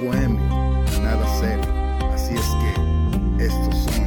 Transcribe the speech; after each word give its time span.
bohemio, 0.00 0.40
nada 1.02 1.26
serio. 1.40 1.64
Así 2.12 2.34
es 2.34 2.46
que 2.60 3.44
estos 3.44 3.74
son. 3.76 4.04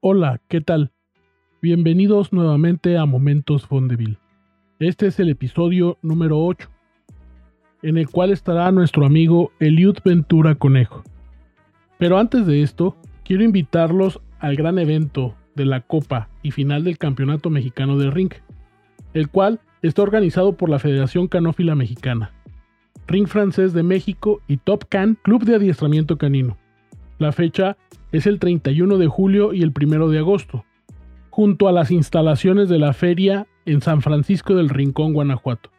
Hola, 0.00 0.40
¿qué 0.48 0.60
tal? 0.60 0.92
Bienvenidos 1.60 2.32
nuevamente 2.32 2.96
a 2.96 3.06
Momentos 3.06 3.66
Fondeville. 3.66 4.18
Este 4.78 5.08
es 5.08 5.20
el 5.20 5.28
episodio 5.28 5.98
número 6.00 6.38
8, 6.38 6.68
en 7.82 7.98
el 7.98 8.08
cual 8.08 8.30
estará 8.30 8.70
nuestro 8.72 9.04
amigo 9.04 9.52
Eliud 9.60 9.98
Ventura 10.04 10.54
Conejo. 10.54 11.02
Pero 11.98 12.18
antes 12.18 12.46
de 12.46 12.62
esto, 12.62 12.96
quiero 13.24 13.44
invitarlos 13.44 14.20
al 14.38 14.56
gran 14.56 14.78
evento 14.78 15.34
de 15.60 15.66
la 15.66 15.82
Copa 15.82 16.30
y 16.42 16.52
final 16.52 16.84
del 16.84 16.96
Campeonato 16.96 17.50
Mexicano 17.50 17.98
de 17.98 18.10
Ring, 18.10 18.32
el 19.12 19.28
cual 19.28 19.60
está 19.82 20.00
organizado 20.00 20.54
por 20.56 20.70
la 20.70 20.78
Federación 20.78 21.28
Canófila 21.28 21.74
Mexicana, 21.74 22.32
Ring 23.06 23.26
Francés 23.26 23.74
de 23.74 23.82
México 23.82 24.40
y 24.48 24.56
Top 24.56 24.86
Can 24.88 25.18
Club 25.20 25.44
de 25.44 25.56
Adiestramiento 25.56 26.16
Canino. 26.16 26.56
La 27.18 27.32
fecha 27.32 27.76
es 28.10 28.26
el 28.26 28.38
31 28.38 28.96
de 28.96 29.06
julio 29.06 29.52
y 29.52 29.62
el 29.62 29.74
1 29.78 30.08
de 30.08 30.18
agosto, 30.18 30.64
junto 31.28 31.68
a 31.68 31.72
las 31.72 31.90
instalaciones 31.90 32.70
de 32.70 32.78
la 32.78 32.94
feria 32.94 33.46
en 33.66 33.82
San 33.82 34.00
Francisco 34.00 34.54
del 34.54 34.70
Rincón, 34.70 35.12
Guanajuato. 35.12 35.70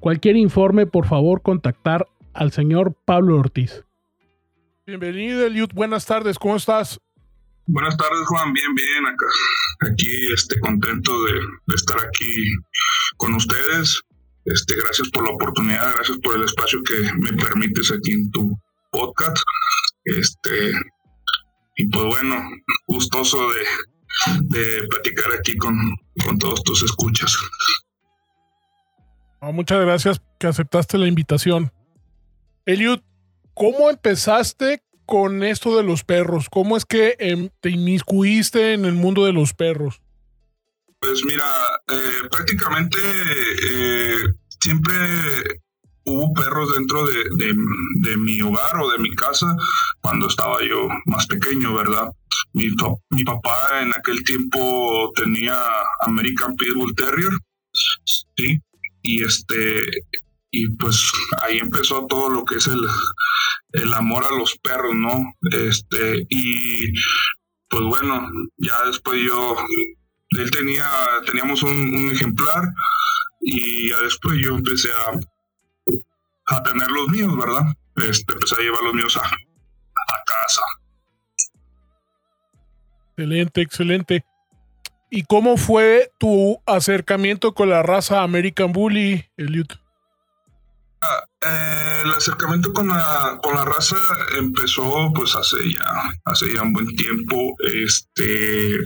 Cualquier 0.00 0.36
informe, 0.36 0.86
por 0.86 1.06
favor, 1.06 1.42
contactar 1.42 2.08
al 2.34 2.50
señor 2.50 2.94
Pablo 3.04 3.38
Ortiz. 3.38 3.84
Bienvenido, 4.86 5.46
Eliud. 5.46 5.70
Buenas 5.72 6.04
tardes, 6.04 6.36
¿cómo 6.36 6.56
estás? 6.56 7.00
Buenas 7.68 7.96
tardes, 7.96 8.26
Juan. 8.26 8.52
Bien, 8.52 8.74
bien, 8.74 9.06
acá. 9.06 9.26
Aquí, 9.90 10.32
este, 10.34 10.58
contento 10.60 11.24
de, 11.24 11.32
de 11.66 11.74
estar 11.74 11.98
aquí 11.98 12.50
con 13.16 13.34
ustedes. 13.34 14.02
Este, 14.44 14.74
gracias 14.76 15.10
por 15.10 15.24
la 15.24 15.34
oportunidad, 15.34 15.92
gracias 15.94 16.18
por 16.22 16.36
el 16.36 16.44
espacio 16.44 16.82
que 16.82 16.94
me 17.18 17.32
permites 17.34 17.92
aquí 17.92 18.12
en 18.12 18.30
tu 18.30 18.58
podcast. 18.90 19.36
Este, 20.04 20.72
y 21.76 21.86
pues 21.88 22.04
bueno, 22.06 22.36
gustoso 22.86 23.38
de, 24.48 24.88
platicar 24.88 25.32
aquí 25.38 25.56
con, 25.58 25.74
todos 26.38 26.62
tus 26.64 26.82
escuchas. 26.82 27.36
muchas 29.40 29.80
gracias 29.84 30.22
que 30.38 30.46
aceptaste 30.46 30.98
la 30.98 31.06
invitación. 31.06 31.70
Eliud, 32.64 33.00
¿cómo 33.54 33.90
empezaste 33.90 34.82
con 35.08 35.42
esto 35.42 35.74
de 35.74 35.82
los 35.82 36.04
perros? 36.04 36.48
¿Cómo 36.50 36.76
es 36.76 36.84
que 36.84 37.16
em, 37.18 37.48
te 37.60 37.70
inmiscuiste 37.70 38.74
en 38.74 38.84
el 38.84 38.92
mundo 38.92 39.24
de 39.24 39.32
los 39.32 39.54
perros? 39.54 40.02
Pues 41.00 41.24
mira, 41.24 41.46
eh, 41.88 42.28
prácticamente 42.30 42.98
eh, 42.98 44.18
siempre 44.60 44.94
hubo 46.04 46.34
perros 46.34 46.74
dentro 46.74 47.06
de, 47.06 48.16
mi 48.18 48.42
hogar 48.42 48.76
o 48.82 48.90
de 48.90 48.98
mi 48.98 49.14
casa 49.14 49.46
cuando 50.02 50.28
estaba 50.28 50.58
yo 50.62 50.88
más 51.06 51.26
pequeño, 51.26 51.74
¿verdad? 51.74 52.12
Mi, 52.52 52.68
mi 53.08 53.24
papá 53.24 53.80
en 53.80 53.94
aquel 53.94 54.22
tiempo 54.24 55.10
tenía 55.16 55.56
American 56.00 56.54
Pitbull 56.54 56.94
Terrier, 56.94 57.32
¿sí? 58.36 58.60
Y 59.00 59.24
este, 59.24 59.86
y 60.50 60.68
pues 60.76 61.12
ahí 61.42 61.58
empezó 61.58 62.06
todo 62.06 62.30
lo 62.30 62.44
que 62.44 62.56
es 62.56 62.66
el, 62.66 62.80
el 63.72 63.92
amor 63.94 64.24
a 64.24 64.36
los 64.36 64.56
perros, 64.58 64.94
¿no? 64.94 65.34
Este, 65.50 66.26
y 66.28 66.92
pues 67.68 67.84
bueno, 67.84 68.28
ya 68.56 68.84
después 68.86 69.20
yo, 69.26 69.56
él 70.30 70.50
tenía, 70.50 70.88
teníamos 71.26 71.62
un, 71.62 72.10
ejemplar 72.10 72.62
y 73.40 73.90
ya 73.90 73.98
después 74.00 74.38
yo 74.42 74.54
empecé 74.54 74.88
a 74.90 75.18
a 76.48 76.62
tener 76.62 76.90
los 76.90 77.08
míos, 77.08 77.36
¿verdad? 77.36 77.62
Este, 78.08 78.32
empecé 78.32 78.56
a 78.56 78.62
llevar 78.62 78.82
los 78.82 78.94
míos 78.94 79.16
a, 79.16 79.22
casa. 80.24 80.62
Excelente, 83.10 83.60
excelente. 83.60 84.24
¿Y 85.10 85.22
cómo 85.24 85.56
fue 85.56 86.10
tu 86.18 86.60
acercamiento 86.66 87.54
con 87.54 87.70
la 87.70 87.82
raza 87.82 88.22
American 88.22 88.72
Bully, 88.72 89.26
Eliud? 89.36 89.66
Eh, 91.40 92.02
el 92.04 92.12
acercamiento 92.12 92.72
con 92.72 92.88
la, 92.88 93.38
con 93.42 93.54
la 93.54 93.64
raza 93.64 93.96
empezó 94.38 95.12
pues 95.14 95.36
hace 95.36 95.56
ya, 95.72 96.12
hace 96.24 96.52
ya 96.52 96.62
un 96.62 96.72
buen 96.72 96.88
tiempo. 96.96 97.54
Este 97.60 98.76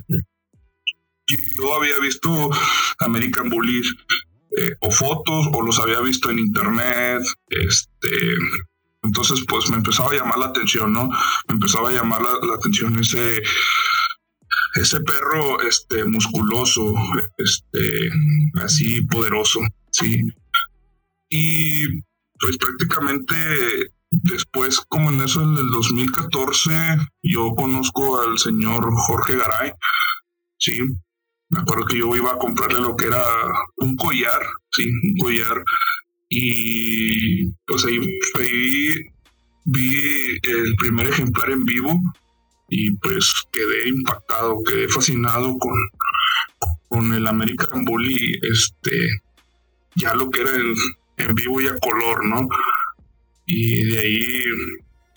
yo 1.26 1.74
había 1.74 1.98
visto 2.00 2.50
American 2.98 3.48
Bully 3.48 3.82
eh, 4.56 4.76
o 4.80 4.90
fotos 4.90 5.48
o 5.52 5.62
los 5.62 5.78
había 5.78 6.00
visto 6.00 6.30
en 6.30 6.40
internet, 6.40 7.22
este, 7.48 8.34
entonces 9.02 9.42
pues 9.48 9.70
me 9.70 9.76
empezaba 9.76 10.10
a 10.10 10.16
llamar 10.16 10.38
la 10.38 10.46
atención, 10.46 10.92
¿no? 10.92 11.08
Me 11.48 11.54
empezaba 11.54 11.88
a 11.88 11.92
llamar 11.92 12.20
la, 12.20 12.54
atención 12.54 12.98
ese, 12.98 13.40
ese 14.74 15.00
perro, 15.00 15.62
este, 15.62 16.04
musculoso, 16.04 16.94
este, 17.38 18.10
así 18.62 19.00
poderoso, 19.06 19.60
sí. 19.90 20.20
Y 21.30 22.02
pues 22.42 22.58
prácticamente 22.58 23.34
después, 24.10 24.80
como 24.88 25.10
en 25.10 25.22
eso 25.22 25.40
del 25.40 25.70
2014, 25.70 26.70
yo 27.22 27.54
conozco 27.54 28.20
al 28.20 28.36
señor 28.36 28.84
Jorge 28.92 29.36
Garay, 29.36 29.72
sí, 30.58 30.76
me 31.48 31.60
acuerdo 31.60 31.84
que 31.84 31.98
yo 31.98 32.14
iba 32.16 32.32
a 32.32 32.38
comprarle 32.38 32.80
lo 32.80 32.96
que 32.96 33.06
era 33.06 33.22
un 33.76 33.96
collar, 33.96 34.42
sí, 34.72 34.88
un 34.88 35.16
collar. 35.18 35.62
Y 36.28 37.52
pues 37.66 37.84
ahí, 37.84 37.98
vi 39.64 40.38
el 40.42 40.74
primer 40.76 41.08
ejemplar 41.08 41.50
en 41.50 41.64
vivo 41.64 42.00
y 42.68 42.90
pues 42.96 43.32
quedé 43.52 43.88
impactado, 43.90 44.64
quedé 44.64 44.88
fascinado 44.88 45.56
con, 45.58 45.74
con 46.88 47.14
el 47.14 47.26
American 47.26 47.84
Bully, 47.84 48.40
este, 48.50 49.20
ya 49.94 50.14
lo 50.14 50.30
que 50.30 50.40
era 50.40 50.56
en, 50.56 50.74
en 51.22 51.34
vivo 51.34 51.60
y 51.60 51.68
a 51.68 51.78
color, 51.78 52.24
¿no? 52.26 52.48
Y 53.46 53.84
de 53.84 53.98
ahí 53.98 54.44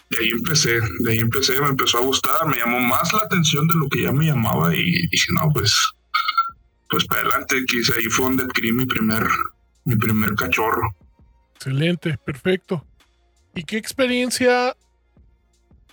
de 0.09 0.17
ahí 0.19 0.29
empecé, 0.29 0.79
de 0.99 1.11
ahí 1.11 1.19
empecé, 1.19 1.59
me 1.59 1.67
empezó 1.67 1.97
a 1.97 2.01
gustar, 2.01 2.47
me 2.47 2.57
llamó 2.57 2.79
más 2.79 3.11
la 3.11 3.21
atención 3.21 3.67
de 3.67 3.73
lo 3.75 3.89
que 3.89 4.03
ya 4.03 4.11
me 4.11 4.25
llamaba 4.25 4.73
y 4.75 5.07
dije, 5.07 5.27
no, 5.33 5.51
pues 5.51 5.95
pues 6.89 7.05
para 7.05 7.21
adelante, 7.21 7.63
quizá 7.67 7.93
ahí 7.97 8.05
fue 8.05 8.25
donde 8.25 8.43
adquirí 8.43 8.71
mi 8.71 8.85
primer, 8.85 9.23
mi 9.83 9.95
primer 9.95 10.35
cachorro. 10.35 10.95
Excelente, 11.55 12.17
perfecto. 12.17 12.85
¿Y 13.53 13.63
qué 13.63 13.77
experiencia 13.77 14.75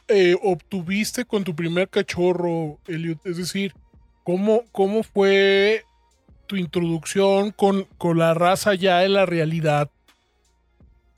eh, 0.09 0.37
obtuviste 0.43 1.25
con 1.25 1.45
tu 1.45 1.55
primer 1.55 1.89
cachorro, 1.89 2.79
Elliot? 2.87 3.25
Es 3.27 3.37
decir, 3.37 3.75
¿cómo, 4.23 4.65
cómo 4.73 5.03
fue 5.03 5.85
tu 6.47 6.57
introducción 6.57 7.53
con, 7.53 7.85
con 7.99 8.19
la 8.19 8.35
raza 8.35 8.75
ya 8.75 9.05
en 9.05 9.15
la 9.15 9.27
realidad? 9.27 9.91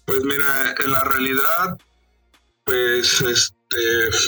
Pues 0.07 0.23
mira, 0.25 0.75
en 0.85 0.91
la 0.91 1.05
realidad, 1.05 1.79
pues 2.65 3.21
este, 3.21 3.77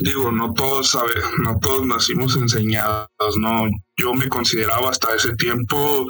digo, 0.03 0.33
no 0.33 0.53
todos 0.55 0.91
saben, 0.91 1.23
no 1.43 1.59
todos 1.61 1.87
nacimos 1.87 2.37
enseñados, 2.37 3.37
¿no? 3.39 3.69
yo 3.97 4.15
me 4.15 4.29
consideraba 4.29 4.91
hasta 4.91 5.15
ese 5.15 5.35
tiempo 5.37 6.07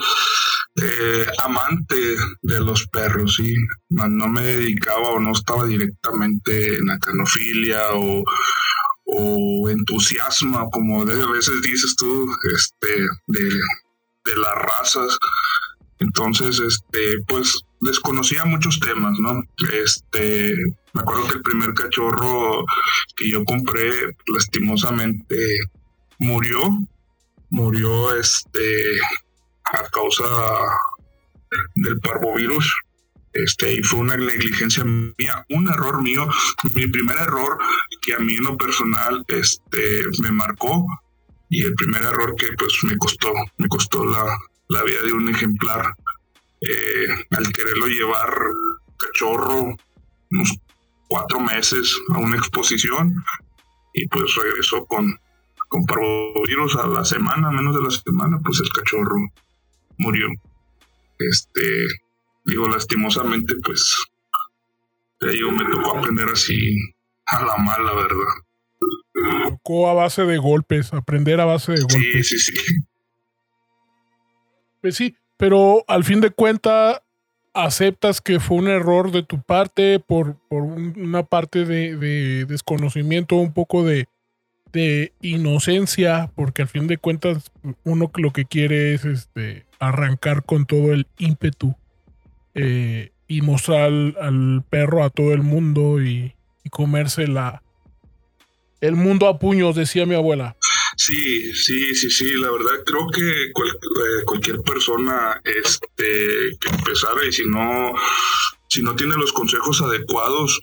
eh, 0.83 1.27
amante 1.39 2.17
de 2.43 2.61
los 2.61 2.87
perros, 2.89 3.37
¿sí? 3.37 3.55
No 3.89 4.29
me 4.29 4.43
dedicaba 4.43 5.11
o 5.11 5.21
no 5.21 5.33
estaba 5.33 5.65
directamente 5.65 6.77
en 6.77 6.87
la 6.87 6.99
canofilia 6.99 7.81
o, 7.95 8.25
entusiasmo, 9.71 10.69
como 10.71 11.05
de 11.05 11.23
a 11.23 11.31
veces 11.31 11.63
dices 11.63 11.95
tú, 11.97 12.29
este, 12.55 12.89
de, 13.29 13.45
de 13.45 14.37
las 14.37 14.55
razas. 14.55 15.19
Entonces, 15.99 16.59
este, 16.59 17.19
pues 17.27 17.61
desconocía 17.87 18.45
muchos 18.45 18.81
temas, 18.81 19.19
¿no? 19.19 19.43
Este, 19.83 20.55
me 20.93 21.01
acuerdo 21.01 21.29
que 21.29 21.35
el 21.35 21.43
primer 21.43 21.73
cachorro 21.75 22.65
que 23.17 23.31
yo 23.31 23.45
compré, 23.45 23.91
lastimosamente, 24.27 25.37
murió 26.19 26.79
murió 27.51 28.15
este 28.15 28.99
a 29.65 29.89
causa 29.91 30.25
del 31.75 31.99
parvovirus. 32.01 32.75
Este, 33.33 33.75
y 33.75 33.83
fue 33.83 34.01
una 34.01 34.17
negligencia 34.17 34.83
mía, 34.85 35.45
un 35.51 35.69
error 35.69 36.01
mío, 36.01 36.27
mi 36.75 36.87
primer 36.87 37.19
error 37.19 37.59
que 38.01 38.15
a 38.15 38.19
mí 38.19 38.35
en 38.35 38.45
lo 38.45 38.57
personal 38.57 39.27
este, 39.29 40.05
me 40.23 40.31
marcó 40.31 40.87
y 41.51 41.65
el 41.65 41.75
primer 41.75 42.03
error 42.03 42.35
que 42.37 42.47
pues 42.57 42.73
me 42.85 42.97
costó, 42.97 43.31
me 43.59 43.69
costó 43.69 44.07
la, 44.07 44.25
la 44.69 44.83
vida 44.85 45.03
de 45.03 45.13
un 45.13 45.29
ejemplar 45.29 45.85
eh, 46.69 47.07
al 47.31 47.53
quererlo 47.53 47.87
llevar 47.87 48.35
cachorro 48.97 49.77
unos 50.31 50.59
cuatro 51.09 51.41
meses 51.41 51.95
a 52.15 52.19
una 52.19 52.37
exposición 52.37 53.15
y 53.95 54.07
pues 54.09 54.35
regresó 54.35 54.85
con, 54.87 55.19
con 55.69 55.85
parvovirus 55.87 56.77
a 56.77 56.87
la 56.87 57.05
semana, 57.05 57.51
menos 57.51 57.75
de 57.75 57.83
la 57.83 57.91
semana, 57.91 58.39
pues 58.45 58.61
el 58.61 58.69
cachorro 58.71 59.17
murió. 59.99 60.29
Este, 61.19 61.87
digo, 62.45 62.69
lastimosamente, 62.69 63.55
pues, 63.65 64.07
yo 65.21 65.51
me 65.51 65.65
tocó 65.71 65.99
aprender 65.99 66.29
así 66.29 66.77
a 67.27 67.45
la 67.45 67.57
mala, 67.57 67.95
¿verdad? 67.95 69.49
Tocó 69.49 69.89
a 69.89 69.95
base 69.95 70.25
de 70.25 70.37
golpes, 70.37 70.93
aprender 70.93 71.41
a 71.41 71.47
base 71.47 71.73
de 71.73 71.81
golpes. 71.81 72.29
Sí, 72.29 72.39
sí, 72.39 72.53
sí. 72.53 72.75
Pues 74.83 74.95
sí, 74.95 75.17
pero 75.37 75.85
al 75.89 76.05
fin 76.05 76.21
de 76.21 76.31
cuentas 76.31 77.03
aceptas 77.55 78.21
que 78.21 78.39
fue 78.39 78.59
un 78.59 78.69
error 78.69 79.11
de 79.11 79.23
tu 79.23 79.41
parte 79.41 79.99
por, 79.99 80.37
por 80.49 80.63
una 80.63 81.23
parte 81.23 81.65
de, 81.65 82.45
desconocimiento, 82.45 83.37
un 83.37 83.53
poco 83.53 83.83
de, 83.83 84.09
de, 84.73 85.13
inocencia, 85.23 86.31
porque 86.35 86.63
al 86.63 86.69
fin 86.69 86.87
de 86.87 86.99
cuentas 86.99 87.51
uno 87.85 88.11
lo 88.17 88.33
que 88.33 88.45
quiere 88.45 88.95
es 88.95 89.05
este, 89.05 89.65
arrancar 89.79 90.45
con 90.45 90.67
todo 90.67 90.93
el 90.93 91.07
ímpetu 91.19 91.75
eh, 92.55 93.13
y 93.27 93.41
mostrar 93.41 93.91
al, 94.21 94.63
perro 94.69 95.03
a 95.03 95.11
todo 95.11 95.33
el 95.33 95.43
mundo 95.43 96.03
y, 96.03 96.35
y 96.63 96.69
comerse 96.69 97.27
la, 97.27 97.63
el 98.81 98.97
mundo 98.97 99.29
a 99.29 99.39
puños, 99.39 99.77
decía 99.77 100.05
mi 100.05 100.15
abuela. 100.15 100.57
Sí, 100.97 101.53
sí, 101.53 101.95
sí, 101.95 102.11
sí, 102.11 102.33
la 102.39 102.51
verdad 102.51 102.83
creo 102.87 103.07
que 103.09 103.45
eh, 103.45 103.53
cualquier 104.25 104.63
persona 104.63 105.41
este, 105.45 106.57
que 106.59 106.69
empezara 106.71 107.27
y 107.27 107.33
si 107.33 107.47
no, 107.47 107.93
si 108.69 108.83
no 108.83 108.97
tiene 108.97 109.15
los 109.17 109.31
consejos 109.33 109.83
adecuados, 109.83 110.63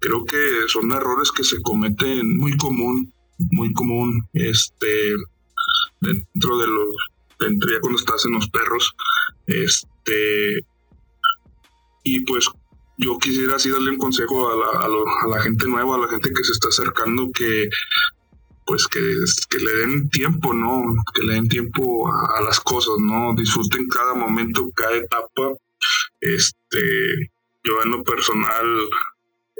creo 0.00 0.24
que 0.24 0.36
son 0.66 0.90
errores 0.90 1.30
que 1.30 1.44
se 1.44 1.62
cometen 1.62 2.36
muy 2.36 2.56
común, 2.56 3.14
muy 3.52 3.72
común, 3.72 4.28
este, 4.32 5.14
dentro 6.00 6.58
de 6.58 6.66
los, 6.66 6.94
dentro 7.38 7.70
ya 7.70 7.80
cuando 7.80 8.00
estás 8.00 8.24
en 8.26 8.32
los 8.32 8.48
perros, 8.48 8.92
este, 9.46 10.66
y 12.02 12.20
pues 12.24 12.46
yo 12.98 13.16
quisiera 13.18 13.56
así 13.56 13.70
darle 13.70 13.90
un 13.90 13.98
consejo 13.98 14.50
a 14.50 14.56
la, 14.56 14.86
a 14.86 15.28
la 15.28 15.42
gente 15.42 15.68
nueva, 15.68 15.94
a 15.94 16.00
la 16.00 16.08
gente 16.08 16.32
que 16.32 16.42
se 16.42 16.52
está 16.52 16.68
acercando, 16.68 17.30
que 17.32 17.68
pues 18.64 18.86
que, 18.86 19.00
que 19.50 19.58
le 19.58 19.72
den 19.80 20.08
tiempo, 20.10 20.52
¿no? 20.52 20.94
Que 21.14 21.22
le 21.22 21.34
den 21.34 21.48
tiempo 21.48 22.08
a, 22.08 22.40
las 22.42 22.60
cosas, 22.60 22.94
¿no? 23.00 23.34
Disfruten 23.34 23.86
cada 23.88 24.14
momento, 24.14 24.70
cada 24.74 24.96
etapa. 24.96 25.54
Este, 26.20 27.30
yo 27.64 27.82
en 27.84 27.90
lo 27.90 28.04
personal, 28.04 28.66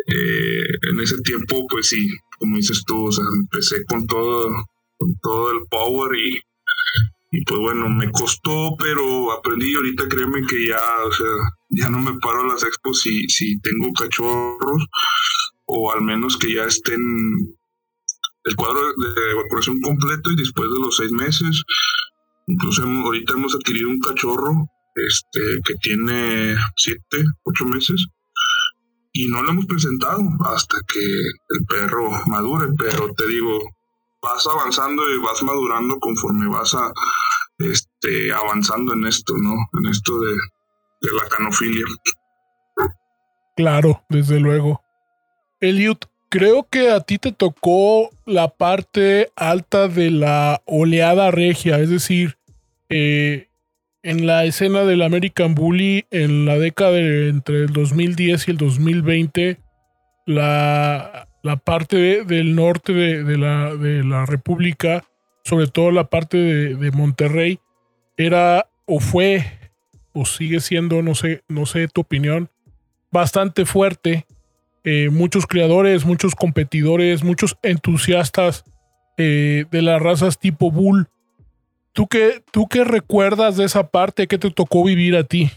eh, 0.06 0.66
en 0.90 1.00
ese 1.00 1.20
tiempo, 1.22 1.66
pues 1.68 1.88
sí, 1.88 2.10
como 2.38 2.56
dices 2.56 2.84
tú, 2.86 3.06
o 3.06 3.12
sea, 3.12 3.24
empecé 3.40 3.84
con 3.86 4.06
todo, 4.06 4.48
con 4.96 5.16
todo 5.22 5.52
el 5.52 5.66
power 5.68 6.16
y, 6.16 6.40
y 7.32 7.44
pues 7.44 7.60
bueno, 7.60 7.88
me 7.88 8.10
costó, 8.10 8.76
pero 8.78 9.32
aprendí 9.32 9.72
y 9.72 9.76
ahorita 9.76 10.08
créeme 10.08 10.46
que 10.46 10.68
ya, 10.68 11.04
o 11.04 11.12
sea, 11.12 11.26
ya 11.70 11.88
no 11.88 11.98
me 11.98 12.18
paro 12.18 12.42
a 12.42 12.46
las 12.46 12.62
expos 12.62 13.00
si, 13.00 13.28
si 13.28 13.60
tengo 13.60 13.92
cachorros 13.92 14.86
o 15.66 15.92
al 15.92 16.02
menos 16.02 16.36
que 16.36 16.54
ya 16.54 16.64
estén 16.64 17.00
el 18.44 18.56
cuadro 18.56 18.80
de 18.80 19.30
evacuación 19.32 19.80
completo 19.80 20.30
y 20.30 20.36
después 20.36 20.70
de 20.70 20.78
los 20.78 20.96
seis 20.96 21.12
meses, 21.12 21.62
incluso 22.46 22.82
ahorita 22.82 23.34
hemos 23.34 23.54
adquirido 23.54 23.88
un 23.88 24.00
cachorro 24.00 24.68
este, 24.94 25.40
que 25.64 25.74
tiene 25.76 26.56
siete, 26.76 27.24
ocho 27.44 27.64
meses 27.64 28.06
y 29.12 29.28
no 29.28 29.42
lo 29.42 29.50
hemos 29.50 29.66
presentado 29.66 30.22
hasta 30.46 30.78
que 30.92 31.00
el 31.00 31.66
perro 31.66 32.10
madure, 32.26 32.68
pero 32.78 33.12
te 33.14 33.26
digo, 33.28 33.58
vas 34.22 34.46
avanzando 34.46 35.02
y 35.10 35.18
vas 35.18 35.42
madurando 35.42 35.98
conforme 35.98 36.48
vas 36.48 36.74
a, 36.74 36.92
este, 37.58 38.32
avanzando 38.32 38.94
en 38.94 39.06
esto, 39.06 39.34
¿no? 39.36 39.54
En 39.78 39.86
esto 39.86 40.18
de, 40.18 40.32
de 41.02 41.12
la 41.12 41.28
canofilia. 41.28 41.84
Claro, 43.56 44.02
desde 44.08 44.40
luego. 44.40 44.80
Eliot, 45.60 46.10
creo 46.32 46.66
que 46.66 46.90
a 46.90 47.00
ti 47.00 47.18
te 47.18 47.30
tocó 47.30 48.08
la 48.24 48.48
parte 48.48 49.30
alta 49.36 49.86
de 49.86 50.10
la 50.10 50.62
oleada 50.64 51.30
regia, 51.30 51.78
es 51.78 51.90
decir, 51.90 52.38
eh, 52.88 53.48
en 54.02 54.26
la 54.26 54.46
escena 54.46 54.84
del 54.84 55.02
American 55.02 55.54
Bully 55.54 56.06
en 56.10 56.46
la 56.46 56.58
década 56.58 56.98
entre 56.98 57.58
el 57.58 57.74
2010 57.74 58.48
y 58.48 58.50
el 58.50 58.56
2020, 58.56 59.58
la, 60.24 61.28
parte 61.64 62.24
del 62.24 62.54
norte 62.54 62.94
de, 62.94 63.36
la, 63.36 63.74
de, 63.74 64.02
la, 64.02 64.24
República, 64.24 65.04
sobre 65.44 65.66
todo 65.66 65.90
la 65.90 66.08
parte 66.08 66.38
de, 66.38 66.76
de, 66.76 66.90
Monterrey, 66.92 67.60
era 68.16 68.70
o 68.86 69.00
fue 69.00 69.44
o 70.14 70.24
sigue 70.24 70.60
siendo, 70.60 71.02
no 71.02 71.14
sé, 71.14 71.42
no 71.48 71.66
sé 71.66 71.88
tu 71.88 72.00
opinión, 72.00 72.48
bastante 73.10 73.66
fuerte 73.66 74.24
eh, 74.84 75.10
muchos 75.10 75.46
creadores, 75.46 76.04
muchos 76.04 76.34
competidores, 76.34 77.22
muchos 77.22 77.56
entusiastas 77.62 78.64
eh, 79.16 79.66
de 79.70 79.82
las 79.82 80.00
razas 80.00 80.38
tipo 80.38 80.70
Bull. 80.70 81.08
¿Tú 81.92 82.08
qué, 82.08 82.42
¿Tú 82.50 82.68
qué 82.68 82.84
recuerdas 82.84 83.56
de 83.56 83.64
esa 83.64 83.90
parte? 83.90 84.26
¿Qué 84.26 84.38
te 84.38 84.50
tocó 84.50 84.84
vivir 84.84 85.16
a 85.16 85.24
ti? 85.24 85.50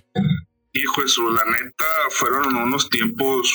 Hijo 0.73 1.03
eso, 1.03 1.29
la 1.31 1.45
neta, 1.45 1.85
fueron 2.09 2.55
unos 2.55 2.89
tiempos 2.89 3.53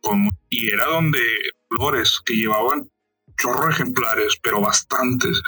como, 0.00 0.30
y 0.48 0.70
era 0.70 0.86
donde 0.86 1.20
flores 1.68 2.20
que 2.24 2.34
llevaban 2.34 2.90
chorro 3.36 3.70
ejemplares, 3.70 4.38
pero 4.42 4.60
bastantes. 4.60 5.40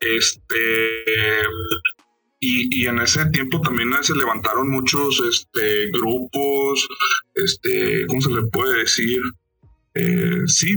Este 0.00 1.02
y, 2.38 2.86
en 2.86 2.98
ese 3.00 3.24
tiempo 3.30 3.60
también 3.60 3.90
se 4.02 4.14
levantaron 4.14 4.70
muchos 4.70 5.20
este, 5.28 5.90
grupos, 5.90 6.86
este, 7.36 8.06
¿cómo 8.08 8.20
se 8.20 8.30
le 8.30 8.42
puede 8.44 8.80
decir? 8.80 9.20
Eh, 9.94 10.42
sí, 10.46 10.76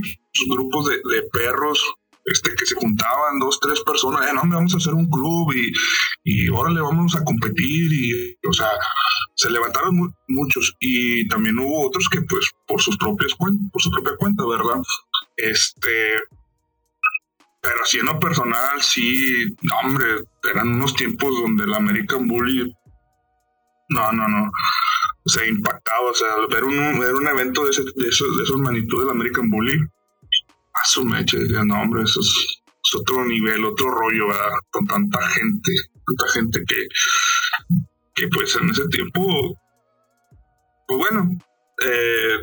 grupos 0.50 0.88
de, 0.88 1.00
perros 1.34 1.94
este, 2.26 2.54
que 2.56 2.66
se 2.66 2.76
juntaban 2.76 3.40
dos, 3.40 3.60
tres 3.60 3.82
personas, 3.82 4.30
eh, 4.30 4.34
no, 4.34 4.42
vamos 4.42 4.74
a 4.74 4.78
hacer 4.78 4.94
un 4.94 5.10
club 5.10 5.52
y, 5.54 5.74
y 6.24 6.48
ahora 6.50 6.72
le 6.72 6.82
vamos 6.82 7.16
a 7.16 7.24
competir 7.24 7.92
y, 7.92 8.38
o 8.48 8.54
sea, 8.54 8.70
se 9.36 9.50
levantaron 9.50 10.14
muchos 10.28 10.76
y 10.80 11.28
también 11.28 11.58
hubo 11.60 11.88
otros 11.88 12.08
que 12.10 12.22
pues 12.22 12.52
por 12.68 12.82
sus 12.82 12.98
propias 12.98 13.34
cuentas, 13.36 13.70
por 13.72 13.82
su 13.82 13.90
propia 13.90 14.16
cuenta, 14.18 14.46
¿verdad? 14.46 14.82
Este, 15.38 16.14
pero 17.62 17.76
así 17.84 18.00
en 18.00 18.06
lo 18.06 18.20
personal, 18.20 18.82
sí, 18.82 19.56
no, 19.62 19.80
hombre, 19.80 20.06
eran 20.50 20.70
unos 20.70 20.94
tiempos 20.94 21.34
donde 21.42 21.64
el 21.64 21.74
American 21.74 22.28
Bully, 22.28 22.74
no, 23.90 24.12
no, 24.12 24.28
no, 24.28 24.52
o 25.30 25.32
sea, 25.32 25.48
impactaba, 25.48 26.10
o 26.10 26.14
sea, 26.14 26.28
ver 26.50 26.64
un, 26.64 27.00
ver 27.00 27.14
un 27.14 27.28
evento 27.28 27.64
de, 27.64 27.70
ese, 27.70 27.84
de, 27.84 28.08
esos, 28.10 28.36
de 28.36 28.44
esos 28.44 28.58
magnitud 28.58 29.02
del 29.02 29.12
American 29.12 29.48
Bully, 29.52 29.78
a 29.78 30.86
su 30.86 31.06
mecha, 31.06 31.38
no, 31.66 31.82
hombre, 31.82 32.04
eso 32.04 32.20
es, 32.20 32.62
otro 32.96 33.24
nivel, 33.26 33.64
otro 33.64 33.92
rollo, 33.92 34.28
¿verdad? 34.28 34.58
Con 34.72 34.88
tanta 34.88 35.22
gente, 35.30 35.72
tanta 36.08 36.34
gente 36.34 36.64
que, 36.68 36.88
que 38.16 38.28
pues 38.30 38.56
en 38.56 38.70
ese 38.72 38.88
tiempo, 38.88 39.56
pues 40.88 40.98
bueno, 40.98 41.30
eh, 41.86 42.38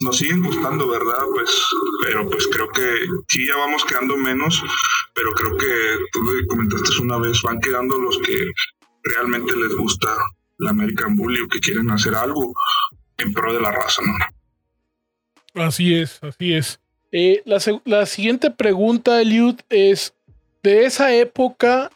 nos 0.00 0.18
siguen 0.18 0.42
gustando, 0.42 0.86
¿verdad? 0.86 1.24
Pues, 1.32 1.50
pero 2.02 2.28
pues 2.28 2.46
creo 2.48 2.68
que 2.68 3.06
sí 3.28 3.46
ya 3.46 3.56
vamos 3.56 3.86
quedando 3.86 4.18
menos, 4.18 4.62
pero 5.14 5.32
creo 5.32 5.56
que 5.56 5.96
tú 6.12 6.22
lo 6.22 6.46
comentaste 6.46 7.00
una 7.00 7.16
vez, 7.16 7.40
van 7.40 7.58
quedando 7.60 7.96
los 7.96 8.18
que 8.18 8.50
realmente 9.04 9.56
les 9.56 9.74
gusta 9.76 10.14
la 10.60 10.70
American 10.70 11.16
Bully 11.16 11.40
o 11.40 11.48
que 11.48 11.60
quieren 11.60 11.90
hacer 11.90 12.14
algo 12.14 12.54
en 13.18 13.32
pro 13.32 13.52
de 13.52 13.60
la 13.60 13.72
raza, 13.72 14.02
¿no? 14.02 15.62
Así 15.62 15.94
es, 15.94 16.22
así 16.22 16.54
es. 16.54 16.78
Eh, 17.12 17.42
la, 17.44 18.06
siguiente 18.06 18.50
pregunta, 18.50 19.20
Eliud, 19.20 19.56
es, 19.68 20.14
de 20.62 20.84
esa 20.84 21.12
época, 21.12 21.90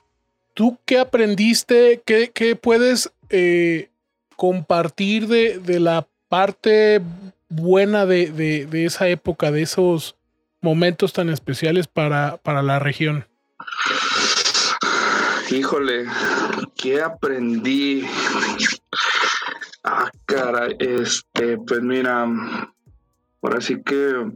¿tú 0.54 0.78
qué 0.84 0.98
aprendiste? 0.98 2.02
¿Qué, 2.04 2.32
qué 2.34 2.56
puedes 2.56 3.12
eh, 3.30 3.90
compartir 4.36 5.28
de, 5.28 5.58
de 5.58 5.78
la 5.78 6.08
parte 6.28 7.00
buena 7.48 8.06
de, 8.06 8.68
esa 8.84 9.08
época, 9.08 9.52
de 9.52 9.62
esos 9.62 10.16
momentos 10.60 11.12
tan 11.12 11.30
especiales 11.30 11.86
para, 11.86 12.38
para 12.38 12.62
la 12.62 12.80
región? 12.80 13.24
Híjole, 15.50 16.06
¿qué 16.74 17.02
aprendí? 17.02 18.06
Ah, 19.82 20.10
cara, 20.24 20.68
este, 20.78 21.58
pues 21.58 21.82
mira, 21.82 22.26
ahora 23.42 23.60
sí 23.60 23.82
que, 23.82 24.32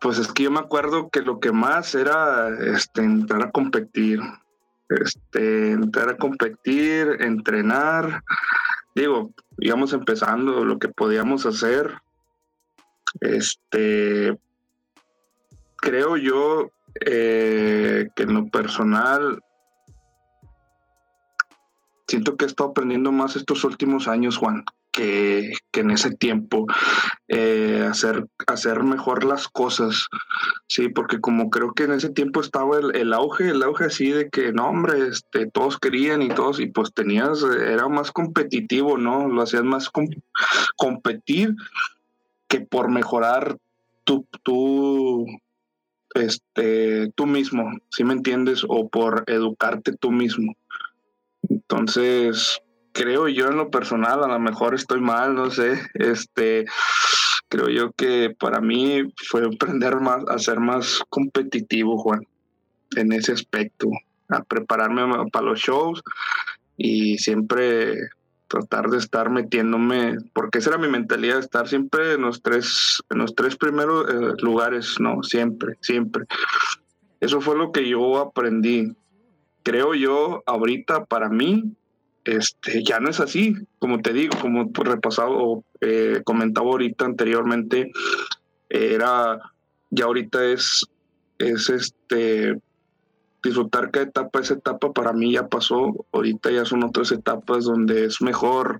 pues 0.00 0.18
es 0.18 0.28
que 0.28 0.44
yo 0.44 0.50
me 0.50 0.60
acuerdo 0.60 1.08
que 1.08 1.22
lo 1.22 1.40
que 1.40 1.50
más 1.50 1.94
era, 1.94 2.48
este, 2.74 3.02
entrar 3.02 3.42
a 3.42 3.50
competir, 3.50 4.20
este, 4.88 5.72
entrar 5.72 6.10
a 6.10 6.16
competir, 6.16 7.16
entrenar, 7.20 8.22
digo, 8.94 9.30
íbamos 9.58 9.92
empezando 9.94 10.64
lo 10.64 10.78
que 10.78 10.88
podíamos 10.88 11.46
hacer. 11.46 12.00
Este, 13.20 14.38
creo 15.76 16.16
yo 16.16 16.70
eh, 17.04 18.08
que 18.14 18.22
en 18.22 18.34
lo 18.34 18.46
personal 18.48 19.42
siento 22.10 22.36
que 22.36 22.44
he 22.44 22.48
estado 22.48 22.70
aprendiendo 22.70 23.12
más 23.12 23.36
estos 23.36 23.64
últimos 23.64 24.08
años, 24.08 24.36
Juan. 24.36 24.64
que, 24.92 25.52
en 25.72 25.90
ese 25.92 26.10
tiempo, 26.10 26.66
eh, 27.28 27.86
hacer, 27.88 28.26
hacer 28.48 28.82
mejor 28.82 29.24
las 29.24 29.46
cosas, 29.48 30.08
sí, 30.66 30.88
porque 30.88 31.20
como 31.20 31.48
creo 31.48 31.72
que 31.72 31.84
en 31.84 31.92
ese 31.92 32.10
tiempo 32.10 32.40
estaba 32.40 32.78
el, 32.78 33.12
auge, 33.12 33.50
el 33.50 33.62
auge 33.62 33.84
así 33.84 34.10
de 34.10 34.28
que, 34.28 34.52
no, 34.52 34.68
hombre, 34.68 35.06
este, 35.06 35.46
todos 35.46 35.78
querían 35.78 36.22
y 36.22 36.28
todos, 36.28 36.58
y 36.58 36.66
pues 36.66 36.92
tenías, 36.92 37.42
era 37.44 37.88
más 37.88 38.10
competitivo, 38.10 38.98
¿no? 38.98 39.28
Lo 39.28 39.42
hacías 39.42 39.62
más 39.62 39.90
competir 40.76 41.54
que 42.48 42.60
por 42.60 42.90
mejorar 42.90 43.56
tu, 44.04 44.26
tu, 44.42 45.24
este, 46.14 47.10
tú 47.14 47.26
mismo, 47.26 47.70
¿sí 47.90 48.04
me 48.04 48.14
entiendes? 48.14 48.64
O 48.68 48.88
por 48.88 49.24
educarte 49.26 49.92
tú 49.92 50.10
mismo. 50.10 50.56
Entonces, 51.48 52.60
creo 52.92 53.28
yo 53.28 53.48
en 53.48 53.56
lo 53.56 53.70
personal, 53.70 54.22
a 54.24 54.28
lo 54.28 54.38
mejor 54.38 54.74
estoy 54.74 55.00
mal, 55.00 55.34
no 55.34 55.50
sé, 55.50 55.80
este, 55.94 56.66
creo 57.48 57.68
yo 57.68 57.92
que 57.92 58.34
para 58.38 58.60
mí 58.60 59.02
fue 59.28 59.46
aprender 59.46 59.96
más, 60.00 60.24
a 60.28 60.38
ser 60.38 60.60
más 60.60 61.00
competitivo, 61.08 61.98
Juan, 61.98 62.26
en 62.96 63.12
ese 63.12 63.32
aspecto, 63.32 63.88
a 64.28 64.42
prepararme 64.42 65.02
para 65.32 65.46
los 65.46 65.60
shows 65.60 66.02
y 66.76 67.18
siempre 67.18 67.96
tratar 68.50 68.90
de 68.90 68.98
estar 68.98 69.30
metiéndome, 69.30 70.18
porque 70.34 70.58
esa 70.58 70.70
era 70.70 70.78
mi 70.78 70.88
mentalidad, 70.88 71.38
estar 71.38 71.68
siempre 71.68 72.14
en 72.14 72.22
los 72.22 72.42
tres, 72.42 73.00
en 73.08 73.18
los 73.18 73.36
tres 73.36 73.56
primeros 73.56 74.06
eh, 74.10 74.34
lugares, 74.42 74.96
no, 74.98 75.22
siempre, 75.22 75.76
siempre. 75.80 76.24
Eso 77.20 77.40
fue 77.40 77.56
lo 77.56 77.70
que 77.70 77.88
yo 77.88 78.18
aprendí. 78.18 78.96
Creo 79.62 79.94
yo, 79.94 80.42
ahorita 80.46 81.04
para 81.04 81.28
mí, 81.28 81.76
este, 82.24 82.82
ya 82.82 82.98
no 82.98 83.08
es 83.08 83.20
así, 83.20 83.54
como 83.78 84.00
te 84.00 84.12
digo, 84.12 84.36
como 84.40 84.68
repasado 84.74 85.30
o 85.30 85.64
eh, 85.80 86.20
comentaba 86.24 86.70
ahorita 86.70 87.04
anteriormente, 87.04 87.92
era, 88.68 89.38
ya 89.90 90.06
ahorita 90.06 90.44
es, 90.44 90.84
es 91.38 91.70
este, 91.70 92.58
disfrutar 93.42 93.90
cada 93.90 94.06
etapa, 94.06 94.40
esa 94.40 94.54
etapa 94.54 94.92
para 94.92 95.12
mí 95.12 95.32
ya 95.32 95.48
pasó, 95.48 96.06
ahorita 96.12 96.50
ya 96.50 96.64
son 96.64 96.84
otras 96.84 97.12
etapas 97.12 97.64
donde 97.64 98.04
es 98.04 98.20
mejor 98.20 98.78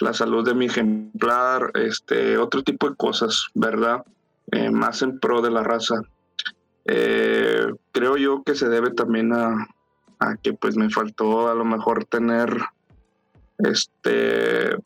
la 0.00 0.12
salud 0.12 0.44
de 0.44 0.54
mi 0.54 0.66
ejemplar, 0.66 1.70
este, 1.74 2.38
otro 2.38 2.62
tipo 2.62 2.88
de 2.88 2.96
cosas, 2.96 3.48
¿verdad? 3.54 4.04
Eh, 4.52 4.70
más 4.70 5.02
en 5.02 5.18
pro 5.18 5.40
de 5.40 5.50
la 5.50 5.62
raza. 5.62 6.02
Eh, 6.86 7.66
creo 7.92 8.16
yo 8.16 8.42
que 8.42 8.54
se 8.54 8.68
debe 8.68 8.90
también 8.90 9.32
a, 9.32 9.68
a 10.18 10.36
que 10.36 10.52
pues 10.52 10.76
me 10.76 10.90
faltó 10.90 11.48
a 11.48 11.54
lo 11.54 11.64
mejor 11.64 12.04
tener 12.04 12.56
este 13.58 14.76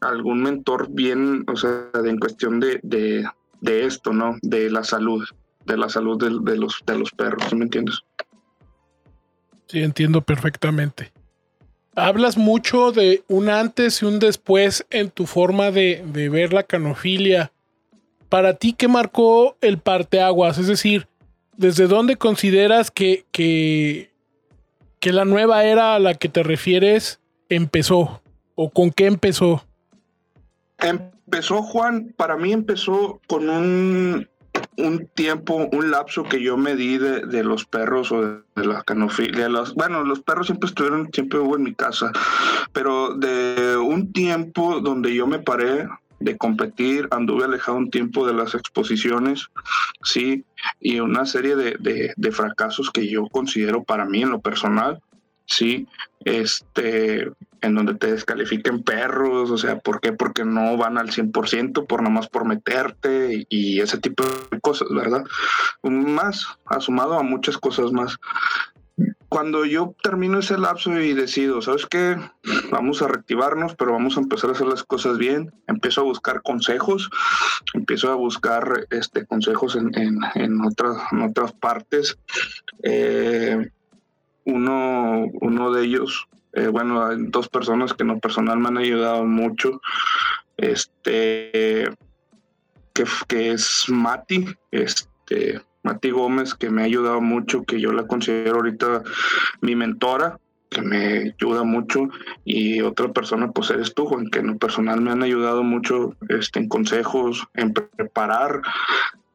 algún 0.00 0.42
mentor 0.42 0.88
bien, 0.90 1.44
o 1.46 1.56
sea, 1.56 1.90
en 1.92 2.18
cuestión 2.18 2.60
de, 2.60 2.80
de, 2.82 3.28
de 3.60 3.84
esto, 3.84 4.12
¿no? 4.12 4.36
De 4.40 4.70
la 4.70 4.82
salud 4.82 5.22
de 5.64 5.76
la 5.76 5.88
salud 5.88 6.18
de, 6.18 6.56
los, 6.56 6.82
de 6.86 6.98
los 6.98 7.10
perros, 7.12 7.52
¿me 7.54 7.64
entiendes? 7.64 8.00
Sí, 9.66 9.82
entiendo 9.82 10.22
perfectamente. 10.22 11.12
Hablas 11.94 12.36
mucho 12.36 12.92
de 12.92 13.24
un 13.28 13.48
antes 13.48 14.02
y 14.02 14.06
un 14.06 14.18
después 14.18 14.86
en 14.90 15.10
tu 15.10 15.26
forma 15.26 15.70
de, 15.70 16.02
ver 16.30 16.52
la 16.52 16.62
canofilia. 16.62 17.52
Para 18.28 18.54
ti, 18.54 18.72
¿qué 18.72 18.88
marcó 18.88 19.56
el 19.60 19.78
parteaguas? 19.78 20.58
Es 20.58 20.66
decir, 20.66 21.08
¿desde 21.56 21.88
dónde 21.88 22.16
consideras 22.16 22.90
que, 22.90 23.26
que, 23.32 24.10
que 24.98 25.12
la 25.12 25.24
nueva 25.24 25.64
era 25.64 25.94
a 25.94 25.98
la 25.98 26.14
que 26.14 26.28
te 26.28 26.42
refieres 26.42 27.20
empezó? 27.48 28.22
¿O 28.54 28.70
con 28.70 28.90
qué 28.90 29.06
empezó? 29.06 29.64
Empezó, 30.78 31.62
Juan, 31.62 32.14
para 32.16 32.36
mí 32.36 32.52
empezó 32.52 33.20
con 33.26 33.48
un, 33.48 34.29
un 34.80 35.06
tiempo, 35.14 35.68
un 35.72 35.90
lapso 35.90 36.24
que 36.24 36.42
yo 36.42 36.56
me 36.56 36.74
di 36.76 36.98
de, 36.98 37.44
los 37.44 37.64
perros 37.64 38.12
o 38.12 38.22
de, 38.22 38.66
la 38.66 38.82
canofilia. 38.82 39.48
Los, 39.48 39.74
bueno, 39.74 40.04
los 40.04 40.20
perros 40.20 40.46
siempre 40.46 40.68
estuvieron, 40.68 41.10
siempre 41.12 41.38
hubo 41.38 41.56
en 41.56 41.62
mi 41.62 41.74
casa, 41.74 42.12
pero 42.72 43.14
de 43.14 43.76
un 43.76 44.12
tiempo 44.12 44.80
donde 44.80 45.14
yo 45.14 45.26
me 45.26 45.38
paré 45.38 45.88
de 46.18 46.36
competir, 46.36 47.08
anduve 47.10 47.44
alejado 47.44 47.78
un 47.78 47.90
tiempo 47.90 48.26
de 48.26 48.34
las 48.34 48.54
exposiciones, 48.54 49.46
sí, 50.02 50.44
y 50.78 51.00
una 51.00 51.24
serie 51.24 51.56
de, 51.56 52.12
de 52.14 52.32
fracasos 52.32 52.90
que 52.90 53.08
yo 53.08 53.26
considero 53.28 53.84
para 53.84 54.04
mí 54.04 54.22
en 54.22 54.30
lo 54.30 54.40
personal, 54.40 55.00
sí, 55.46 55.88
este, 56.24 57.30
en 57.62 57.74
donde 57.74 57.94
te 57.94 58.12
descalifiquen 58.12 58.82
perros, 58.82 59.50
o 59.50 59.58
sea, 59.58 59.78
¿por 59.78 60.00
qué? 60.00 60.12
Porque 60.12 60.44
no 60.44 60.76
van 60.76 60.98
al 60.98 61.10
100%, 61.10 61.86
por 61.86 62.02
nomás 62.02 62.28
por 62.28 62.44
meterte 62.46 63.46
y, 63.48 63.80
ese 63.80 63.98
tipo 63.98 64.24
de 64.50 64.60
cosas, 64.60 64.88
¿verdad? 64.90 65.24
Más, 65.82 66.46
asumado 66.66 67.14
a 67.14 67.22
muchas 67.22 67.56
cosas 67.58 67.92
más. 67.92 68.18
Cuando 69.28 69.64
yo 69.64 69.94
termino 70.02 70.40
ese 70.40 70.58
lapso 70.58 70.98
y 70.98 71.14
decido, 71.14 71.62
¿sabes 71.62 71.86
qué? 71.86 72.16
Vamos 72.70 73.00
a 73.00 73.08
reactivarnos, 73.08 73.74
pero 73.76 73.92
vamos 73.92 74.16
a 74.16 74.20
empezar 74.20 74.50
a 74.50 74.52
hacer 74.52 74.66
las 74.66 74.82
cosas 74.82 75.18
bien. 75.18 75.52
Empiezo 75.66 76.00
a 76.00 76.04
buscar 76.04 76.42
consejos, 76.42 77.10
empiezo 77.74 78.10
a 78.10 78.16
buscar 78.16 78.86
este, 78.90 79.24
consejos 79.26 79.76
en, 79.76 79.92
en, 80.34 80.60
otras, 80.62 80.98
en 81.12 81.22
otras 81.22 81.52
partes. 81.52 82.18
Eh, 82.82 83.70
uno, 84.50 85.26
uno 85.40 85.72
de 85.72 85.84
ellos, 85.84 86.28
eh, 86.52 86.68
bueno, 86.68 87.04
hay 87.04 87.16
dos 87.28 87.48
personas 87.48 87.94
que 87.94 88.02
en 88.02 88.08
lo 88.08 88.18
personal 88.18 88.58
me 88.58 88.68
han 88.68 88.78
ayudado 88.78 89.24
mucho. 89.24 89.80
Este, 90.56 91.88
que, 93.28 93.52
es 93.52 93.84
Mati, 93.88 94.46
este, 94.70 95.60
Mati 95.82 96.10
Gómez, 96.10 96.54
que 96.54 96.70
me 96.70 96.82
ha 96.82 96.84
ayudado 96.84 97.20
mucho, 97.20 97.62
que 97.62 97.80
yo 97.80 97.92
la 97.92 98.06
considero 98.06 98.56
ahorita 98.56 99.02
mi 99.60 99.74
mentora, 99.74 100.38
que 100.68 100.82
me 100.82 101.34
ayuda 101.34 101.64
mucho, 101.64 102.08
y 102.44 102.80
otra 102.80 103.08
persona, 103.12 103.50
pues 103.50 103.70
eres 103.70 103.94
tú, 103.94 104.06
Juan, 104.06 104.28
que 104.30 104.40
en 104.40 104.48
lo 104.48 104.58
personal 104.58 105.00
me 105.00 105.10
han 105.10 105.22
ayudado 105.22 105.62
mucho 105.62 106.14
este, 106.28 106.60
en 106.60 106.68
consejos, 106.68 107.46
en 107.54 107.72
preparar 107.72 108.62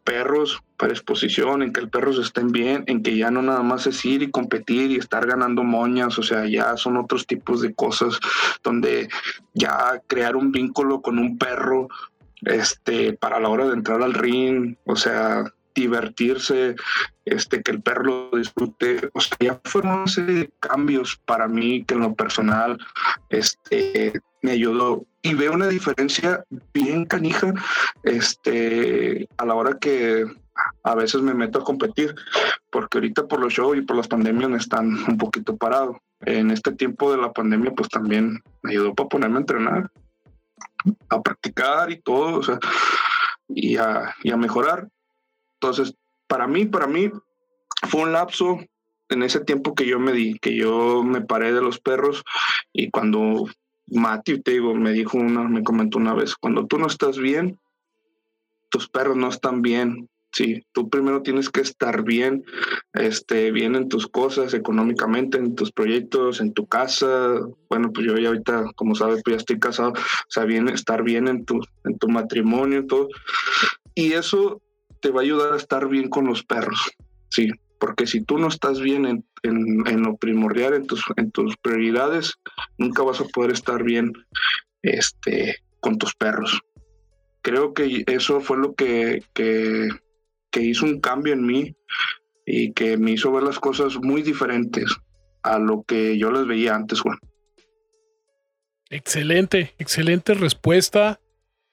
perros 0.05 0.63
para 0.77 0.93
exposición, 0.93 1.61
en 1.61 1.73
que 1.73 1.81
el 1.81 1.89
perros 1.89 2.17
estén 2.19 2.51
bien, 2.51 2.83
en 2.87 3.03
que 3.03 3.17
ya 3.17 3.31
no 3.31 3.41
nada 3.41 3.63
más 3.63 3.87
es 3.87 4.05
ir 4.05 4.21
y 4.21 4.31
competir 4.31 4.91
y 4.91 4.97
estar 4.97 5.25
ganando 5.25 5.63
moñas, 5.63 6.17
o 6.17 6.23
sea, 6.23 6.45
ya 6.45 6.77
son 6.77 6.95
otros 6.95 7.27
tipos 7.27 7.61
de 7.61 7.73
cosas 7.73 8.19
donde 8.63 9.09
ya 9.53 10.01
crear 10.07 10.35
un 10.35 10.51
vínculo 10.51 11.01
con 11.01 11.19
un 11.19 11.37
perro 11.37 11.89
este 12.41 13.13
para 13.13 13.39
la 13.39 13.49
hora 13.49 13.65
de 13.65 13.73
entrar 13.73 14.01
al 14.01 14.13
ring, 14.13 14.75
o 14.85 14.95
sea, 14.95 15.43
divertirse, 15.73 16.75
este 17.25 17.61
que 17.61 17.71
el 17.71 17.81
perro 17.81 18.29
lo 18.31 18.37
disfrute, 18.37 19.09
o 19.13 19.19
sea, 19.19 19.37
ya 19.39 19.61
fueron 19.63 20.05
de 20.05 20.49
cambios 20.59 21.19
para 21.25 21.47
mí 21.47 21.83
que 21.83 21.95
en 21.95 22.01
lo 22.01 22.13
personal 22.13 22.77
este 23.29 24.13
me 24.45 24.51
ayudó 24.51 25.05
y 25.23 25.33
veo 25.33 25.53
una 25.53 25.67
diferencia 25.67 26.45
bien 26.71 27.05
canija 27.05 27.51
este, 28.03 29.27
a 29.37 29.45
la 29.45 29.55
hora 29.55 29.79
que 29.79 30.23
a 30.83 30.93
veces 30.93 31.21
me 31.21 31.33
meto 31.33 31.59
a 31.59 31.63
competir, 31.63 32.13
porque 32.69 32.99
ahorita 32.99 33.27
por 33.27 33.39
los 33.39 33.51
shows 33.51 33.75
y 33.75 33.81
por 33.81 33.97
las 33.97 34.07
pandemias 34.07 34.51
están 34.51 34.93
un 35.07 35.17
poquito 35.17 35.57
parados. 35.57 35.97
En 36.21 36.51
este 36.51 36.71
tiempo 36.71 37.11
de 37.11 37.17
la 37.17 37.33
pandemia, 37.33 37.71
pues 37.71 37.89
también 37.89 38.39
me 38.61 38.71
ayudó 38.71 38.93
para 38.93 39.09
ponerme 39.09 39.37
a 39.37 39.39
entrenar, 39.39 39.91
a 41.09 41.21
practicar 41.21 41.91
y 41.91 41.99
todo, 42.01 42.39
o 42.39 42.43
sea, 42.43 42.59
y 43.49 43.77
a, 43.77 44.15
y 44.21 44.31
a 44.31 44.37
mejorar. 44.37 44.87
Entonces, 45.59 45.95
para 46.27 46.47
mí, 46.47 46.65
para 46.65 46.85
mí, 46.85 47.11
fue 47.89 48.03
un 48.03 48.13
lapso 48.13 48.59
en 49.09 49.23
ese 49.23 49.39
tiempo 49.39 49.73
que 49.73 49.87
yo 49.87 49.99
me 49.99 50.13
di, 50.13 50.37
que 50.37 50.55
yo 50.55 51.03
me 51.03 51.21
paré 51.21 51.51
de 51.51 51.61
los 51.61 51.79
perros 51.79 52.23
y 52.71 52.91
cuando 52.91 53.47
Mati, 53.87 54.41
te 54.41 54.51
digo, 54.51 54.73
me 54.75 54.91
dijo 54.91 55.17
una, 55.17 55.43
me 55.47 55.63
comentó 55.63 55.97
una 55.97 56.13
vez, 56.13 56.35
cuando 56.35 56.65
tú 56.65 56.77
no 56.77 56.87
estás 56.87 57.17
bien, 57.17 57.59
tus 58.69 58.89
perros 58.89 59.15
no 59.15 59.29
están 59.29 59.61
bien. 59.61 60.09
Sí, 60.31 60.65
tú 60.73 60.89
primero 60.89 61.21
tienes 61.21 61.49
que 61.49 61.61
estar 61.61 62.03
bien, 62.03 62.43
este, 62.91 63.53
bien 63.53 63.75
en 63.75 63.87
tus 63.87 64.05
cosas, 64.05 64.53
económicamente, 64.53 65.37
en 65.37 65.55
tus 65.55 65.71
proyectos, 65.71 66.41
en 66.41 66.53
tu 66.53 66.67
casa. 66.67 67.39
Bueno, 67.69 67.93
pues 67.93 68.05
yo 68.05 68.17
ya 68.17 68.27
ahorita, 68.27 68.65
como 68.75 68.95
sabes, 68.95 69.21
pues 69.23 69.35
ya 69.35 69.37
estoy 69.37 69.59
casado, 69.59 69.91
o 69.91 70.27
sea, 70.27 70.43
bien, 70.43 70.67
estar 70.67 71.03
bien 71.03 71.29
en 71.29 71.45
tu, 71.45 71.61
en 71.85 71.97
tu 71.97 72.09
matrimonio 72.09 72.85
todo. 72.85 73.07
Y 73.93 74.11
eso 74.11 74.61
te 74.99 75.09
va 75.09 75.21
a 75.21 75.23
ayudar 75.23 75.53
a 75.53 75.57
estar 75.57 75.87
bien 75.87 76.09
con 76.09 76.25
los 76.25 76.43
perros. 76.43 76.91
Sí, 77.29 77.49
porque 77.79 78.07
si 78.07 78.21
tú 78.21 78.37
no 78.37 78.47
estás 78.47 78.79
bien 78.79 79.23
en, 79.43 80.03
lo 80.03 80.17
primordial, 80.17 80.73
en 80.73 80.87
tus, 80.87 81.03
en 81.17 81.31
tus 81.31 81.57
prioridades, 81.57 82.35
nunca 82.77 83.03
vas 83.03 83.21
a 83.21 83.25
poder 83.25 83.51
estar 83.51 83.83
bien 83.83 84.13
este, 84.81 85.57
con 85.79 85.97
tus 85.97 86.15
perros. 86.15 86.61
Creo 87.41 87.73
que 87.73 88.03
eso 88.07 88.41
fue 88.41 88.57
lo 88.57 88.73
que, 88.73 89.23
que, 89.33 89.89
que 90.51 90.61
hizo 90.61 90.85
un 90.85 90.99
cambio 90.99 91.33
en 91.33 91.45
mí 91.45 91.75
y 92.45 92.73
que 92.73 92.97
me 92.97 93.11
hizo 93.11 93.31
ver 93.31 93.43
las 93.43 93.59
cosas 93.59 93.97
muy 93.97 94.21
diferentes 94.21 94.95
a 95.43 95.59
lo 95.59 95.83
que 95.83 96.17
yo 96.17 96.31
las 96.31 96.47
veía 96.47 96.75
antes, 96.75 97.01
Juan. 97.01 97.19
Excelente, 98.89 99.73
excelente 99.77 100.33
respuesta, 100.33 101.19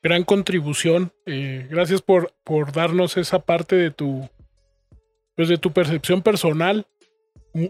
gran 0.02 0.24
contribución. 0.24 1.12
Eh, 1.26 1.66
gracias 1.70 2.02
por, 2.02 2.34
por 2.44 2.72
darnos 2.72 3.16
esa 3.16 3.40
parte 3.40 3.76
de 3.76 3.90
tu, 3.90 4.28
pues 5.36 5.48
de 5.48 5.58
tu 5.58 5.72
percepción 5.72 6.22
personal 6.22 6.86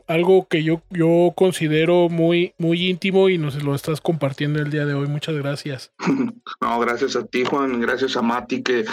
algo 0.07 0.47
que 0.49 0.62
yo, 0.62 0.83
yo 0.90 1.33
considero 1.35 2.09
muy, 2.09 2.54
muy 2.59 2.88
íntimo 2.88 3.28
y 3.28 3.38
nos 3.38 3.62
lo 3.62 3.75
estás 3.75 4.00
compartiendo 4.00 4.61
el 4.61 4.71
día 4.71 4.87
de 4.87 4.95
hoy. 4.95 5.07
Muchas 5.09 5.37
gracias. 5.37 5.92
No, 6.61 6.78
gracias 6.78 7.16
a 7.16 7.26
ti, 7.26 7.45
Juan, 7.45 7.81
gracias 7.81 8.16
a 8.16 8.23
Mati, 8.23 8.62
que, 8.62 8.85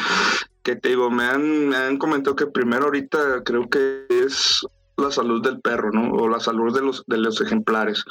que 0.63 0.75
te 0.75 0.89
digo, 0.89 1.11
me 1.11 1.23
han, 1.23 1.69
me 1.69 1.77
han 1.77 1.97
comentado 1.97 2.35
que 2.35 2.47
primero 2.47 2.85
ahorita 2.85 3.43
creo 3.43 3.69
que 3.69 4.05
es 4.09 4.65
la 4.97 5.11
salud 5.11 5.43
del 5.43 5.59
perro, 5.61 5.91
¿no? 5.91 6.11
O 6.13 6.27
la 6.27 6.39
salud 6.39 6.73
de 6.73 6.81
los, 6.81 7.03
de 7.05 7.17
los 7.17 7.39
ejemplares. 7.41 8.03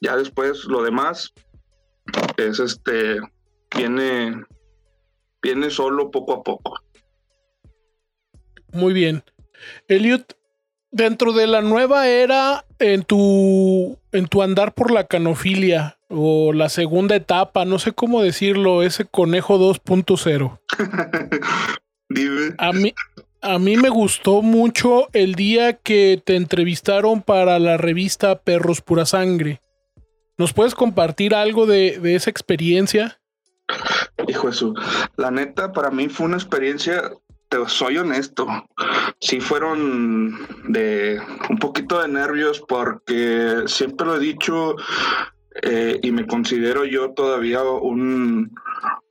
Ya 0.00 0.16
después 0.16 0.64
lo 0.64 0.82
demás 0.82 1.32
es 2.36 2.58
este, 2.58 3.20
viene, 3.76 4.44
viene 5.42 5.70
solo 5.70 6.10
poco 6.10 6.34
a 6.34 6.42
poco. 6.42 6.76
Muy 8.72 8.92
bien. 8.92 9.22
Elliot, 9.88 10.36
dentro 10.90 11.32
de 11.32 11.46
la 11.46 11.60
nueva 11.60 12.08
era 12.08 12.64
en 12.78 13.02
tu 13.02 13.98
en 14.12 14.28
tu 14.28 14.42
andar 14.42 14.74
por 14.74 14.90
la 14.92 15.04
canofilia 15.04 15.98
o 16.08 16.52
la 16.52 16.68
segunda 16.68 17.16
etapa, 17.16 17.64
no 17.64 17.78
sé 17.78 17.92
cómo 17.92 18.22
decirlo, 18.22 18.82
ese 18.82 19.04
conejo 19.04 19.58
2.0. 19.58 20.60
A 22.58 22.72
mí 22.72 22.94
a 23.44 23.58
mí 23.58 23.76
me 23.76 23.90
gustó 23.90 24.40
mucho 24.40 25.08
el 25.12 25.34
día 25.34 25.74
que 25.74 26.22
te 26.24 26.34
entrevistaron 26.34 27.20
para 27.20 27.58
la 27.58 27.76
revista 27.76 28.38
Perros 28.38 28.80
Pura 28.80 29.04
Sangre. 29.04 29.60
¿Nos 30.38 30.54
puedes 30.54 30.74
compartir 30.74 31.34
algo 31.34 31.66
de, 31.66 31.98
de 32.00 32.14
esa 32.14 32.30
experiencia? 32.30 33.20
Hijo 34.26 34.46
de 34.46 34.52
su, 34.54 34.74
la 35.16 35.30
neta, 35.30 35.72
para 35.72 35.90
mí 35.90 36.08
fue 36.08 36.24
una 36.24 36.36
experiencia 36.36 37.12
soy 37.66 37.98
honesto, 37.98 38.46
sí 39.20 39.40
fueron 39.40 40.38
de 40.68 41.20
un 41.48 41.58
poquito 41.58 42.00
de 42.00 42.08
nervios 42.08 42.62
porque 42.68 43.64
siempre 43.66 44.06
lo 44.06 44.16
he 44.16 44.20
dicho 44.20 44.76
eh, 45.62 46.00
y 46.02 46.10
me 46.10 46.26
considero 46.26 46.84
yo 46.84 47.12
todavía 47.12 47.62
un, 47.62 48.54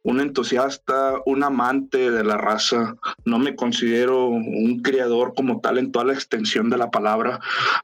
un 0.03 0.19
entusiasta, 0.19 1.15
un 1.25 1.43
amante 1.43 2.11
de 2.11 2.23
la 2.23 2.37
raza. 2.37 2.95
No 3.25 3.39
me 3.39 3.55
considero 3.55 4.27
un 4.27 4.81
criador 4.81 5.33
como 5.35 5.61
tal 5.61 5.77
en 5.77 5.91
toda 5.91 6.05
la 6.05 6.13
extensión 6.13 6.69
de 6.69 6.77
la 6.77 6.91
palabra, 6.91 7.39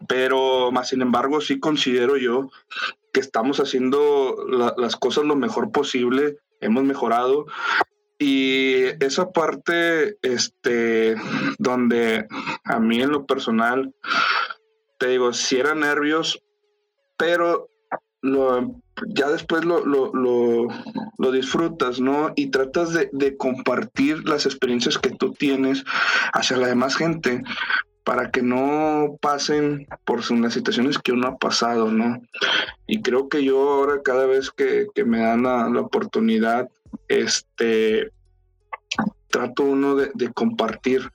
pero 0.07 0.71
más 0.71 0.89
sin 0.89 1.01
embargo 1.01 1.41
sí 1.41 1.59
considero 1.59 2.17
yo 2.17 2.49
que 3.13 3.21
estamos 3.21 3.59
haciendo 3.59 4.35
las 4.77 4.95
cosas 4.95 5.23
lo 5.23 5.35
mejor 5.35 5.71
posible, 5.71 6.37
hemos 6.61 6.83
mejorado 6.83 7.47
y 8.19 8.83
esa 9.03 9.31
parte, 9.31 10.17
este, 10.21 11.15
donde 11.57 12.27
a 12.65 12.79
mí 12.79 13.01
en 13.01 13.11
lo 13.11 13.25
personal, 13.25 13.95
te 14.97 15.07
digo, 15.07 15.31
si 15.31 15.55
era 15.55 15.73
nervios, 15.73 16.43
pero 17.17 17.69
lo, 18.21 18.81
ya 19.07 19.29
después 19.29 19.63
lo, 19.63 19.85
lo, 19.85 20.11
lo, 20.13 21.31
disfrutas, 21.31 22.01
¿no? 22.01 22.33
Y 22.35 22.47
tratas 22.47 22.91
de, 22.91 23.09
de, 23.13 23.37
compartir 23.37 24.27
las 24.27 24.45
experiencias 24.45 24.97
que 24.97 25.11
tú 25.11 25.31
tienes 25.31 25.85
hacia 26.33 26.57
la 26.57 26.67
demás 26.67 26.97
gente 26.97 27.41
para 28.03 28.31
que 28.31 28.41
no 28.41 29.17
pasen 29.21 29.87
por 30.03 30.29
las 30.31 30.53
situaciones 30.53 30.97
que 30.97 31.13
uno 31.13 31.27
ha 31.27 31.37
pasado, 31.37 31.91
¿no? 31.91 32.21
Y 32.85 33.01
creo 33.01 33.29
que 33.29 33.45
yo 33.45 33.69
ahora 33.69 34.01
cada 34.03 34.25
vez 34.25 34.51
que, 34.51 34.87
que 34.93 35.05
me 35.05 35.19
dan 35.19 35.43
la, 35.43 35.69
la 35.69 35.81
oportunidad 35.81 36.67
este, 37.07 38.11
trato 39.29 39.63
uno 39.63 39.95
de, 39.95 40.33
compartir 40.33 41.11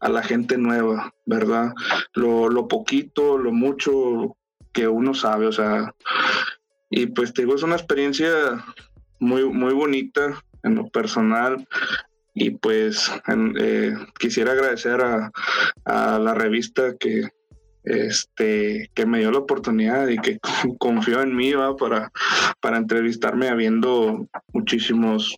a 0.00 0.08
la 0.08 0.22
gente 0.22 0.58
nueva, 0.58 1.14
¿verdad? 1.24 1.72
Lo, 2.14 2.68
poquito, 2.68 3.38
lo 3.38 3.52
mucho 3.52 4.36
que 4.72 4.88
uno 4.88 5.14
sabe, 5.14 5.46
o 5.46 5.52
sea, 5.52 5.94
y 6.90 7.06
pues 7.06 7.32
te 7.32 7.42
digo, 7.42 7.54
es 7.54 7.62
una 7.62 7.76
experiencia 7.76 8.64
muy, 9.18 9.44
muy 9.44 9.72
bonita 9.72 10.42
en 10.62 10.74
lo 10.74 10.88
personal 10.88 11.66
y 12.34 12.50
pues 12.50 13.10
eh, 13.58 13.94
quisiera 14.18 14.52
agradecer 14.52 15.00
a, 15.00 15.30
la 16.18 16.34
revista 16.34 16.96
que 16.98 17.28
este 17.84 18.90
que 18.94 19.06
me 19.06 19.18
dio 19.18 19.30
la 19.32 19.38
oportunidad 19.38 20.08
y 20.08 20.18
que 20.18 20.38
confió 20.78 21.20
en 21.20 21.34
mí 21.34 21.52
¿va? 21.52 21.76
para 21.76 22.12
para 22.60 22.78
entrevistarme 22.78 23.48
habiendo 23.48 24.26
muchísimos 24.52 25.36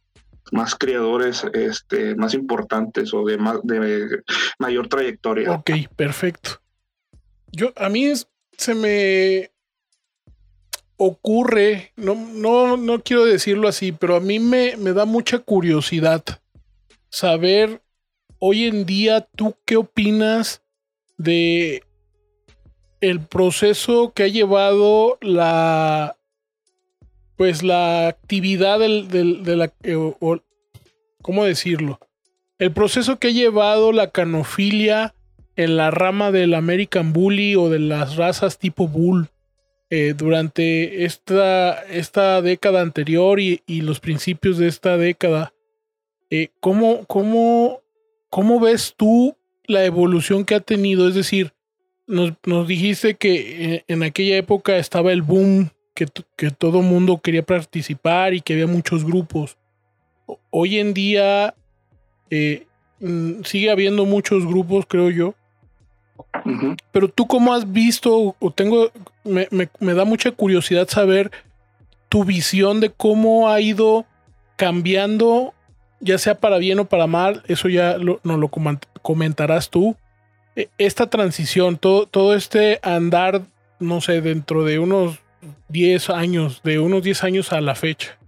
más 0.53 0.75
criadores 0.75 1.45
este, 1.53 2.15
más 2.15 2.35
importantes 2.35 3.13
o 3.15 3.25
de, 3.25 3.39
más, 3.39 3.59
de 3.63 4.23
mayor 4.59 4.89
trayectoria. 4.89 5.51
Ok, 5.53 5.71
perfecto. 5.97 6.61
Yo, 7.51 7.73
a 7.77 7.89
mí 7.89 8.13
se 8.57 8.75
me 8.75 9.51
ocurre, 10.97 11.93
no, 11.97 12.15
no, 12.15 12.77
no 12.77 13.03
quiero 13.03 13.25
decirlo 13.25 13.69
así, 13.69 13.93
pero 13.93 14.17
a 14.17 14.21
mí 14.21 14.39
me, 14.39 14.77
me 14.77 14.93
da 14.93 15.05
mucha 15.05 15.39
curiosidad 15.39 16.23
saber 17.11 17.83
hoy 18.39 18.65
en 18.65 18.87
día 18.87 19.27
tú 19.35 19.57
qué 19.65 19.77
opinas 19.77 20.63
de 21.17 21.83
el 23.11 23.21
proceso 23.21 24.13
que 24.15 24.23
ha 24.23 24.29
llevado 24.29 25.19
la 25.21 26.17
pues 27.37 27.63
la 27.63 28.09
actividad 28.09 28.79
del, 28.79 29.09
de 29.09 29.57
la... 29.57 29.73
Eh, 29.83 29.97
¿Cómo 31.21 31.45
decirlo? 31.45 31.99
El 32.59 32.73
proceso 32.73 33.19
que 33.19 33.29
ha 33.29 33.33
llevado 33.33 33.93
la 33.93 34.11
canofilia 34.11 35.15
en 35.57 35.77
la 35.77 35.91
rama 35.91 36.31
del 36.31 36.55
American 36.55 37.13
Bully 37.13 37.57
o 37.57 37.69
de 37.69 37.81
las 37.81 38.17
razas 38.17 38.59
tipo 38.59 38.89
Bull 38.89 39.29
eh, 39.91 40.15
durante 40.17 41.05
esta, 41.05 41.83
esta, 41.85 42.41
década 42.41 42.81
anterior 42.83 43.41
y, 43.41 43.61
los 43.67 44.01
principios 44.01 44.59
de 44.59 44.69
esta 44.69 44.97
década. 44.97 45.53
Eh, 46.31 46.49
¿cómo, 46.61 47.05
cómo, 47.07 47.81
cómo, 48.31 48.61
ves 48.61 48.95
tú 48.97 49.37
la 49.67 49.85
evolución 49.85 50.45
que 50.45 50.55
ha 50.55 50.61
tenido? 50.61 51.09
Es 51.09 51.15
decir, 51.15 51.54
nos, 52.07 52.33
nos 52.45 52.69
dijiste 52.69 53.15
que 53.15 53.85
en 53.89 54.03
aquella 54.03 54.37
época 54.37 54.77
estaba 54.77 55.13
el 55.13 55.23
boom 55.23 55.71
que, 55.95 56.07
que 56.37 56.51
todo 56.51 56.83
mundo 56.83 57.21
quería 57.21 57.45
participar 57.45 58.35
y 58.35 58.41
que 58.41 58.55
había 58.55 58.67
muchos 58.67 59.05
grupos. 59.05 59.57
Hoy 60.51 60.79
en 60.79 60.95
día 60.95 61.55
eh, 62.31 62.67
sigue 63.45 63.71
habiendo 63.71 64.05
muchos 64.05 64.47
grupos, 64.47 64.87
creo 64.87 65.11
yo. 65.11 65.35
Pero 66.93 67.09
tú 67.09 67.27
cómo 67.27 67.55
has 67.55 67.71
visto, 67.73 68.37
o 68.39 68.51
tengo, 68.51 68.91
me, 69.25 69.49
me, 69.51 69.95
da 69.95 70.05
mucha 70.05 70.31
curiosidad 70.31 70.89
saber 70.89 71.31
tu 72.09 72.25
visión 72.25 72.81
de 72.81 72.91
cómo 72.91 73.49
ha 73.49 73.61
ido 73.61 74.05
cambiando, 74.57 75.55
ya 76.01 76.19
sea 76.19 76.37
para 76.37 76.59
bien 76.59 76.79
o 76.79 76.85
para 76.85 77.07
mal, 77.07 77.43
eso 77.49 77.69
ya 77.69 77.99
no 77.99 78.21
nos 78.23 78.39
lo 78.39 78.51
comentarás 79.03 79.71
tú. 79.71 79.97
E, 80.57 80.69
esta 80.79 81.09
transición, 81.09 81.77
todo, 81.77 82.07
todo 82.07 82.35
este 82.35 82.81
andar, 82.83 83.43
no 83.81 84.01
sé, 84.01 84.21
dentro 84.21 84.65
de 84.65 84.79
unos 84.79 85.19
10 85.69 86.11
años, 86.11 86.63
de 86.63 86.79
unos 86.79 87.03
10 87.03 87.25
años 87.25 87.53
a 87.53 87.61
la 87.61 87.75
fecha? 87.75 88.19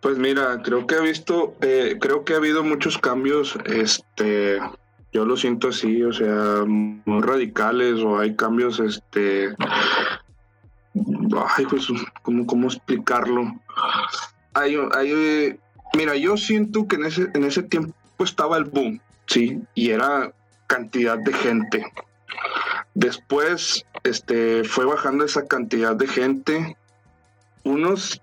Pues 0.00 0.18
mira, 0.18 0.60
creo 0.62 0.86
que 0.86 0.96
he 0.96 1.00
visto, 1.00 1.56
eh, 1.62 1.96
creo 2.00 2.24
que 2.24 2.34
ha 2.34 2.36
habido 2.36 2.62
muchos 2.62 2.98
cambios, 2.98 3.56
este, 3.64 4.58
yo 5.12 5.24
lo 5.24 5.36
siento 5.36 5.68
así, 5.68 6.02
o 6.02 6.12
sea, 6.12 6.64
muy 6.66 7.22
radicales 7.22 8.00
o 8.00 8.18
hay 8.18 8.34
cambios, 8.36 8.80
este, 8.80 9.54
ay, 11.56 11.66
pues, 11.70 11.86
¿cómo, 12.22 12.46
cómo 12.46 12.66
explicarlo? 12.66 13.54
Hay, 14.52 14.76
hay, 14.94 15.58
mira, 15.94 16.16
yo 16.16 16.36
siento 16.36 16.86
que 16.86 16.96
en 16.96 17.06
ese, 17.06 17.28
en 17.32 17.44
ese 17.44 17.62
tiempo 17.62 17.94
estaba 18.18 18.58
el 18.58 18.64
boom, 18.64 19.00
sí, 19.26 19.62
y 19.74 19.90
era 19.90 20.34
cantidad 20.66 21.18
de 21.18 21.32
gente. 21.32 21.92
Después 22.94 23.84
este, 24.04 24.64
fue 24.64 24.84
bajando 24.84 25.24
esa 25.24 25.46
cantidad 25.46 25.96
de 25.96 26.06
gente. 26.06 26.76
Unos 27.64 28.20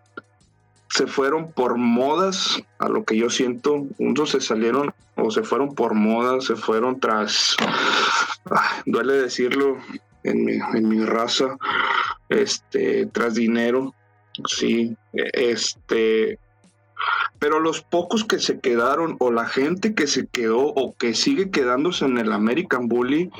se 0.89 1.07
fueron 1.07 1.51
por 1.51 1.77
modas, 1.77 2.61
a 2.79 2.89
lo 2.89 3.03
que 3.03 3.17
yo 3.17 3.29
siento. 3.29 3.85
Unos 3.97 4.31
se 4.31 4.41
salieron 4.41 4.93
o 5.15 5.31
se 5.31 5.43
fueron 5.43 5.73
por 5.75 5.93
modas, 5.93 6.45
se 6.45 6.55
fueron 6.55 6.99
tras, 6.99 7.55
duele 8.85 9.13
decirlo 9.13 9.77
en 10.23 10.45
mi, 10.45 10.53
en 10.53 10.89
mi 10.89 11.03
raza, 11.05 11.57
este, 12.29 13.05
tras 13.07 13.35
dinero. 13.35 13.93
Sí, 14.47 14.95
este, 15.13 16.39
pero 17.39 17.59
los 17.59 17.81
pocos 17.81 18.23
que 18.23 18.39
se 18.39 18.59
quedaron 18.59 19.15
o 19.19 19.31
la 19.31 19.47
gente 19.47 19.95
que 19.95 20.07
se 20.07 20.27
quedó 20.27 20.59
o 20.59 20.95
que 20.95 21.15
sigue 21.15 21.49
quedándose 21.49 22.05
en 22.05 22.17
el 22.17 22.31
American 22.31 22.87
Bully, 22.87 23.31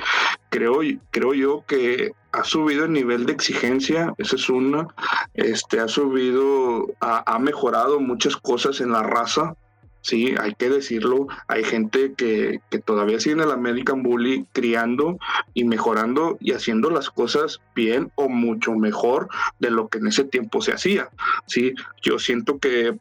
creo, 0.50 0.80
creo 1.12 1.34
yo 1.34 1.64
que 1.68 2.14
ha 2.32 2.44
subido 2.44 2.86
el 2.86 2.94
nivel 2.94 3.26
de 3.26 3.34
exigencia, 3.34 4.14
esa 4.18 4.36
es 4.36 4.50
una, 4.50 4.88
este, 5.34 5.80
ha 5.80 5.88
subido, 5.88 6.88
ha, 7.00 7.40
mejorado 7.40 8.00
muchas 8.00 8.38
cosas 8.38 8.82
en 8.82 8.92
la 8.92 9.04
raza, 9.04 9.56
sí, 10.02 10.34
hay 10.40 10.56
que 10.56 10.70
decirlo, 10.70 11.28
hay 11.48 11.64
gente 11.64 12.14
que, 12.14 12.60
que, 12.70 12.80
todavía 12.80 13.20
sigue 13.20 13.34
en 13.34 13.42
el 13.42 13.52
American 13.52 14.02
Bully 14.02 14.46
criando 14.54 15.20
y 15.54 15.66
mejorando 15.66 16.38
y 16.40 16.54
haciendo 16.54 16.90
las 16.90 17.10
cosas 17.10 17.60
bien 17.76 18.12
o 18.16 18.30
mucho 18.30 18.74
mejor 18.74 19.28
de 19.60 19.72
lo 19.72 19.90
que 19.90 20.00
en 20.00 20.08
ese 20.08 20.24
tiempo 20.24 20.62
se 20.62 20.74
hacía, 20.74 21.10
sí, 21.48 21.74
yo 22.02 22.18
siento 22.18 22.60
que 22.60 22.98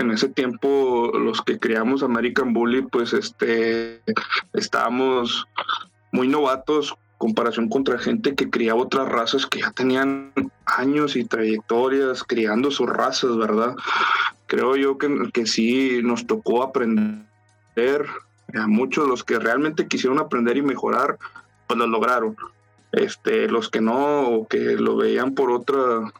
en 0.00 0.10
ese 0.10 0.28
tiempo 0.28 1.12
los 1.14 1.42
que 1.42 1.58
creamos 1.58 2.02
American 2.02 2.52
Bully, 2.52 2.82
pues 2.82 3.12
este, 3.12 4.00
estábamos 4.54 5.46
muy 6.10 6.26
novatos 6.26 6.96
comparación 7.20 7.68
contra 7.68 7.98
gente 7.98 8.34
que 8.34 8.48
criaba 8.48 8.80
otras 8.80 9.06
razas 9.06 9.46
que 9.46 9.60
ya 9.60 9.70
tenían 9.72 10.32
años 10.64 11.16
y 11.16 11.24
trayectorias 11.26 12.24
criando 12.24 12.70
sus 12.70 12.88
razas, 12.88 13.36
¿verdad? 13.36 13.74
Creo 14.46 14.74
yo 14.74 14.96
que, 14.96 15.28
que 15.30 15.44
sí 15.44 16.00
nos 16.02 16.26
tocó 16.26 16.62
aprender, 16.62 18.06
a 18.54 18.66
muchos 18.66 19.06
los 19.06 19.22
que 19.22 19.38
realmente 19.38 19.86
quisieron 19.86 20.18
aprender 20.18 20.56
y 20.56 20.62
mejorar, 20.62 21.18
pues 21.66 21.78
lo 21.78 21.86
lograron. 21.86 22.36
Este, 22.92 23.48
los 23.48 23.68
que 23.68 23.82
no, 23.82 24.22
o 24.22 24.48
que 24.48 24.58
lo 24.58 24.96
veían 24.96 25.34
por 25.34 25.50
otra, 25.50 26.10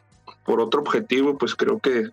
por 0.45 0.61
otro 0.61 0.81
objetivo, 0.81 1.35
pues 1.35 1.55
creo 1.55 1.79
que, 1.79 2.11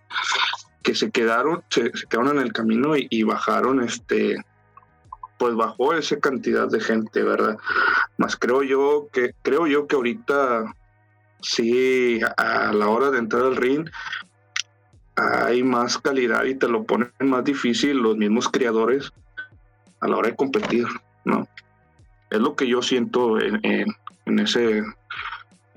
que 0.89 0.95
se 0.95 1.11
quedaron, 1.11 1.63
se, 1.69 1.93
quedaron 2.09 2.39
en 2.39 2.45
el 2.45 2.55
camino 2.55 2.95
y, 2.97 3.23
bajaron 3.23 3.83
este 3.83 4.43
pues 5.37 5.55
bajó 5.55 5.93
esa 5.93 6.19
cantidad 6.19 6.67
de 6.67 6.81
gente, 6.81 7.23
¿verdad? 7.23 7.59
Más 8.17 8.37
creo 8.37 8.63
yo 8.63 9.09
que 9.13 9.35
creo 9.43 9.67
yo 9.67 9.87
que 9.87 9.97
ahorita 9.97 10.65
sí 11.43 12.21
a 12.39 12.73
la 12.73 12.89
hora 12.89 13.11
de 13.11 13.19
entrar 13.19 13.43
al 13.43 13.57
ring 13.57 13.87
hay 15.17 15.63
más 15.63 15.99
calidad 15.99 16.45
y 16.45 16.55
te 16.55 16.69
lo 16.69 16.85
ponen 16.85 17.13
más 17.21 17.45
difícil 17.45 17.99
los 17.99 18.17
mismos 18.17 18.49
creadores 18.49 19.13
a 20.01 20.09
la 20.09 20.17
hora 20.17 20.31
de 20.31 20.37
competir, 20.37 20.87
¿no? 21.27 21.47
Es 22.31 22.41
lo 22.41 22.57
que 22.57 22.67
yo 22.67 22.81
siento 22.81 23.39
en, 23.39 23.91
ese 24.39 24.83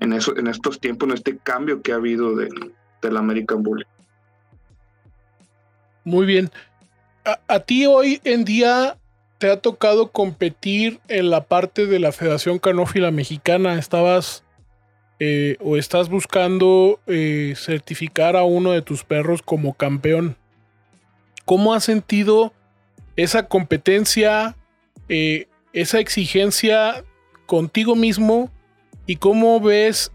en 0.00 0.12
eso 0.14 0.34
en 0.38 0.46
estos 0.46 0.80
tiempos, 0.80 1.10
en 1.10 1.14
este 1.16 1.36
cambio 1.36 1.82
que 1.82 1.92
ha 1.92 1.96
habido 1.96 2.34
de, 2.34 2.48
del 3.02 3.16
American 3.18 3.62
Bully. 3.62 3.84
Muy 6.04 6.26
bien. 6.26 6.50
a, 7.24 7.60
ti 7.60 7.86
hoy 7.86 8.20
en 8.24 8.44
día 8.44 8.96
te 9.38 9.50
ha 9.50 9.60
tocado 9.60 10.12
competir 10.12 11.00
en 11.08 11.30
la 11.30 11.44
parte 11.44 11.86
de 11.86 11.98
la 11.98 12.12
Federación 12.12 12.60
Canófila 12.60 13.10
Mexicana. 13.10 13.78
Estabas 13.78 14.44
eh, 15.18 15.56
o 15.60 15.76
estás 15.76 16.08
buscando 16.08 17.00
eh, 17.06 17.54
certificar 17.56 18.34
a 18.34 18.42
uno 18.42 18.72
de 18.72 18.82
tus 18.82 19.04
perros 19.04 19.40
como 19.40 19.74
campeón. 19.74 20.36
¿Cómo 21.44 21.74
has 21.74 21.84
sentido 21.84 22.52
esa 23.14 23.46
competencia, 23.46 24.56
eh, 25.08 25.46
esa 25.72 26.00
exigencia 26.00 27.04
contigo 27.46 27.94
mismo 27.94 28.50
y 29.06 29.16
cómo 29.16 29.60
ves 29.60 30.10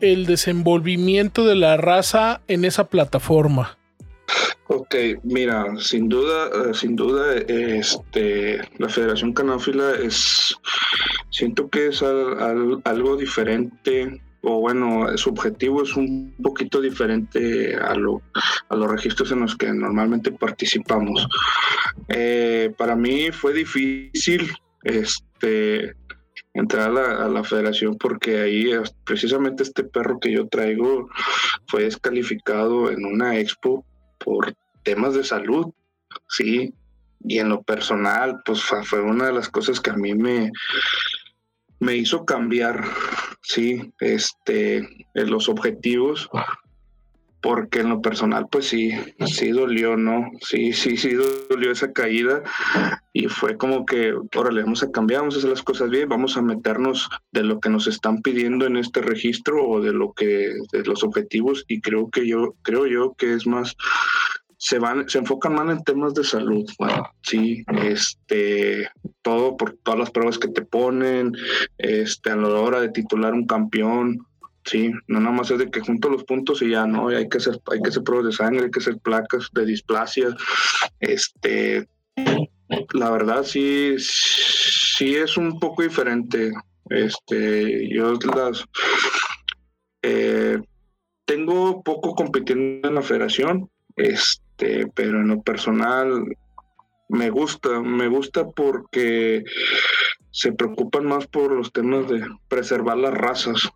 el 0.00 0.26
desenvolvimiento 0.26 1.46
de 1.46 1.54
la 1.54 1.76
raza 1.76 2.40
en 2.48 2.64
esa 2.64 2.88
plataforma? 2.88 3.78
Ok, 4.76 4.96
mira, 5.22 5.76
sin 5.78 6.08
duda, 6.08 6.48
eh, 6.48 6.74
sin 6.74 6.96
duda, 6.96 7.36
este, 7.36 8.58
la 8.78 8.88
Federación 8.88 9.32
Canófila 9.32 9.92
es, 9.94 10.52
siento 11.30 11.68
que 11.70 11.86
es 11.86 12.02
algo 12.02 13.16
diferente, 13.16 14.20
o 14.42 14.58
bueno, 14.58 15.16
su 15.16 15.30
objetivo 15.30 15.84
es 15.84 15.94
un 15.94 16.34
poquito 16.42 16.80
diferente 16.80 17.76
a, 17.76 17.94
lo, 17.94 18.20
a 18.68 18.74
los 18.74 18.90
registros 18.90 19.30
en 19.30 19.42
los 19.42 19.54
que 19.54 19.72
normalmente 19.72 20.32
participamos. 20.32 21.24
Eh, 22.08 22.74
para 22.76 22.96
mí 22.96 23.30
fue 23.30 23.52
difícil, 23.52 24.50
este, 24.82 25.94
entrar 26.52 26.90
a 26.90 27.28
la, 27.28 27.44
federación 27.44 27.96
porque 27.96 28.40
ahí 28.40 28.72
precisamente 29.04 29.62
este 29.62 29.84
perro 29.84 30.18
que 30.18 30.32
yo 30.32 30.48
traigo 30.48 31.08
fue 31.68 31.84
descalificado 31.84 32.90
en 32.90 33.04
una 33.04 33.38
expo 33.38 33.86
por 34.18 34.52
temas 34.84 35.14
de 35.14 35.24
salud, 35.24 35.72
sí, 36.28 36.74
y 37.20 37.38
en 37.38 37.48
lo 37.48 37.62
personal, 37.62 38.42
pues 38.44 38.62
fue 38.62 39.00
una 39.00 39.26
de 39.26 39.32
las 39.32 39.48
cosas 39.48 39.80
que 39.80 39.90
a 39.90 39.96
mí 39.96 40.14
me, 40.14 40.52
me 41.80 41.96
hizo 41.96 42.24
cambiar, 42.24 42.84
sí, 43.42 43.92
este, 43.98 44.86
los 45.14 45.48
objetivos, 45.48 46.28
porque 47.44 47.80
en 47.80 47.90
lo 47.90 48.00
personal, 48.00 48.46
pues 48.50 48.68
sí, 48.68 48.90
sí 49.26 49.50
dolió, 49.50 49.98
¿no? 49.98 50.30
Sí, 50.40 50.72
sí, 50.72 50.96
sí 50.96 51.10
dolió 51.50 51.72
esa 51.72 51.92
caída. 51.92 52.42
Y 53.12 53.28
fue 53.28 53.58
como 53.58 53.84
que, 53.84 54.14
órale, 54.34 54.62
vamos 54.62 54.82
a 54.82 54.90
cambiar, 54.90 55.20
vamos 55.20 55.34
a 55.34 55.38
hacer 55.38 55.50
las 55.50 55.62
cosas 55.62 55.90
bien, 55.90 56.08
vamos 56.08 56.38
a 56.38 56.42
meternos 56.42 57.10
de 57.32 57.42
lo 57.42 57.60
que 57.60 57.68
nos 57.68 57.86
están 57.86 58.22
pidiendo 58.22 58.64
en 58.64 58.78
este 58.78 59.02
registro 59.02 59.62
o 59.62 59.82
de 59.82 59.92
lo 59.92 60.14
que, 60.14 60.54
de 60.72 60.84
los 60.86 61.04
objetivos 61.04 61.66
y 61.68 61.82
creo 61.82 62.08
que 62.08 62.26
yo, 62.26 62.54
creo 62.62 62.86
yo 62.86 63.14
que 63.18 63.34
es 63.34 63.46
más, 63.46 63.76
se 64.64 64.78
van, 64.78 65.06
se 65.10 65.18
enfocan 65.18 65.54
más 65.54 65.70
en 65.70 65.84
temas 65.84 66.14
de 66.14 66.24
salud, 66.24 66.64
bueno, 66.78 67.06
sí, 67.20 67.62
este, 67.82 68.88
todo 69.20 69.58
por 69.58 69.76
todas 69.82 70.00
las 70.00 70.10
pruebas 70.10 70.38
que 70.38 70.48
te 70.48 70.62
ponen, 70.62 71.32
este, 71.76 72.30
a 72.30 72.36
la 72.36 72.48
hora 72.48 72.80
de 72.80 72.88
titular 72.88 73.34
un 73.34 73.46
campeón, 73.46 74.26
Sí, 74.64 74.90
no 75.08 75.20
nada 75.20 75.36
más 75.36 75.50
es 75.50 75.58
de 75.58 75.70
que 75.70 75.80
junto 75.80 76.08
los 76.08 76.24
puntos 76.24 76.62
y 76.62 76.70
ya 76.70 76.86
no, 76.86 77.08
hay 77.08 77.28
que 77.28 77.36
hacer, 77.36 77.60
hay 77.70 77.82
que 77.82 77.90
hacer 77.90 78.02
pruebas 78.02 78.28
de 78.28 78.32
sangre, 78.32 78.64
hay 78.64 78.70
que 78.70 78.80
hacer 78.80 78.96
placas 78.96 79.50
de 79.52 79.66
displasia. 79.66 80.34
Este, 81.00 81.86
la 82.94 83.10
verdad 83.10 83.44
sí, 83.44 83.94
sí 83.98 85.16
es 85.16 85.36
un 85.36 85.60
poco 85.60 85.82
diferente. 85.82 86.50
Este, 86.88 87.94
yo 87.94 88.14
las 88.34 88.64
eh, 90.00 90.58
tengo 91.26 91.82
poco 91.82 92.14
compitiendo 92.14 92.88
en 92.88 92.94
la 92.94 93.02
federación, 93.02 93.68
este, 94.56 94.86
pero 94.94 95.20
en 95.20 95.28
lo 95.28 95.42
personal 95.42 96.24
me 97.08 97.30
gusta, 97.30 97.80
me 97.80 98.08
gusta 98.08 98.48
porque 98.48 99.44
se 100.30 100.52
preocupan 100.52 101.06
más 101.06 101.26
por 101.26 101.52
los 101.52 101.72
temas 101.72 102.08
de 102.08 102.24
preservar 102.48 102.98
las 102.98 103.14
razas. 103.14 103.70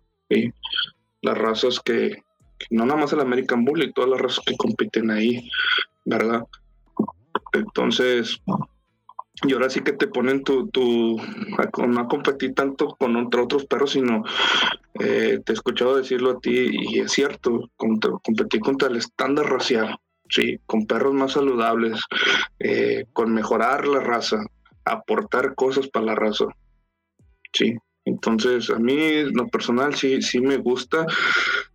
Las 1.21 1.37
razas 1.37 1.79
que, 1.79 2.23
no 2.69 2.85
nada 2.85 2.99
más 2.99 3.13
el 3.13 3.19
American 3.19 3.65
Bully, 3.65 3.93
todas 3.93 4.09
las 4.09 4.21
razas 4.21 4.43
que 4.45 4.55
compiten 4.55 5.11
ahí, 5.11 5.49
¿verdad? 6.05 6.45
Entonces, 7.53 8.41
y 9.43 9.53
ahora 9.53 9.69
sí 9.69 9.81
que 9.81 9.93
te 9.93 10.07
ponen 10.07 10.43
tu, 10.43 10.67
tu 10.69 11.17
no 11.17 11.99
a 11.99 12.07
competir 12.07 12.53
tanto 12.53 12.95
con 12.97 13.15
otros 13.15 13.65
perros, 13.65 13.91
sino 13.91 14.23
eh, 14.99 15.39
te 15.43 15.51
he 15.51 15.55
escuchado 15.55 15.97
decirlo 15.97 16.31
a 16.31 16.39
ti 16.39 16.69
y 16.71 16.99
es 16.99 17.11
cierto, 17.11 17.69
competir 17.77 18.61
contra 18.61 18.89
el 18.89 18.97
estándar 18.97 19.45
racial, 19.47 19.97
sí, 20.29 20.59
con 20.65 20.85
perros 20.85 21.13
más 21.13 21.33
saludables, 21.33 21.99
eh, 22.59 23.05
con 23.13 23.33
mejorar 23.33 23.87
la 23.87 23.99
raza, 23.99 24.37
aportar 24.85 25.55
cosas 25.55 25.87
para 25.87 26.07
la 26.07 26.15
raza, 26.15 26.45
sí, 27.53 27.75
entonces, 28.09 28.69
a 28.71 28.79
mí, 28.79 29.23
lo 29.31 29.47
personal, 29.47 29.93
sí, 29.93 30.21
sí 30.21 30.39
me 30.41 30.57
gusta. 30.57 31.05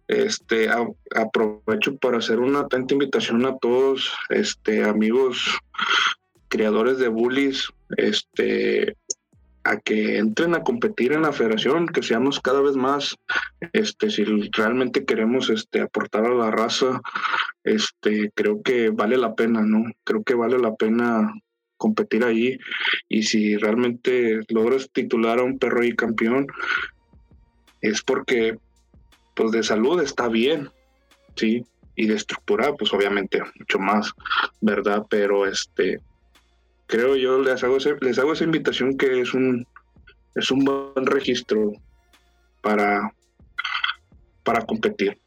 Este, 0.08 0.68
aprovecho 1.14 1.96
para 1.96 2.18
hacer 2.18 2.40
una 2.40 2.60
atenta 2.60 2.94
invitación 2.94 3.46
a 3.46 3.56
todos, 3.58 4.12
este, 4.28 4.84
amigos 4.84 5.58
creadores 6.48 6.98
de 6.98 7.08
bullies, 7.08 7.68
este, 7.96 8.96
a 9.64 9.78
que 9.78 10.18
entren 10.18 10.54
a 10.54 10.62
competir 10.62 11.12
en 11.12 11.22
la 11.22 11.32
federación, 11.32 11.86
que 11.86 12.02
seamos 12.02 12.40
cada 12.40 12.60
vez 12.60 12.76
más, 12.76 13.16
este, 13.72 14.10
si 14.10 14.24
realmente 14.24 15.04
queremos 15.04 15.48
este, 15.50 15.80
aportar 15.80 16.26
a 16.26 16.34
la 16.34 16.50
raza, 16.50 17.00
este, 17.64 18.30
creo 18.34 18.62
que 18.62 18.90
vale 18.90 19.16
la 19.16 19.34
pena, 19.34 19.62
¿no? 19.62 19.84
Creo 20.04 20.22
que 20.22 20.34
vale 20.34 20.58
la 20.58 20.74
pena 20.74 21.32
competir 21.76 22.24
ahí 22.24 22.58
y 23.08 23.24
si 23.24 23.56
realmente 23.56 24.40
logras 24.48 24.90
titular 24.92 25.38
a 25.38 25.44
un 25.44 25.58
perro 25.58 25.82
y 25.84 25.94
campeón 25.94 26.46
es 27.80 28.02
porque 28.02 28.56
pues 29.34 29.50
de 29.50 29.62
salud 29.62 30.00
está 30.00 30.28
bien, 30.28 30.70
sí, 31.36 31.64
y 31.96 32.06
de 32.06 32.14
estructura 32.14 32.74
pues 32.74 32.92
obviamente 32.92 33.42
mucho 33.58 33.78
más, 33.78 34.12
¿verdad? 34.60 35.04
Pero 35.10 35.46
este 35.46 35.98
creo 36.86 37.16
yo 37.16 37.40
les 37.40 37.62
hago 37.64 37.78
les 38.00 38.18
hago 38.18 38.32
esa 38.32 38.44
invitación 38.44 38.96
que 38.96 39.20
es 39.20 39.34
un 39.34 39.66
es 40.34 40.50
un 40.50 40.64
buen 40.64 41.06
registro 41.06 41.72
para 42.60 43.12
para 44.42 44.60
competir. 44.62 45.18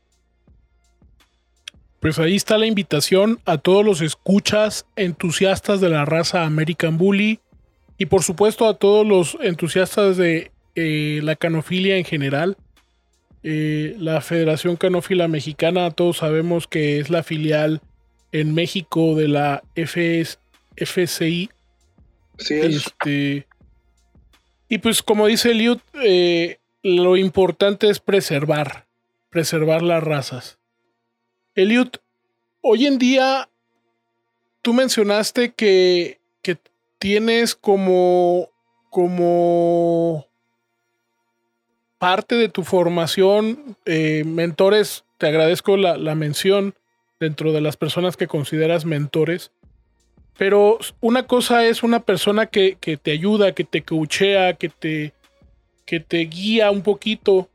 Pues 1.99 2.19
ahí 2.19 2.35
está 2.35 2.57
la 2.57 2.67
invitación 2.67 3.39
a 3.45 3.57
todos 3.57 3.83
los 3.83 4.01
escuchas 4.01 4.85
entusiastas 4.95 5.81
de 5.81 5.89
la 5.89 6.05
raza 6.05 6.43
American 6.43 6.97
Bully 6.97 7.39
y 7.97 8.05
por 8.05 8.21
supuesto 8.21 8.67
a 8.67 8.75
todos 8.75 9.05
los 9.05 9.37
entusiastas 9.41 10.17
de 10.17 10.51
eh, 10.75 11.21
la 11.23 11.35
canofilia 11.35 11.97
en 11.97 12.05
general. 12.05 12.55
Eh, 13.43 13.95
la 13.97 14.21
Federación 14.21 14.75
Canófila 14.75 15.27
Mexicana, 15.27 15.89
todos 15.91 16.17
sabemos 16.17 16.67
que 16.67 16.99
es 16.99 17.09
la 17.09 17.23
filial 17.23 17.81
en 18.31 18.53
México 18.53 19.15
de 19.15 19.27
la 19.27 19.63
FS, 19.75 20.37
FCI. 20.77 21.49
Sí 22.37 22.53
es. 22.53 22.75
Este, 22.75 23.47
y 24.69 24.77
pues 24.79 25.01
como 25.01 25.27
dice 25.27 25.51
Eliud, 25.51 25.79
eh, 25.93 26.59
lo 26.83 27.17
importante 27.17 27.89
es 27.89 27.99
preservar, 27.99 28.85
preservar 29.29 29.81
las 29.81 30.03
razas. 30.03 30.59
Eliud, 31.55 31.87
hoy 32.61 32.85
en 32.85 32.97
día 32.97 33.49
tú 34.61 34.73
mencionaste 34.73 35.53
que, 35.53 36.19
que 36.41 36.57
tienes 36.99 37.55
como, 37.55 38.49
como 38.89 40.27
parte 41.97 42.35
de 42.35 42.49
tu 42.49 42.63
formación, 42.63 43.77
eh, 43.85 44.23
mentores, 44.25 45.05
te 45.17 45.27
agradezco 45.27 45.77
la, 45.77 45.97
la, 45.97 46.13
mención 46.13 46.75
dentro 47.19 47.53
de 47.53 47.61
las 47.61 47.77
personas 47.77 48.17
que 48.17 48.27
consideras 48.27 48.85
mentores, 48.85 49.51
pero 50.37 50.79
una 51.01 51.23
cosa 51.23 51.65
es 51.65 51.83
una 51.83 52.01
persona 52.01 52.45
que, 52.45 52.77
que 52.79 52.97
te 52.97 53.11
ayuda, 53.11 53.53
que 53.53 53.63
te 53.63 53.81
coachea, 53.81 54.53
que 54.53 54.69
te, 54.69 55.13
que 55.85 55.99
te 55.99 56.19
guía 56.19 56.69
un 56.71 56.83
poquito 56.83 57.49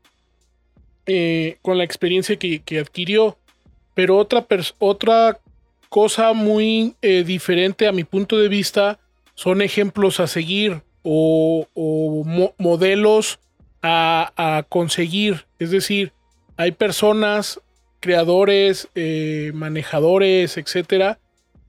eh, 1.05 1.57
con 1.61 1.77
la 1.77 1.83
experiencia 1.83 2.37
que, 2.37 2.61
que 2.61 2.79
adquirió, 2.79 3.37
pero 3.93 4.17
otra, 4.17 4.45
otra 4.79 5.39
cosa 5.89 6.33
muy 6.33 6.95
eh, 7.01 7.23
diferente 7.23 7.87
a 7.87 7.91
mi 7.91 8.03
punto 8.03 8.37
de 8.37 8.47
vista 8.47 8.99
son 9.35 9.61
ejemplos 9.61 10.19
a 10.19 10.27
seguir 10.27 10.81
o, 11.03 11.67
o 11.73 12.23
mo 12.25 12.53
modelos 12.57 13.39
a, 13.83 14.65
conseguir. 14.69 15.45
Es 15.59 15.71
decir, 15.71 16.13
hay 16.55 16.71
personas, 16.71 17.59
creadores, 17.99 18.87
eh, 18.95 19.51
manejadores, 19.53 20.57
etcétera, 20.57 21.19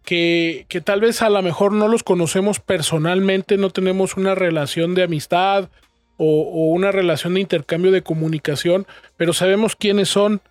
que, 0.04 0.82
tal 0.84 1.00
vez 1.00 1.22
a 1.22 1.30
lo 1.30 1.42
mejor 1.42 1.72
no 1.72 1.88
los 1.88 2.02
conocemos 2.02 2.60
personalmente, 2.60 3.56
no 3.56 3.70
tenemos 3.70 4.16
una 4.16 4.34
relación 4.34 4.94
de 4.94 5.04
amistad 5.04 5.70
o, 6.16 6.68
una 6.72 6.92
relación 6.92 7.34
de 7.34 7.40
intercambio 7.40 7.90
de 7.90 8.02
comunicación, 8.02 8.86
pero 9.16 9.32
sabemos 9.32 9.76
quiénes 9.76 10.08
son 10.08 10.42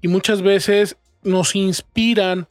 y 0.00 0.08
muchas 0.08 0.42
veces 0.42 0.96
nos 1.22 1.54
inspiran 1.54 2.48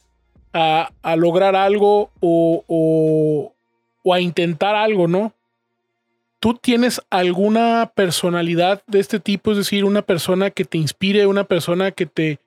a, 0.52 0.90
lograr 1.16 1.56
algo 1.56 2.10
o, 2.20 3.52
a 4.12 4.20
intentar 4.20 4.76
algo, 4.76 5.08
¿no? 5.08 5.34
¿Tú 6.38 6.54
tienes 6.54 7.00
alguna 7.10 7.92
personalidad 7.94 8.82
de 8.86 9.00
este 9.00 9.20
tipo? 9.20 9.52
Es 9.52 9.58
decir, 9.58 9.84
una 9.84 10.02
persona 10.02 10.50
que 10.50 10.64
te 10.64 10.78
inspire, 10.78 11.26
una 11.26 11.44
persona 11.44 11.92
que 11.92 12.06
te, 12.06 12.38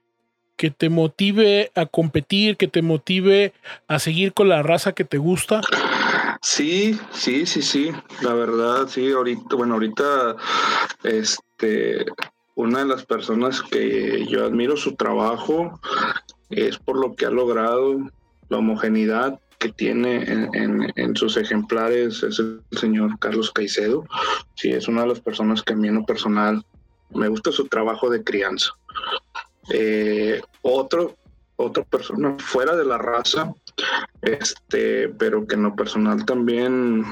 que 0.55 0.71
te 0.71 0.89
motive 0.89 1.71
a 1.75 1.85
competir, 1.85 2.57
que 2.57 2.67
te 2.67 2.81
motive 2.81 3.53
a 3.87 3.99
seguir 3.99 4.33
con 4.33 4.49
la 4.49 4.63
raza 4.63 4.93
que 4.93 5.03
te 5.03 5.17
gusta? 5.17 5.61
Sí, 6.41 6.99
sí, 7.11 7.45
sí, 7.45 7.61
sí. 7.61 7.91
La 8.21 8.33
verdad, 8.33 8.87
sí, 8.87 9.11
ahorita, 9.11 9.55
bueno, 9.55 9.73
ahorita, 9.75 10.35
este, 11.03 12.05
una 12.55 12.79
de 12.79 12.85
las 12.85 13.05
personas 13.05 13.61
que 13.61 14.25
yo 14.27 14.45
admiro 14.45 14.77
su 14.77 14.95
trabajo 14.95 15.79
es 16.49 16.77
por 16.77 16.97
lo 16.97 17.15
que 17.15 17.25
ha 17.25 17.31
logrado, 17.31 17.97
la 18.49 18.57
homogeneidad 18.57 19.39
que 19.57 19.69
tiene 19.69 20.23
en, 20.53 21.15
sus 21.15 21.37
ejemplares 21.37 22.21
es 22.23 22.39
el 22.39 22.61
señor 22.71 23.17
Carlos 23.19 23.51
Caicedo. 23.51 24.05
Sí, 24.55 24.69
es 24.69 24.87
una 24.87 25.01
de 25.01 25.07
las 25.07 25.19
personas 25.19 25.63
que 25.63 25.73
a 25.73 25.75
mí 25.75 25.87
en 25.87 25.95
lo 25.95 26.05
personal 26.05 26.63
me 27.09 27.27
gusta 27.27 27.51
su 27.51 27.67
trabajo 27.67 28.09
de 28.09 28.23
crianza. 28.23 28.71
Eh, 29.69 30.41
otro, 30.61 31.15
otra 31.55 31.83
persona 31.83 32.35
fuera 32.39 32.75
de 32.75 32.85
la 32.85 32.97
raza, 32.97 33.53
este, 34.21 35.09
pero 35.09 35.47
que 35.47 35.55
en 35.55 35.63
lo 35.63 35.75
personal 35.75 36.25
también, 36.25 37.05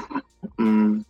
mm, 0.56 1.00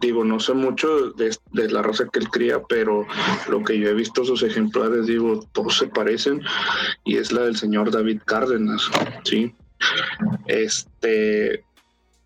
digo, 0.00 0.24
no 0.24 0.40
sé 0.40 0.54
mucho 0.54 1.10
de, 1.12 1.36
la 1.52 1.82
raza 1.82 2.06
que 2.12 2.20
él 2.20 2.28
cría, 2.28 2.62
pero 2.62 3.06
lo 3.48 3.64
que 3.64 3.78
yo 3.78 3.88
he 3.88 3.94
visto 3.94 4.24
sus 4.24 4.42
ejemplares, 4.42 5.06
digo, 5.06 5.46
todos 5.52 5.78
se 5.78 5.86
parecen, 5.88 6.42
y 7.04 7.16
es 7.16 7.32
la 7.32 7.42
del 7.42 7.56
señor 7.56 7.90
David 7.90 8.20
Cárdenas, 8.24 8.90
¿sí? 9.24 9.54
Este, 10.46 11.64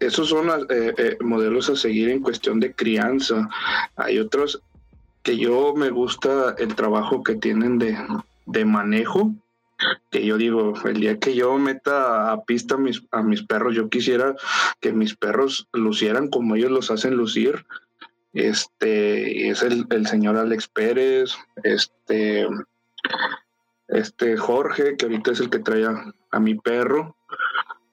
esos 0.01 0.29
son 0.29 0.49
eh, 0.49 0.95
eh, 0.97 1.17
modelos 1.21 1.71
a 1.71 1.77
seguir 1.77 2.09
en 2.09 2.23
cuestión 2.23 2.61
de 2.61 2.73
crianza. 2.73 3.49
Hay 3.97 4.19
otros 4.19 4.63
que 5.23 5.37
yo 5.37 5.75
me 5.75 5.91
gusta 5.91 6.55
el 6.59 6.75
trabajo 6.75 7.23
que 7.23 7.35
tienen 7.35 7.79
de, 7.79 7.99
de 8.49 8.65
manejo, 8.65 9.35
que 10.11 10.25
yo 10.25 10.37
digo, 10.37 10.75
el 10.85 11.01
día 11.01 11.19
que 11.19 11.35
yo 11.35 11.57
meta 11.59 12.33
a 12.33 12.45
pista 12.45 12.75
a 12.75 12.79
mis, 12.79 13.05
a 13.13 13.23
mis 13.23 13.43
perros, 13.43 13.75
yo 13.75 13.89
quisiera 13.89 14.35
que 14.81 14.93
mis 14.93 15.15
perros 15.15 15.69
lucieran 15.73 16.29
como 16.29 16.57
ellos 16.57 16.71
los 16.71 16.91
hacen 16.91 17.15
lucir. 17.15 17.65
Este 18.33 19.49
es 19.49 19.63
el, 19.63 19.87
el 19.91 20.07
señor 20.07 20.37
Alex 20.37 20.69
Pérez, 20.69 21.37
este, 21.63 22.47
este 23.89 24.37
Jorge, 24.37 24.97
que 24.97 25.07
ahorita 25.07 25.31
es 25.33 25.41
el 25.41 25.51
que 25.51 25.61
trae 25.61 25.85
a, 25.85 26.13
a 26.31 26.41
mi 26.41 26.55
perro. 26.55 27.17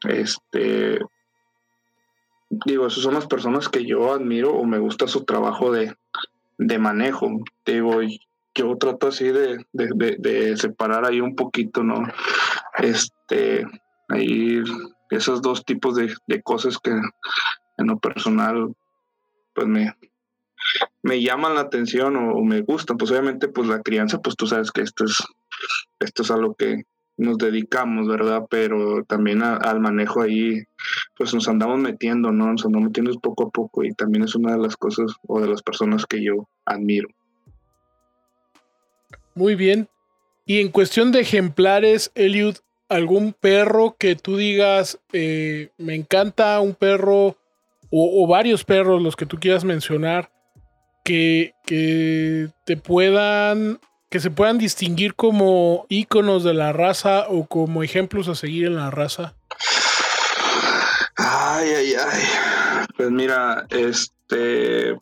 Este, 0.08 1.00
digo, 2.50 2.88
esas 2.88 3.04
son 3.04 3.14
las 3.14 3.28
personas 3.28 3.70
que 3.70 3.86
yo 3.86 4.14
admiro 4.14 4.54
o 4.54 4.66
me 4.66 4.80
gusta 4.80 5.08
su 5.08 5.24
trabajo 5.24 5.72
de, 5.72 5.96
de 6.58 6.80
manejo. 6.80 7.44
Digo, 7.66 8.02
yo 8.56 8.76
trato 8.78 9.08
así 9.08 9.26
de, 9.26 9.66
de, 9.74 10.58
separar 10.58 11.06
ahí 11.06 11.22
un 11.22 11.36
poquito, 11.36 11.84
¿no? 11.84 12.04
Este, 12.78 13.66
ahí 14.10 14.62
esos 15.10 15.42
dos 15.42 15.66
tipos 15.66 15.96
de, 15.96 16.42
cosas 16.44 16.78
que 16.80 16.92
en 16.92 17.88
lo 17.88 18.00
personal, 18.00 18.74
pues 19.54 19.68
me, 19.68 19.94
me 21.04 21.22
llaman 21.22 21.56
la 21.56 21.62
atención 21.62 22.16
o, 22.16 22.42
me 22.42 22.62
gustan. 22.62 22.98
Pues 22.98 23.12
obviamente, 23.12 23.48
pues 23.48 23.68
la 23.68 23.82
crianza, 23.82 24.20
pues 24.20 24.36
tú 24.36 24.48
sabes 24.48 24.72
que 24.72 24.82
esto 24.82 25.06
es, 25.06 25.18
esto 26.00 26.24
es 26.24 26.32
algo 26.32 26.56
que, 26.56 26.84
nos 27.18 27.38
dedicamos, 27.38 28.08
¿verdad? 28.08 28.46
Pero 28.50 29.04
también 29.06 29.42
al 29.42 29.80
manejo 29.80 30.22
ahí, 30.22 30.64
pues 31.18 31.34
nos 31.34 31.48
andamos 31.48 31.80
metiendo, 31.80 32.32
¿no? 32.32 32.52
Nos 32.52 32.66
andamos 32.66 32.88
metiendo 32.88 33.18
poco 33.20 33.48
a 33.48 33.50
poco 33.50 33.84
y 33.84 33.92
también 33.94 34.24
es 34.24 34.36
una 34.36 34.54
de 34.54 34.60
las 34.62 34.76
cosas 34.76 35.14
o 35.28 35.40
de 35.40 35.48
las 35.48 35.64
personas 35.64 36.06
que 36.06 36.24
yo 36.24 36.48
admiro. 36.66 37.08
Muy 39.36 39.56
bien. 39.56 39.90
Y 40.46 40.62
en 40.62 40.70
cuestión 40.70 41.12
de 41.12 41.22
ejemplares, 41.22 42.12
Eliud, 42.16 42.58
¿algún 42.90 43.34
perro 43.34 43.96
que 44.00 44.16
tú 44.16 44.38
digas, 44.38 45.00
eh, 45.12 45.70
me 45.78 45.96
encanta 45.96 46.60
un 46.62 46.74
perro 46.74 47.38
o, 47.92 48.28
varios 48.28 48.64
perros, 48.64 49.02
los 49.02 49.16
que 49.16 49.26
tú 49.26 49.40
quieras 49.40 49.64
mencionar, 49.64 50.32
que, 51.04 51.54
que 51.66 52.50
te 52.66 52.76
puedan 52.76 53.80
que 54.10 54.20
se 54.20 54.32
puedan 54.32 54.58
distinguir 54.58 55.16
como 55.16 55.86
íconos 55.90 56.44
de 56.44 56.54
la 56.54 56.72
raza 56.72 57.26
o 57.28 57.46
como 57.48 57.84
ejemplos 57.84 58.30
a 58.30 58.36
seguir 58.36 58.66
en 58.66 58.76
la 58.76 58.92
raza? 58.92 59.36
Ay, 61.18 61.70
ay, 61.70 61.94
ay. 61.96 62.24
Pues 62.96 63.12
mira, 63.12 63.66
este, 63.70 64.98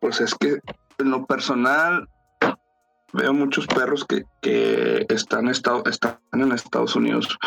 pues 0.00 0.20
es 0.20 0.34
que 0.36 0.58
en 0.98 1.10
lo 1.10 1.26
personal 1.26 2.08
veo 3.14 3.32
muchos 3.32 3.66
perros 3.66 4.04
que, 4.04 4.24
que 4.42 5.06
están, 5.08 5.48
estado, 5.48 5.84
están 5.86 6.18
en 6.32 6.52
Estados 6.52 6.96
Unidos 6.96 7.38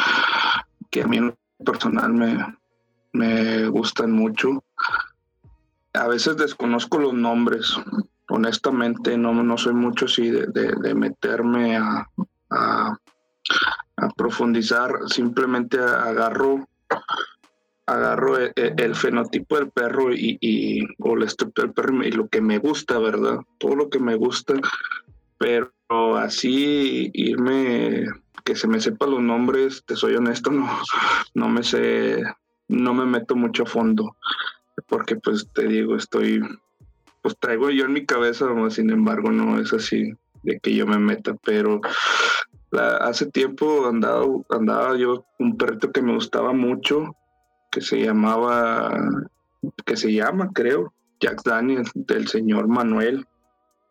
que 0.90 1.04
a 1.04 1.08
mí 1.08 1.18
en 1.18 1.36
personal 1.64 2.14
me, 2.14 2.58
me 3.14 3.68
gustan 3.68 4.12
mucho. 4.12 4.64
A 5.94 6.08
veces 6.08 6.38
desconozco 6.38 7.00
los 7.00 7.14
nombres, 7.14 7.76
honestamente 8.30 9.18
no, 9.18 9.34
no 9.34 9.58
soy 9.58 9.74
mucho 9.74 10.06
así 10.06 10.30
de, 10.30 10.96
meterme 10.96 11.78
a, 11.78 12.08
a, 12.52 12.98
profundizar, 14.16 14.92
simplemente 15.08 15.80
agarro 15.80 16.68
agarro 17.88 18.38
e, 18.40 18.52
e, 18.56 18.74
el, 18.78 18.96
fenotipo 18.96 19.56
del 19.56 19.72
perro 19.72 20.14
y, 20.14 20.38
y, 20.42 20.82
o 21.00 21.16
la 21.16 21.26
estructura 21.26 21.68
del 21.68 21.74
perro 21.74 22.04
y 22.04 22.12
lo 22.12 22.28
que 22.28 22.42
me 22.42 22.58
gusta, 22.58 23.00
¿verdad? 23.00 23.40
Todo 23.58 23.76
lo 23.76 23.90
que 23.90 24.00
me 24.00 24.16
gusta, 24.16 24.56
pero 25.38 25.72
así 26.18 27.10
irme, 27.14 28.06
que 28.44 28.56
se 28.56 28.68
me 28.68 28.80
sepa 28.80 29.08
los 29.08 29.22
nombres, 29.22 29.84
te 29.86 29.96
soy 29.96 30.16
honesto, 30.16 30.52
no, 30.52 30.70
no 31.34 31.50
me 31.50 31.64
sé, 31.64 32.24
no 32.68 32.94
me 32.94 33.06
meto 33.06 33.36
mucho 33.36 33.64
a 33.64 33.68
fondo, 33.68 34.16
porque 34.88 35.16
pues 35.16 35.48
te 35.54 35.68
digo, 35.68 35.96
estoy 35.96 36.42
pues 37.22 37.38
traigo 37.40 37.70
yo 37.70 37.86
en 37.86 37.94
mi 37.94 38.06
cabeza, 38.06 38.48
sin 38.70 38.90
embargo 38.90 39.32
no 39.32 39.60
es 39.60 39.74
así 39.74 40.14
de 40.44 40.60
que 40.60 40.74
yo 40.74 40.88
me 40.88 40.98
meta, 40.98 41.36
pero 41.44 41.82
hace 43.02 43.26
tiempo 43.26 43.88
andaba, 43.88 44.26
andaba 44.50 44.98
yo 44.98 45.26
un 45.40 45.58
perrito 45.58 45.92
que 45.92 46.02
me 46.02 46.14
gustaba 46.14 46.54
mucho, 46.54 47.16
que 47.72 47.82
se 47.82 48.02
llamaba, 48.02 48.98
que 49.86 49.98
se 49.98 50.14
llama, 50.14 50.52
creo, 50.54 50.94
Jack 51.20 51.44
Daniels 51.44 51.92
del 51.96 52.28
señor 52.28 52.68
Manuel. 52.68 53.26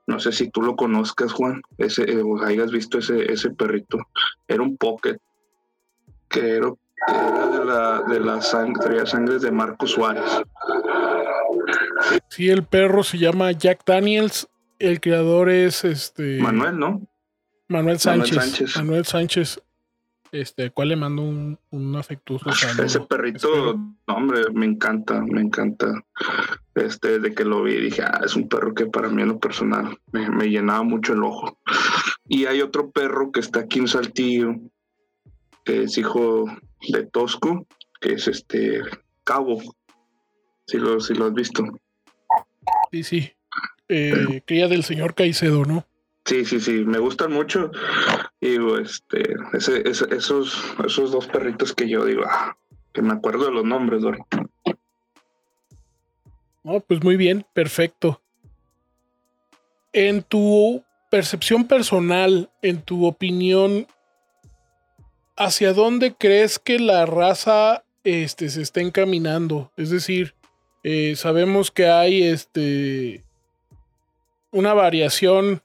No 0.06 0.20
sé 0.20 0.32
si 0.32 0.50
tú 0.50 0.62
lo 0.62 0.76
conozcas, 0.76 1.32
Juan, 1.32 1.62
ese, 1.78 2.04
eh, 2.04 2.22
o 2.22 2.40
hayas 2.42 2.70
visto 2.70 2.98
ese, 2.98 3.30
ese 3.32 3.50
perrito. 3.50 3.98
Era 4.46 4.62
un 4.62 4.76
pocket 4.76 5.18
que 6.28 6.56
era, 6.56 6.70
de 7.52 7.64
la, 7.64 8.02
de 8.02 8.20
la 8.20 8.40
sangre, 8.40 9.38
de 9.38 9.50
Marcos 9.50 9.90
Suárez. 9.92 10.24
Sí, 12.28 12.48
el 12.48 12.64
perro 12.64 13.02
se 13.02 13.18
llama 13.18 13.52
Jack 13.52 13.82
Daniels. 13.84 14.48
El 14.78 15.00
creador 15.00 15.50
es 15.50 15.84
este. 15.84 16.38
Manuel, 16.40 16.78
¿no? 16.78 17.02
Manuel 17.68 17.98
Sánchez. 17.98 18.76
Manuel 18.76 19.04
Sánchez. 19.04 19.60
Este, 20.32 20.70
cual 20.70 20.88
le 20.88 20.96
mando 20.96 21.22
un, 21.22 21.58
un 21.70 21.96
afectuoso 21.96 22.50
saludo. 22.52 22.84
Ese 22.84 23.00
perrito, 23.00 23.78
hombre, 24.06 24.42
me 24.52 24.66
encanta, 24.66 25.20
me 25.20 25.40
encanta. 25.40 26.04
Este, 26.74 27.18
de 27.18 27.34
que 27.34 27.44
lo 27.44 27.62
vi, 27.62 27.76
dije, 27.76 28.02
ah, 28.02 28.20
es 28.24 28.36
un 28.36 28.48
perro 28.48 28.74
que 28.74 28.86
para 28.86 29.08
mí 29.08 29.22
en 29.22 29.28
lo 29.28 29.38
personal 29.38 29.98
me, 30.12 30.48
llenaba 30.48 30.82
mucho 30.82 31.14
el 31.14 31.22
ojo. 31.22 31.58
Y 32.28 32.46
hay 32.46 32.60
otro 32.60 32.90
perro 32.90 33.32
que 33.32 33.40
está 33.40 33.60
aquí 33.60 33.78
en 33.78 33.88
Saltillo, 33.88 34.56
que 35.64 35.84
es 35.84 35.96
hijo 35.96 36.44
de 36.88 37.04
Tosco, 37.06 37.66
que 38.00 38.14
es 38.14 38.28
este 38.28 38.82
Cabo. 39.24 39.60
Si 40.66 40.78
lo, 40.78 41.00
si 41.00 41.14
lo 41.14 41.26
has 41.26 41.34
visto. 41.34 41.64
Sí, 42.92 43.02
sí. 43.02 43.32
Eh, 43.88 44.42
cría 44.44 44.66
del 44.68 44.82
señor 44.82 45.14
Caicedo, 45.14 45.64
¿no? 45.64 45.86
Sí, 46.26 46.44
sí, 46.44 46.58
sí, 46.58 46.84
me 46.84 46.98
gustan 46.98 47.32
mucho. 47.32 47.70
Digo, 48.40 48.78
este, 48.78 49.36
esos, 49.52 50.74
esos 50.84 51.12
dos 51.12 51.26
perritos 51.28 51.72
que 51.72 51.88
yo 51.88 52.04
digo, 52.04 52.24
ah, 52.26 52.56
que 52.92 53.00
me 53.00 53.14
acuerdo 53.14 53.44
de 53.44 53.52
los 53.52 53.64
nombres, 53.64 54.02
Dori. 54.02 54.18
No, 56.64 56.80
pues 56.80 57.04
muy 57.04 57.16
bien, 57.16 57.46
perfecto. 57.52 58.20
En 59.92 60.24
tu 60.24 60.82
percepción 61.12 61.68
personal, 61.68 62.50
en 62.60 62.82
tu 62.82 63.06
opinión, 63.06 63.86
¿hacia 65.36 65.72
dónde 65.72 66.16
crees 66.16 66.58
que 66.58 66.80
la 66.80 67.06
raza 67.06 67.84
este, 68.02 68.48
se 68.48 68.62
está 68.62 68.80
encaminando? 68.80 69.70
Es 69.76 69.90
decir, 69.90 70.34
eh, 70.82 71.14
sabemos 71.14 71.70
que 71.70 71.86
hay 71.86 72.24
este, 72.24 73.24
una 74.50 74.74
variación 74.74 75.62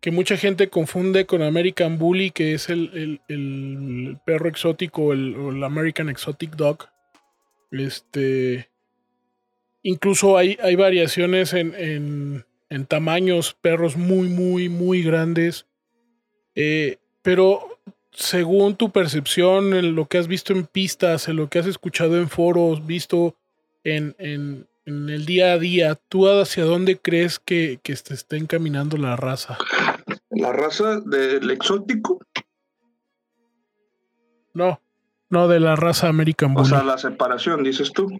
que 0.00 0.10
mucha 0.10 0.36
gente 0.36 0.68
confunde 0.68 1.26
con 1.26 1.42
American 1.42 1.98
Bully, 1.98 2.30
que 2.30 2.54
es 2.54 2.68
el, 2.68 3.20
perro 4.24 4.48
exótico, 4.48 5.12
el, 5.12 5.34
el, 5.34 5.64
American 5.64 6.08
Exotic 6.08 6.54
Dog. 6.56 6.88
Este. 7.72 8.68
Incluso 9.82 10.36
hay, 10.36 10.56
hay 10.62 10.76
variaciones 10.76 11.52
en, 11.52 12.44
en, 12.68 12.86
tamaños, 12.86 13.56
perros 13.60 13.96
muy, 13.96 14.28
muy, 14.28 14.68
muy 14.68 15.02
grandes. 15.02 15.66
Eh, 16.54 16.98
pero 17.22 17.78
según 18.12 18.76
tu 18.76 18.90
percepción, 18.90 19.74
en 19.74 19.94
lo 19.94 20.06
que 20.06 20.18
has 20.18 20.28
visto 20.28 20.52
en 20.52 20.66
pistas, 20.66 21.28
en 21.28 21.36
lo 21.36 21.48
que 21.48 21.58
has 21.58 21.66
escuchado 21.66 22.18
en 22.18 22.28
foros, 22.28 22.86
visto 22.86 23.36
en, 23.84 24.14
en, 24.18 24.67
en 24.88 25.10
el 25.10 25.26
día 25.26 25.52
a 25.52 25.58
día, 25.58 25.98
¿tú 26.08 26.26
hacia 26.28 26.64
dónde 26.64 26.98
crees 26.98 27.38
que, 27.38 27.78
que 27.82 27.94
se 27.94 28.14
está 28.14 28.36
encaminando 28.36 28.96
la 28.96 29.16
raza? 29.16 29.58
¿La 30.30 30.50
raza 30.50 31.00
del 31.00 31.50
exótico? 31.50 32.18
No, 34.54 34.80
no 35.28 35.46
de 35.46 35.60
la 35.60 35.76
raza 35.76 36.08
American 36.08 36.54
Bully. 36.54 36.66
O 36.66 36.70
sea, 36.70 36.82
la 36.82 36.96
separación, 36.96 37.62
dices 37.62 37.92
tú. 37.92 38.18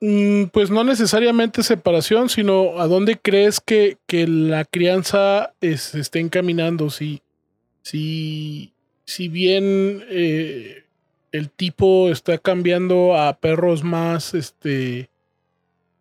Mm, 0.00 0.44
pues 0.46 0.70
no 0.70 0.84
necesariamente 0.84 1.62
separación, 1.62 2.30
sino 2.30 2.80
a 2.80 2.86
dónde 2.86 3.18
crees 3.18 3.60
que, 3.60 3.98
que 4.06 4.26
la 4.26 4.64
crianza 4.64 5.52
se 5.60 6.00
está 6.00 6.18
encaminando. 6.18 6.88
Si, 6.88 7.20
si, 7.82 8.72
si 9.04 9.28
bien 9.28 10.02
eh, 10.08 10.83
el 11.34 11.50
tipo 11.50 12.10
está 12.10 12.38
cambiando 12.38 13.16
a 13.16 13.32
perros 13.32 13.82
más, 13.82 14.34
este, 14.34 15.10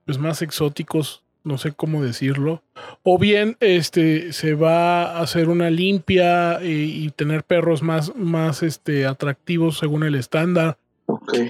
pues 0.05 0.19
más 0.19 0.43
exóticos, 0.43 1.23
no 1.43 1.57
sé 1.57 1.71
cómo 1.71 2.03
decirlo. 2.03 2.61
O 3.01 3.17
bien, 3.17 3.57
este, 3.59 4.31
se 4.31 4.53
va 4.53 5.05
a 5.05 5.21
hacer 5.21 5.49
una 5.49 5.71
limpia 5.71 6.61
eh, 6.61 6.67
y, 6.67 7.09
tener 7.09 7.43
perros 7.43 7.81
más, 7.81 8.15
más, 8.15 8.61
este, 8.61 9.07
atractivos 9.07 9.79
según 9.79 10.03
el 10.03 10.13
estándar. 10.13 10.77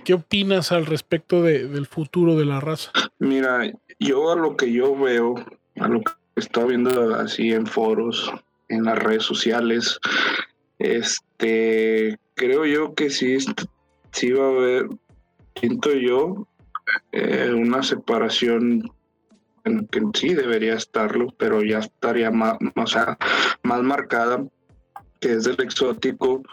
¿Qué 0.06 0.14
opinas 0.14 0.72
al 0.72 0.86
respecto 0.86 1.44
del 1.44 1.86
futuro 1.86 2.38
de 2.38 2.46
la 2.46 2.62
raza? 2.62 2.90
Mira, 3.20 3.70
yo 4.00 4.32
a 4.32 4.38
lo 4.38 4.56
que 4.56 4.72
yo 4.72 4.96
veo, 4.96 5.36
a 5.76 5.90
lo 5.90 6.00
que 6.00 6.14
estoy 6.38 6.70
viendo 6.70 7.16
así 7.16 7.52
en 7.52 7.68
foros, 7.68 8.32
en 8.70 8.86
las 8.86 8.98
redes 8.98 9.24
sociales, 9.24 10.00
este, 10.80 12.18
creo 12.36 12.66
yo 12.66 12.94
que 12.94 13.10
sí 13.10 13.38
sí 14.12 14.32
va 14.32 14.46
a 14.46 14.50
haber, 14.50 14.90
siento 15.56 15.92
yo, 15.92 16.48
eh, 17.12 17.52
una 17.54 17.84
separación 17.84 18.92
en 19.66 19.88
que 19.88 20.02
sí 20.14 20.34
debería 20.34 20.76
estarlo, 20.76 21.28
pero 21.38 21.64
ya 21.64 21.80
estaría 21.80 22.32
más, 22.32 22.58
o 22.62 23.18
más 23.64 23.82
marcada, 23.82 24.46
que 25.20 25.34
es 25.34 25.46
del 25.46 25.62
exótico 25.62 26.44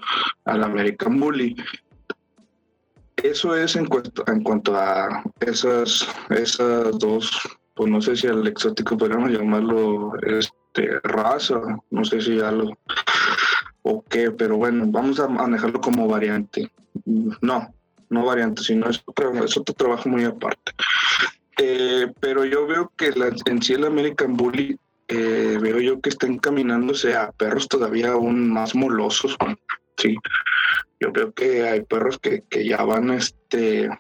al 0.45 0.63
American 0.63 1.19
Bully. 1.19 1.57
Eso 3.17 3.55
es 3.55 3.77
en 3.77 3.87
cuanto, 3.87 4.25
en 4.29 4.43
cuanto 4.43 4.77
a 4.77 5.23
esas, 5.41 6.09
esas 6.31 6.99
dos, 6.99 7.31
pues 7.75 7.91
no 7.91 8.01
sé 8.01 8.17
si 8.17 8.29
al 8.29 8.47
exótico 8.47 8.97
podríamos 8.97 9.31
llamarlo 9.31 10.13
este, 10.23 11.01
raza, 11.03 11.61
no 11.91 12.05
sé 12.05 12.21
si 12.21 12.37
ya 12.37 12.51
lo 12.53 12.71
o 13.83 14.03
qué, 14.03 14.31
pero 14.31 14.57
bueno, 14.57 14.85
vamos 14.89 15.21
a 15.21 15.29
manejarlo 15.29 15.81
como 15.81 16.09
variante. 16.09 16.71
No, 17.05 17.75
no 18.09 18.25
variante, 18.25 18.63
sino 18.63 18.89
es 18.89 19.03
otro, 19.07 19.33
es 19.45 19.57
otro 19.57 19.75
trabajo 19.75 20.09
muy 20.09 20.25
aparte. 20.25 20.73
Eh, 21.59 22.13
pero 22.21 22.45
yo 22.45 22.67
veo 22.67 22.93
que 22.97 23.13
en 23.47 23.63
sí 23.63 23.75
American 23.75 24.37
Bully, 24.37 24.79
eh, 25.09 25.59
veo 25.61 25.81
yo 25.81 26.01
que 26.01 26.11
está 26.11 26.27
encaminándose 26.27 27.15
a 27.15 27.33
perros 27.33 27.69
todavía 27.69 28.13
aún 28.13 28.51
más 28.51 28.75
molosos. 28.75 29.37
Sí, 29.97 30.17
yo 31.01 31.13
veo 31.13 31.33
que 31.33 31.69
hay 31.69 31.83
perros 31.83 32.19
que, 32.19 32.43
que 32.49 32.67
ya 32.67 32.83
van 32.83 33.11
este, 33.11 33.91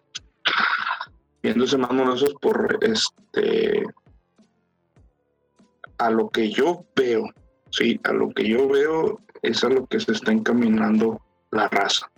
viéndose 1.42 1.76
más 1.78 1.90
molosos 1.92 2.34
por 2.40 2.78
este 2.82 3.82
a 5.98 6.10
lo 6.10 6.30
que 6.30 6.50
yo 6.50 6.86
veo, 6.96 7.24
sí, 7.70 8.00
a 8.04 8.12
lo 8.12 8.30
que 8.30 8.48
yo 8.48 8.68
veo 8.68 9.20
es 9.42 9.64
a 9.64 9.68
lo 9.68 9.86
que 9.86 10.00
se 10.00 10.12
está 10.12 10.32
encaminando 10.32 11.20
la 11.50 11.68
raza. 11.68 12.10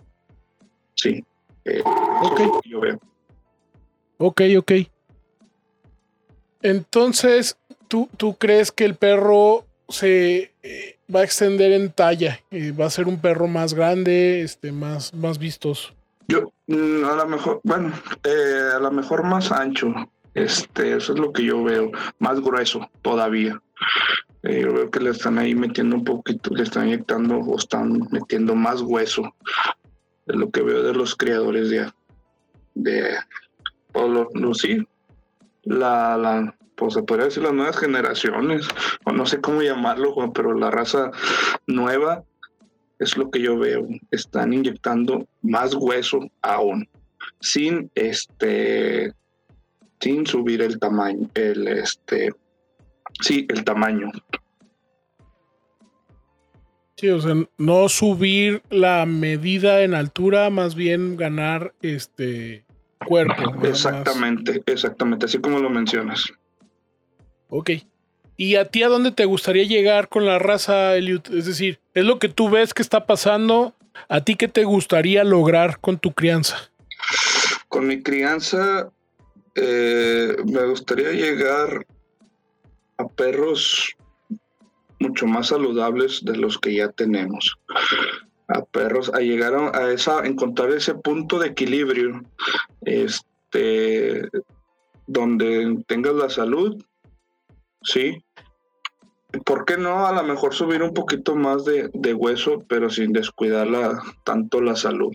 Sí. 0.95 1.23
Eh, 1.65 1.81
ok. 1.85 2.41
Yo 2.65 2.81
veo. 2.81 2.99
Ok, 4.17 4.41
ok. 4.57 4.71
Entonces, 6.61 7.57
¿tú, 7.87 8.09
¿tú 8.15 8.35
crees 8.35 8.71
que 8.71 8.85
el 8.85 8.95
perro 8.95 9.65
se 9.89 10.53
eh, 10.63 10.97
va 11.13 11.21
a 11.21 11.23
extender 11.23 11.71
en 11.73 11.91
talla? 11.91 12.39
Eh, 12.51 12.71
¿Va 12.71 12.85
a 12.85 12.89
ser 12.89 13.07
un 13.07 13.19
perro 13.19 13.47
más 13.47 13.73
grande, 13.73 14.41
este, 14.41 14.71
más, 14.71 15.13
más 15.13 15.39
vistoso? 15.39 15.93
Yo, 16.27 16.53
mm, 16.67 17.03
a 17.03 17.15
lo 17.15 17.27
mejor, 17.27 17.59
bueno, 17.63 17.91
a 18.23 18.79
lo 18.79 18.91
mejor 18.91 19.23
más 19.23 19.51
ancho. 19.51 19.93
Este, 20.33 20.95
eso 20.95 21.13
es 21.13 21.19
lo 21.19 21.31
que 21.31 21.43
yo 21.43 21.63
veo. 21.63 21.91
Más 22.19 22.39
grueso 22.39 22.89
todavía. 23.01 23.61
Yo 24.43 24.73
veo 24.73 24.91
que 24.91 24.99
le 24.99 25.11
están 25.11 25.37
ahí 25.37 25.55
metiendo 25.55 25.95
un 25.95 26.03
poquito, 26.03 26.49
le 26.53 26.63
están 26.63 26.87
inyectando 26.87 27.37
o 27.37 27.57
están 27.57 28.07
metiendo 28.11 28.55
más 28.55 28.81
hueso 28.81 29.33
de 30.25 30.35
lo 30.35 30.49
que 30.51 30.61
veo 30.61 30.83
de 30.83 30.93
los 30.93 31.15
creadores 31.15 31.69
de, 31.69 31.89
de 32.75 33.15
los, 34.33 34.57
sí, 34.57 34.85
la, 35.63 36.17
la, 36.17 36.55
pues 36.75 36.93
se 36.93 37.03
podría 37.03 37.25
decir 37.25 37.43
las 37.43 37.53
nuevas 37.53 37.77
generaciones, 37.77 38.67
o 39.05 39.11
no 39.11 39.25
sé 39.25 39.39
cómo 39.39 39.61
llamarlo, 39.61 40.13
pero 40.33 40.53
la 40.53 40.71
raza 40.71 41.11
nueva 41.67 42.23
es 42.99 43.17
lo 43.17 43.29
que 43.31 43.41
yo 43.41 43.57
veo. 43.57 43.87
Están 44.11 44.53
inyectando 44.53 45.25
más 45.41 45.73
hueso 45.75 46.19
aún, 46.41 46.89
sin 47.39 47.91
este, 47.95 49.13
sin 49.99 50.25
subir 50.25 50.61
el 50.61 50.79
tamaño, 50.79 51.29
el 51.35 51.67
este, 51.67 52.33
sí, 53.21 53.45
el 53.49 53.63
tamaño. 53.63 54.11
Sí, 56.95 57.09
o 57.09 57.19
sea, 57.19 57.35
no 57.57 57.89
subir 57.89 58.61
la 58.69 59.05
medida 59.05 59.81
en 59.81 59.93
altura, 59.93 60.49
más 60.49 60.75
bien 60.75 61.17
ganar 61.17 61.73
este 61.81 62.65
cuerpo. 63.05 63.65
Exactamente, 63.65 64.61
exactamente, 64.65 65.25
así 65.25 65.39
como 65.39 65.59
lo 65.59 65.69
mencionas. 65.69 66.31
Ok. 67.49 67.71
¿Y 68.35 68.55
a 68.55 68.69
ti 68.69 68.83
a 68.83 68.87
dónde 68.87 69.11
te 69.11 69.25
gustaría 69.25 69.63
llegar 69.63 70.09
con 70.09 70.25
la 70.25 70.39
raza, 70.39 70.95
Eliud? 70.95 71.21
Es 71.31 71.45
decir, 71.45 71.79
¿es 71.93 72.03
lo 72.03 72.19
que 72.19 72.29
tú 72.29 72.49
ves 72.49 72.73
que 72.73 72.81
está 72.81 73.05
pasando? 73.05 73.75
¿A 74.09 74.21
ti 74.21 74.35
qué 74.35 74.47
te 74.47 74.63
gustaría 74.63 75.23
lograr 75.23 75.79
con 75.79 75.99
tu 75.99 76.13
crianza? 76.13 76.71
Con 77.67 77.87
mi 77.87 78.01
crianza, 78.01 78.89
eh, 79.55 80.35
me 80.45 80.65
gustaría 80.65 81.11
llegar 81.11 81.85
a 82.97 83.07
perros 83.07 83.95
mucho 84.99 85.27
más 85.27 85.47
saludables 85.47 86.23
de 86.23 86.37
los 86.37 86.57
que 86.57 86.75
ya 86.75 86.89
tenemos. 86.89 87.57
A 88.47 88.63
perros, 88.63 89.11
a 89.13 89.19
llegar 89.19 89.53
a 89.55 89.91
esa, 89.91 90.25
encontrar 90.25 90.71
ese 90.71 90.95
punto 90.95 91.39
de 91.39 91.47
equilibrio, 91.47 92.23
este, 92.81 94.29
donde 95.07 95.83
tengas 95.87 96.15
la 96.15 96.29
salud, 96.29 96.83
sí. 97.81 98.23
¿Por 99.45 99.65
qué 99.65 99.77
no? 99.77 100.05
A 100.05 100.13
lo 100.13 100.23
mejor 100.23 100.53
subir 100.53 100.83
un 100.83 100.93
poquito 100.93 101.35
más 101.35 101.65
de, 101.65 101.89
de 101.93 102.13
hueso, 102.13 102.63
pero 102.67 102.89
sin 102.89 103.13
descuidar 103.13 103.67
tanto 104.23 104.61
la 104.61 104.75
salud. 104.75 105.13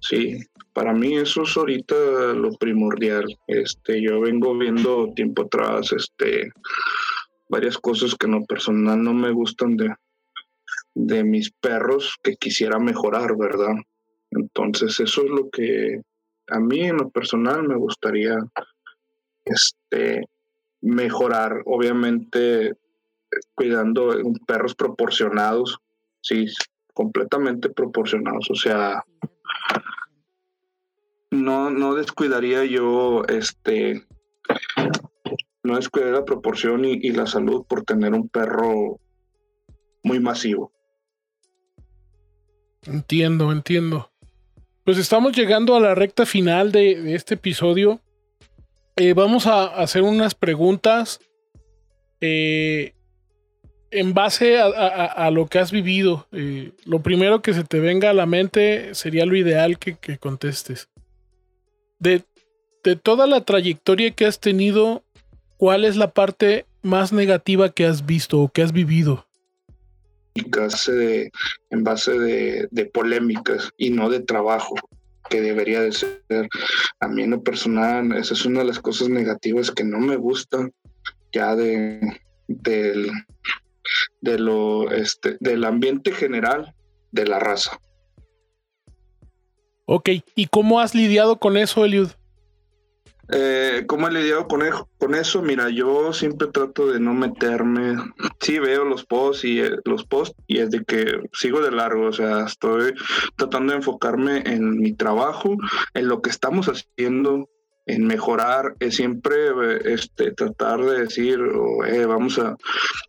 Sí, 0.00 0.38
para 0.72 0.92
mí 0.92 1.16
eso 1.16 1.42
es 1.42 1.56
ahorita 1.56 1.94
lo 2.34 2.52
primordial. 2.52 3.26
Este, 3.46 4.00
yo 4.00 4.20
vengo 4.20 4.56
viendo 4.56 5.12
tiempo 5.14 5.42
atrás, 5.42 5.92
este, 5.92 6.50
varias 7.48 7.78
cosas 7.78 8.14
que 8.14 8.26
en 8.26 8.32
lo 8.32 8.44
personal 8.44 9.02
no 9.02 9.14
me 9.14 9.32
gustan 9.32 9.76
de, 9.76 9.94
de 10.94 11.24
mis 11.24 11.50
perros 11.50 12.16
que 12.22 12.36
quisiera 12.36 12.78
mejorar, 12.78 13.36
¿verdad? 13.36 13.74
Entonces 14.30 15.00
eso 15.00 15.24
es 15.24 15.30
lo 15.30 15.48
que 15.50 16.02
a 16.48 16.60
mí 16.60 16.80
en 16.80 16.96
lo 16.96 17.10
personal 17.10 17.66
me 17.66 17.76
gustaría 17.76 18.36
este, 19.44 20.24
mejorar, 20.80 21.62
obviamente 21.64 22.74
cuidando 23.54 24.14
perros 24.46 24.74
proporcionados, 24.74 25.78
sí, 26.22 26.46
completamente 26.94 27.68
proporcionados, 27.68 28.50
o 28.50 28.54
sea, 28.54 29.04
no, 31.30 31.70
no 31.70 31.94
descuidaría 31.94 32.64
yo 32.64 33.22
este 33.28 34.06
no 35.68 35.76
descuidaría 35.76 36.18
la 36.18 36.24
proporción 36.24 36.84
y, 36.84 37.10
la 37.10 37.26
salud 37.26 37.64
por 37.66 37.84
tener 37.84 38.14
un 38.14 38.28
perro 38.28 38.98
muy 40.02 40.20
masivo. 40.20 40.72
Entiendo, 42.86 43.52
entiendo. 43.52 44.10
Pues 44.84 44.98
estamos 44.98 45.32
llegando 45.32 45.76
a 45.76 45.80
la 45.80 45.94
recta 45.94 46.26
final 46.26 46.72
de, 46.72 47.14
este 47.14 47.34
episodio. 47.34 48.00
Eh, 48.96 49.12
vamos 49.12 49.46
a 49.46 49.66
hacer 49.66 50.02
unas 50.02 50.34
preguntas 50.34 51.20
eh, 52.20 52.94
en 53.90 54.14
base 54.14 54.58
a, 54.58 55.30
lo 55.30 55.46
que 55.46 55.58
has 55.58 55.70
vivido. 55.70 56.26
Eh, 56.32 56.72
lo 56.84 57.02
primero 57.02 57.42
que 57.42 57.54
se 57.54 57.64
te 57.64 57.78
venga 57.78 58.10
a 58.10 58.14
la 58.14 58.26
mente 58.26 58.94
sería 58.94 59.26
lo 59.26 59.36
ideal 59.36 59.78
que, 59.78 59.96
que 59.96 60.18
contestes 60.18 60.88
de, 61.98 62.24
toda 63.02 63.26
la 63.26 63.42
trayectoria 63.42 64.12
que 64.12 64.24
has 64.24 64.40
tenido, 64.40 65.04
¿cuál 65.58 65.84
es 65.84 65.96
la 65.96 66.12
parte 66.12 66.64
más 66.82 67.12
negativa 67.12 67.68
que 67.68 67.84
has 67.84 68.06
visto 68.06 68.40
o 68.40 68.48
que 68.48 68.62
has 68.62 68.72
vivido? 68.72 69.26
en 71.70 71.84
base 71.84 72.12
de, 72.16 72.86
polémicas 72.86 73.70
y 73.76 73.90
no 73.90 74.08
de 74.08 74.20
trabajo 74.20 74.76
que 75.28 75.40
debería 75.40 75.80
de 75.82 75.92
ser. 75.92 76.22
A 77.00 77.08
mí 77.08 77.22
en 77.22 77.30
lo 77.30 77.42
personal, 77.42 78.12
esa 78.12 78.34
es 78.34 78.46
una 78.46 78.60
de 78.60 78.66
las 78.66 78.78
cosas 78.78 79.08
negativas 79.08 79.70
que 79.70 79.84
no 79.84 79.98
me 79.98 80.16
gustan 80.16 80.72
ya 81.32 81.54
de 81.54 82.00
del, 82.46 83.10
de 84.20 84.38
lo 84.38 84.90
este 84.92 85.36
del 85.40 85.64
ambiente 85.64 86.12
general 86.12 86.72
de 87.10 87.26
la 87.26 87.40
raza. 87.40 87.78
Ok, 89.86 90.10
¿y 90.34 90.46
cómo 90.46 90.80
has 90.80 90.94
lidiado 90.94 91.38
con 91.38 91.56
eso, 91.56 91.84
Eliud? 91.84 92.10
Eh, 93.30 93.84
¿Cómo 93.86 94.08
he 94.08 94.12
lidiado 94.12 94.48
con, 94.48 94.62
e-, 94.62 94.70
con 94.98 95.14
eso? 95.14 95.42
Mira, 95.42 95.68
yo 95.68 96.12
siempre 96.12 96.48
trato 96.48 96.90
de 96.90 97.00
no 97.00 97.14
meterme. 97.14 97.96
Sí 98.40 98.58
veo 98.58 98.84
los 98.84 99.04
posts 99.04 99.44
y 99.44 99.60
eh, 99.60 99.76
los 99.84 100.04
posts 100.04 100.36
y 100.46 100.58
es 100.58 100.70
de 100.70 100.84
que 100.84 101.20
sigo 101.32 101.60
de 101.60 101.70
largo, 101.70 102.06
o 102.06 102.12
sea, 102.12 102.46
estoy 102.46 102.94
tratando 103.36 103.72
de 103.72 103.78
enfocarme 103.78 104.42
en 104.46 104.78
mi 104.78 104.92
trabajo, 104.94 105.56
en 105.94 106.08
lo 106.08 106.22
que 106.22 106.30
estamos 106.30 106.68
haciendo, 106.68 107.48
en 107.88 108.06
mejorar, 108.06 108.74
es 108.80 108.96
siempre 108.96 109.50
este, 109.92 110.32
tratar 110.32 110.84
de 110.84 111.00
decir, 111.00 111.40
oh, 111.40 111.84
eh, 111.84 112.04
vamos 112.04 112.38
a, 112.38 112.54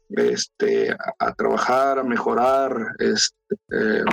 este, 0.09 0.95
a, 1.19 1.33
trabajar, 1.33 1.99
a 1.99 2.03
mejorar, 2.03 2.73
este, 2.97 3.55
eh, 3.71 4.03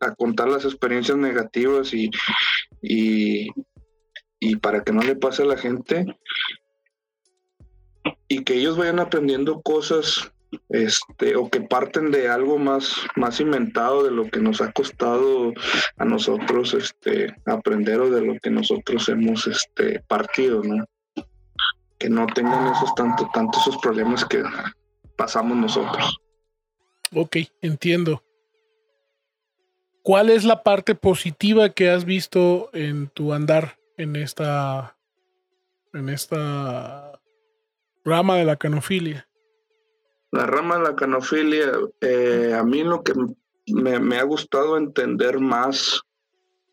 a 0.00 0.14
contar 0.14 0.48
las 0.48 0.64
experiencias 0.64 1.18
negativas 1.18 1.92
y, 1.92 2.10
y, 2.80 3.48
para 4.56 4.84
que 4.84 4.92
no 4.92 5.02
le 5.02 5.16
pase 5.16 5.42
a 5.42 5.46
la 5.46 5.56
gente 5.56 6.06
y 8.28 8.44
que 8.44 8.54
ellos 8.54 8.76
vayan 8.76 9.00
aprendiendo 9.00 9.60
cosas 9.62 10.32
este 10.70 11.36
o 11.36 11.50
que 11.50 11.60
parten 11.60 12.10
de 12.10 12.28
algo 12.28 12.56
más 12.58 12.94
más 13.16 13.38
inventado 13.40 14.02
de 14.02 14.10
lo 14.10 14.30
que 14.30 14.40
nos 14.40 14.62
ha 14.62 14.72
costado 14.72 15.52
a 15.98 16.04
nosotros 16.04 16.72
este 16.72 17.34
aprender 17.44 18.00
o 18.00 18.10
de 18.10 18.22
lo 18.22 18.38
que 18.38 18.50
nosotros 18.50 19.08
hemos 19.10 19.46
este 19.46 20.00
partido 20.08 20.62
no 20.62 20.86
que 21.98 22.08
no 22.08 22.26
tengan 22.26 22.72
esos 22.72 22.94
tanto 22.94 23.28
tantos 23.34 23.60
esos 23.62 23.76
problemas 23.78 24.24
que 24.24 24.42
pasamos 25.18 25.56
nosotros. 25.56 26.16
Ok, 27.14 27.38
entiendo. 27.60 28.22
¿Cuál 30.02 30.30
es 30.30 30.44
la 30.44 30.62
parte 30.62 30.94
positiva 30.94 31.70
que 31.70 31.90
has 31.90 32.04
visto 32.06 32.70
en 32.72 33.08
tu 33.08 33.34
andar 33.34 33.77
en 33.98 34.16
esta 34.16 34.96
en 35.92 36.08
esta 36.08 37.20
rama 38.04 38.36
de 38.36 38.44
la 38.44 38.56
canofilia? 38.56 39.28
La 40.30 40.46
rama 40.46 40.78
de 40.78 40.84
la 40.84 40.96
canofilia, 40.96 41.72
eh, 42.00 42.54
a 42.54 42.62
mí 42.62 42.84
lo 42.84 43.02
que 43.02 43.14
me, 43.66 44.18
ha 44.18 44.22
gustado 44.22 44.76
entender 44.76 45.40
más 45.40 46.02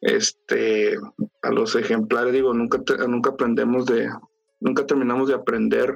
este 0.01 0.95
a 1.41 1.51
los 1.51 1.75
ejemplares, 1.75 2.33
digo, 2.33 2.53
nunca 2.53 2.79
nunca 3.07 3.31
aprendemos 3.31 3.85
de 3.85 4.09
nunca 4.59 4.85
terminamos 4.85 5.27
de 5.27 5.35
aprender 5.35 5.95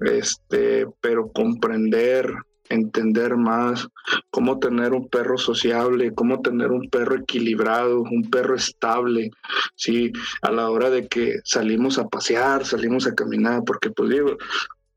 este, 0.00 0.86
pero 1.00 1.32
comprender 1.32 2.32
entender 2.68 3.36
más 3.36 3.88
cómo 4.30 4.58
tener 4.58 4.92
un 4.92 5.08
perro 5.08 5.38
sociable, 5.38 6.14
cómo 6.14 6.40
tener 6.40 6.70
un 6.70 6.88
perro 6.88 7.16
equilibrado, 7.16 8.02
un 8.02 8.28
perro 8.30 8.56
estable, 8.56 9.30
¿sí? 9.76 10.12
A 10.42 10.50
la 10.50 10.70
hora 10.70 10.90
de 10.90 11.06
que 11.06 11.40
salimos 11.44 11.98
a 11.98 12.08
pasear, 12.08 12.64
salimos 12.64 13.06
a 13.06 13.14
caminar, 13.14 13.62
porque 13.64 13.90
pues 13.90 14.10
digo, 14.10 14.36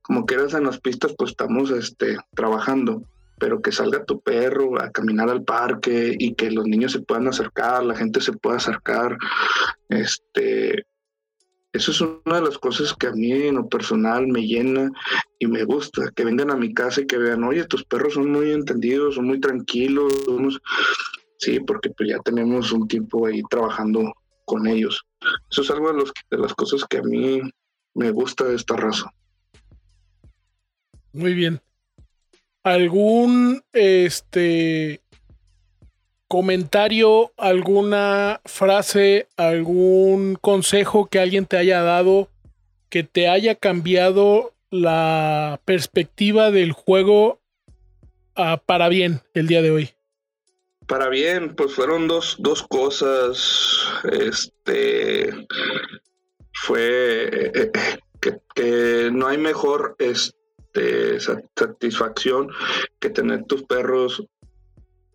como 0.01 0.25
quieras 0.25 0.53
en 0.53 0.63
las 0.63 0.79
pistas, 0.79 1.13
pues 1.17 1.31
estamos 1.31 1.69
este, 1.71 2.17
trabajando, 2.33 3.03
pero 3.37 3.61
que 3.61 3.71
salga 3.71 4.05
tu 4.05 4.19
perro 4.21 4.81
a 4.81 4.89
caminar 4.91 5.29
al 5.29 5.43
parque 5.43 6.15
y 6.17 6.33
que 6.33 6.49
los 6.49 6.65
niños 6.65 6.93
se 6.93 7.01
puedan 7.01 7.27
acercar, 7.27 7.83
la 7.83 7.95
gente 7.95 8.21
se 8.21 8.33
pueda 8.33 8.57
acercar, 8.57 9.17
este, 9.89 10.85
eso 11.77 11.91
es 11.91 12.01
una 12.01 12.39
de 12.39 12.41
las 12.41 12.57
cosas 12.57 12.93
que 12.93 13.07
a 13.07 13.11
mí 13.11 13.31
en 13.31 13.55
lo 13.55 13.69
personal 13.69 14.27
me 14.27 14.45
llena 14.45 14.91
y 15.39 15.47
me 15.47 15.63
gusta, 15.63 16.11
que 16.15 16.25
vengan 16.25 16.51
a 16.51 16.55
mi 16.55 16.73
casa 16.73 17.01
y 17.01 17.07
que 17.07 17.17
vean, 17.17 17.43
oye, 17.43 17.65
tus 17.65 17.85
perros 17.85 18.15
son 18.15 18.31
muy 18.31 18.51
entendidos, 18.51 19.15
son 19.15 19.27
muy 19.27 19.39
tranquilos. 19.39 20.11
Sí, 21.37 21.59
porque 21.59 21.91
pues 21.91 22.09
ya 22.09 22.19
tenemos 22.19 22.71
un 22.71 22.87
tiempo 22.87 23.27
ahí 23.27 23.43
trabajando 23.49 24.11
con 24.45 24.65
ellos. 24.65 25.05
Eso 25.51 25.61
es 25.61 25.69
algo 25.69 25.93
de, 25.93 26.03
de 26.31 26.37
las 26.37 26.53
cosas 26.55 26.83
que 26.89 26.97
a 26.97 27.03
mí 27.03 27.41
me 27.93 28.11
gusta 28.11 28.45
de 28.45 28.55
esta 28.55 28.75
raza. 28.75 29.11
Muy 31.13 31.33
bien. 31.33 31.61
¿Algún 32.63 33.61
este 33.71 35.01
comentario, 36.27 37.31
alguna 37.37 38.41
frase, 38.45 39.27
algún 39.37 40.35
consejo 40.35 41.07
que 41.07 41.19
alguien 41.19 41.45
te 41.45 41.57
haya 41.57 41.81
dado 41.81 42.29
que 42.89 43.03
te 43.03 43.27
haya 43.27 43.55
cambiado 43.55 44.53
la 44.69 45.59
perspectiva 45.65 46.51
del 46.51 46.71
juego 46.71 47.39
ah, 48.35 48.61
para 48.65 48.89
bien 48.89 49.21
el 49.33 49.47
día 49.47 49.61
de 49.61 49.71
hoy? 49.71 49.89
Para 50.87 51.09
bien, 51.09 51.55
pues 51.55 51.73
fueron 51.73 52.07
dos, 52.07 52.37
dos 52.39 52.63
cosas. 52.63 53.83
Este 54.09 55.33
fue 56.53 57.27
eh, 57.27 57.71
eh, 57.73 58.39
que, 58.55 59.09
no 59.11 59.27
hay 59.27 59.37
mejor 59.37 59.95
este, 59.99 61.19
satisfacción 61.55 62.49
que 62.99 63.09
tener 63.09 63.43
tus 63.45 63.63
perros 63.63 64.23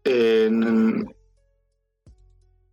en, 0.05 1.14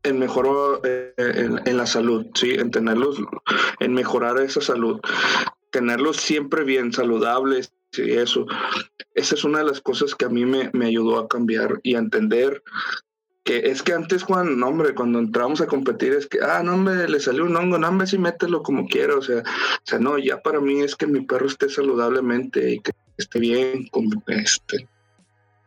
en 0.03 0.19
mejor 0.19 0.81
eh, 0.83 1.13
en, 1.17 1.77
la 1.77 1.85
salud, 1.85 2.27
sí, 2.33 2.51
en 2.51 2.71
tenerlos, 2.71 3.17
en 3.79 3.93
mejorar 3.93 4.39
esa 4.39 4.61
salud, 4.61 4.99
tenerlos 5.71 6.17
siempre 6.17 6.63
bien 6.63 6.93
saludables 6.93 7.73
y 7.93 8.11
eso. 8.11 8.45
Esa 9.13 9.35
es 9.35 9.43
una 9.43 9.59
de 9.59 9.65
las 9.65 9.81
cosas 9.81 10.15
que 10.15 10.25
a 10.25 10.29
mí 10.29 10.45
me, 10.45 10.69
ayudó 10.85 11.19
a 11.19 11.27
cambiar 11.27 11.79
y 11.83 11.95
a 11.95 11.99
entender 11.99 12.63
que 13.43 13.57
es 13.71 13.81
que 13.81 13.93
antes, 13.93 14.23
Juan, 14.23 14.59
no, 14.59 14.67
hombre, 14.67 14.93
cuando 14.93 15.17
entramos 15.17 15.59
a 15.59 15.65
competir 15.65 16.13
es 16.13 16.27
que, 16.27 16.39
ah, 16.39 16.61
no, 16.63 16.75
hombre, 16.75 17.09
le 17.09 17.19
salió 17.19 17.45
un 17.45 17.55
hongo, 17.55 17.79
no, 17.79 17.87
hombre, 17.87 18.05
sí 18.05 18.19
mételo 18.19 18.61
como 18.61 18.87
quiera, 18.87 19.15
o 19.15 19.21
sea, 19.23 19.39
o 19.39 19.85
sea, 19.85 19.97
no, 19.97 20.19
ya 20.19 20.39
para 20.41 20.59
mí 20.59 20.81
es 20.81 20.95
que 20.95 21.07
mi 21.07 21.21
perro 21.21 21.47
esté 21.47 21.67
saludablemente 21.67 22.73
y 22.73 22.79
que 22.79 22.91
esté 23.17 23.39
bien, 23.39 23.87
con, 23.87 24.05
este, 24.27 24.87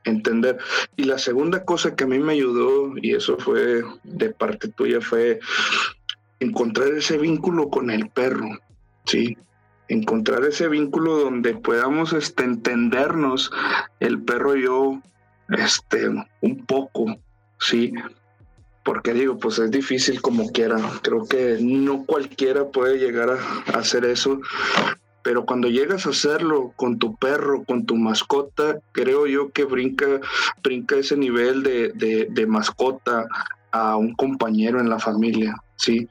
entender. 0.05 0.59
Y 0.97 1.05
la 1.05 1.19
segunda 1.19 1.65
cosa 1.65 1.95
que 1.95 2.05
a 2.05 2.07
mí 2.07 2.19
me 2.19 2.33
ayudó, 2.33 2.93
y 2.97 3.15
eso 3.15 3.37
fue 3.39 3.83
de 4.05 4.31
parte 4.31 4.69
tuya, 4.69 5.01
fue 5.01 5.41
encontrar 6.41 6.89
ese 6.89 7.19
vínculo 7.19 7.69
con 7.69 7.91
el 7.91 8.09
perro, 8.09 8.49
¿sí? 9.05 9.37
Encontrar 9.89 10.45
ese 10.45 10.69
vínculo 10.69 11.19
donde 11.19 11.55
podamos 11.55 12.13
este, 12.13 12.45
entendernos 12.45 13.51
el 14.01 14.23
perro 14.23 14.57
y 14.57 14.65
yo 14.65 15.01
este, 15.49 16.09
un 16.41 16.67
poco, 16.67 17.17
¿sí? 17.61 17.93
Porque 18.85 19.13
digo, 19.15 19.39
pues 19.39 19.59
es 19.59 19.71
difícil 19.71 20.21
como 20.21 20.51
quiera. 20.51 20.77
Creo 21.03 21.25
que 21.27 21.59
no 21.61 22.05
cualquiera 22.05 22.69
puede 22.69 22.99
llegar 22.99 23.31
a, 23.31 23.79
hacer 23.79 24.05
eso. 24.05 24.41
Pero 25.23 25.47
cuando 25.47 25.69
llegas 25.69 26.07
a 26.07 26.11
hacerlo 26.11 26.73
con 26.77 26.99
tu 26.99 27.17
perro, 27.17 27.65
con 27.65 27.87
tu 27.87 27.97
mascota, 27.97 28.79
creo 28.93 29.27
yo 29.27 29.51
que 29.53 29.65
brinca, 29.65 30.21
brinca 30.63 30.97
ese 30.97 31.17
nivel 31.17 31.63
de, 31.63 32.29
de 32.29 32.47
mascota 32.47 33.27
a 33.71 33.97
un 33.97 34.15
compañero 34.15 34.81
en 34.81 34.89
la 34.89 34.99
familia, 34.99 35.55
¿sí? 35.77 36.09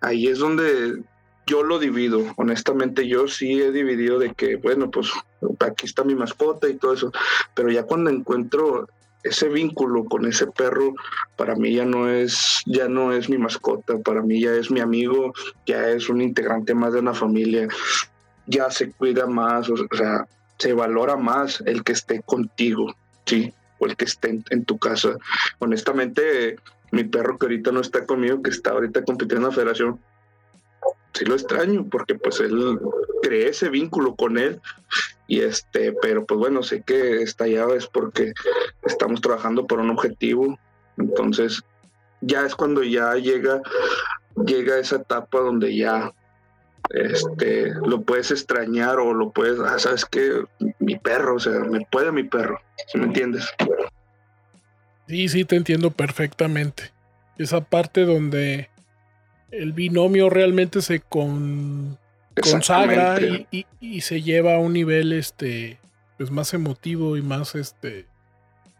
Ahí 0.00 0.26
es 0.26 0.38
donde 0.38 1.02
yo 1.48 1.62
lo 1.62 1.78
divido, 1.78 2.22
honestamente 2.36 3.08
yo 3.08 3.26
sí 3.26 3.60
he 3.60 3.72
dividido 3.72 4.18
de 4.18 4.34
que, 4.34 4.56
bueno, 4.56 4.90
pues 4.90 5.10
aquí 5.60 5.86
está 5.86 6.04
mi 6.04 6.14
mascota 6.14 6.68
y 6.68 6.76
todo 6.76 6.92
eso, 6.92 7.10
pero 7.54 7.70
ya 7.70 7.84
cuando 7.84 8.10
encuentro 8.10 8.86
ese 9.24 9.48
vínculo 9.48 10.04
con 10.04 10.26
ese 10.26 10.46
perro 10.46 10.94
para 11.36 11.56
mí 11.56 11.74
ya 11.74 11.84
no 11.84 12.08
es 12.08 12.62
ya 12.66 12.88
no 12.88 13.12
es 13.12 13.28
mi 13.28 13.38
mascota, 13.38 13.98
para 13.98 14.22
mí 14.22 14.42
ya 14.42 14.52
es 14.52 14.70
mi 14.70 14.80
amigo, 14.80 15.32
ya 15.66 15.88
es 15.88 16.08
un 16.08 16.20
integrante 16.20 16.74
más 16.74 16.92
de 16.92 17.00
una 17.00 17.14
familia, 17.14 17.66
ya 18.48 18.70
se 18.70 18.90
cuida 18.90 19.26
más, 19.26 19.68
o 19.70 19.76
sea, 19.92 20.26
se 20.58 20.72
valora 20.72 21.16
más 21.16 21.62
el 21.66 21.84
que 21.84 21.92
esté 21.92 22.22
contigo, 22.22 22.94
sí, 23.26 23.52
o 23.78 23.86
el 23.86 23.96
que 23.96 24.06
esté 24.06 24.40
en, 24.50 24.64
tu 24.64 24.78
casa. 24.78 25.16
Honestamente, 25.58 26.56
mi 26.90 27.04
perro 27.04 27.38
que 27.38 27.46
ahorita 27.46 27.70
no 27.70 27.80
está 27.80 28.06
conmigo, 28.06 28.42
que 28.42 28.50
está 28.50 28.70
ahorita 28.70 29.04
compitiendo 29.04 29.46
en 29.46 29.50
la 29.50 29.54
federación, 29.54 30.00
sí 31.12 31.24
lo 31.24 31.34
extraño 31.34 31.86
porque 31.90 32.14
pues 32.14 32.40
él 32.40 32.80
cree 33.22 33.48
ese 33.48 33.68
vínculo 33.68 34.16
con 34.16 34.38
él. 34.38 34.60
Y 35.26 35.40
este, 35.40 35.92
pero 35.92 36.24
pues 36.24 36.40
bueno, 36.40 36.62
sé 36.62 36.82
que 36.82 37.22
está 37.22 37.44
allá 37.44 37.66
es 37.76 37.86
porque 37.86 38.32
estamos 38.82 39.20
trabajando 39.20 39.66
por 39.66 39.78
un 39.78 39.90
objetivo, 39.90 40.58
entonces 40.96 41.62
ya 42.22 42.46
es 42.46 42.54
cuando 42.56 42.82
ya 42.82 43.14
llega 43.14 43.60
llega 44.44 44.78
esa 44.78 44.96
etapa 44.96 45.40
donde 45.40 45.76
ya 45.76 46.12
este 46.90 47.72
lo 47.86 48.02
puedes 48.02 48.30
extrañar 48.30 48.98
o 48.98 49.12
lo 49.14 49.30
puedes, 49.30 49.58
ah, 49.60 49.78
sabes 49.78 50.04
que 50.04 50.44
mi 50.78 50.96
perro, 50.96 51.36
o 51.36 51.40
sea, 51.40 51.60
me 51.60 51.86
puede 51.90 52.12
mi 52.12 52.24
perro, 52.24 52.60
si 52.86 52.98
me 52.98 53.06
entiendes? 53.06 53.46
Sí, 55.06 55.28
sí, 55.28 55.44
te 55.44 55.56
entiendo 55.56 55.90
perfectamente. 55.90 56.92
Esa 57.38 57.62
parte 57.62 58.04
donde 58.04 58.68
el 59.50 59.72
binomio 59.72 60.28
realmente 60.28 60.82
se 60.82 61.00
con, 61.00 61.98
consagra 62.40 63.18
y, 63.50 64.00
se 64.00 64.22
lleva 64.22 64.56
a 64.56 64.58
un 64.58 64.72
nivel 64.72 65.12
este 65.12 65.78
pues 66.18 66.30
más 66.30 66.52
emotivo 66.52 67.16
y 67.16 67.22
más 67.22 67.54
este 67.54 68.06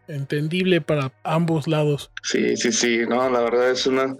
entendible 0.07 0.81
para 0.81 1.11
ambos 1.23 1.67
lados. 1.67 2.11
Sí, 2.23 2.57
sí, 2.57 2.71
sí, 2.71 3.01
no, 3.07 3.29
la 3.29 3.41
verdad 3.41 3.71
es 3.71 3.85
una, 3.87 4.15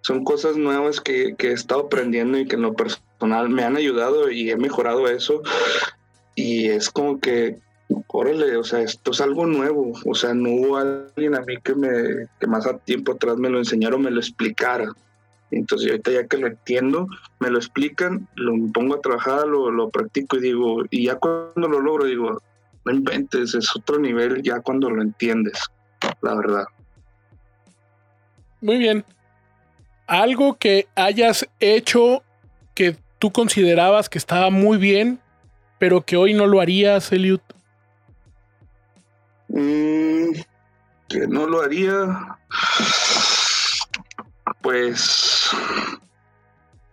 son 0.00 0.24
cosas 0.24 0.56
nuevas 0.56 1.00
que, 1.00 1.34
que 1.36 1.48
he 1.48 1.52
estado 1.52 1.82
aprendiendo 1.82 2.38
y 2.38 2.46
que 2.46 2.56
en 2.56 2.62
lo 2.62 2.74
personal 2.74 3.11
me 3.26 3.64
han 3.64 3.76
ayudado 3.76 4.30
y 4.30 4.50
he 4.50 4.56
mejorado 4.56 5.08
eso. 5.08 5.42
Y 6.34 6.68
es 6.68 6.90
como 6.90 7.20
que, 7.20 7.58
órale, 8.08 8.56
o 8.56 8.64
sea, 8.64 8.80
esto 8.80 9.10
es 9.10 9.20
algo 9.20 9.46
nuevo. 9.46 9.92
O 10.04 10.14
sea, 10.14 10.34
no 10.34 10.50
hubo 10.50 10.76
alguien 10.76 11.34
a 11.34 11.42
mí 11.42 11.56
que 11.62 11.74
me, 11.74 12.26
que 12.40 12.46
más 12.46 12.66
a 12.66 12.78
tiempo 12.78 13.12
atrás 13.12 13.36
me 13.36 13.50
lo 13.50 13.58
enseñara 13.58 13.96
o 13.96 13.98
me 13.98 14.10
lo 14.10 14.20
explicara. 14.20 14.92
Entonces 15.50 15.90
ahorita 15.90 16.10
ya 16.12 16.26
que 16.26 16.38
lo 16.38 16.46
entiendo, 16.46 17.06
me 17.38 17.50
lo 17.50 17.58
explican, 17.58 18.26
lo 18.36 18.54
pongo 18.72 18.94
a 18.94 19.00
trabajar, 19.00 19.46
lo, 19.46 19.70
lo 19.70 19.90
practico 19.90 20.36
y 20.36 20.40
digo, 20.40 20.82
y 20.90 21.06
ya 21.06 21.16
cuando 21.16 21.68
lo 21.68 21.78
logro 21.78 22.06
digo, 22.06 22.40
no 22.84 22.92
inventes, 22.92 23.54
es 23.54 23.76
otro 23.76 23.98
nivel 23.98 24.42
ya 24.42 24.60
cuando 24.60 24.88
lo 24.88 25.02
entiendes, 25.02 25.60
la 26.22 26.34
verdad. 26.34 26.64
Muy 28.62 28.78
bien. 28.78 29.04
Algo 30.06 30.56
que 30.56 30.88
hayas 30.94 31.46
hecho 31.60 32.22
que 32.74 32.96
tú 33.22 33.30
considerabas 33.30 34.08
que 34.08 34.18
estaba 34.18 34.50
muy 34.50 34.78
bien, 34.78 35.20
pero 35.78 36.04
que 36.04 36.16
hoy 36.16 36.34
no 36.34 36.48
lo 36.48 36.60
harías, 36.60 37.12
Eliud. 37.12 37.38
Mm, 39.46 40.32
que 41.08 41.28
no 41.28 41.46
lo 41.46 41.62
haría. 41.62 42.36
Pues, 44.60 45.50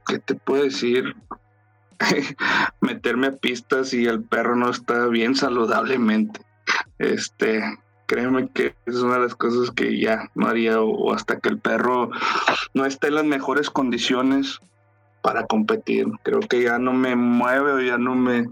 ¿qué 0.06 0.20
te 0.20 0.36
puedo 0.36 0.66
decir? 0.66 1.16
Meterme 2.82 3.26
a 3.26 3.32
pistas 3.32 3.92
y 3.96 4.06
el 4.06 4.22
perro 4.22 4.56
no 4.56 4.70
está 4.70 5.08
bien 5.08 5.34
saludablemente. 5.34 6.42
Este, 7.00 7.64
créeme 8.06 8.50
que 8.50 8.76
es 8.86 8.98
una 8.98 9.16
de 9.16 9.22
las 9.22 9.34
cosas 9.34 9.72
que 9.72 10.00
ya 10.00 10.30
no 10.36 10.46
haría 10.46 10.80
o, 10.80 11.12
hasta 11.12 11.40
que 11.40 11.50
el 11.50 11.58
perro 11.58 12.12
no 12.76 12.86
esté 12.86 13.08
en 13.08 13.16
las 13.16 13.26
mejores 13.26 13.72
condiciones 13.72 14.62
para 15.22 15.45
competir. 15.45 16.05
Creo 16.24 16.39
que 16.39 16.63
ya 16.63 16.80
no 16.80 16.93
me 16.93 17.15
mueve 17.15 17.86
ya 17.86 17.97
no 17.97 18.15
me, 18.15 18.47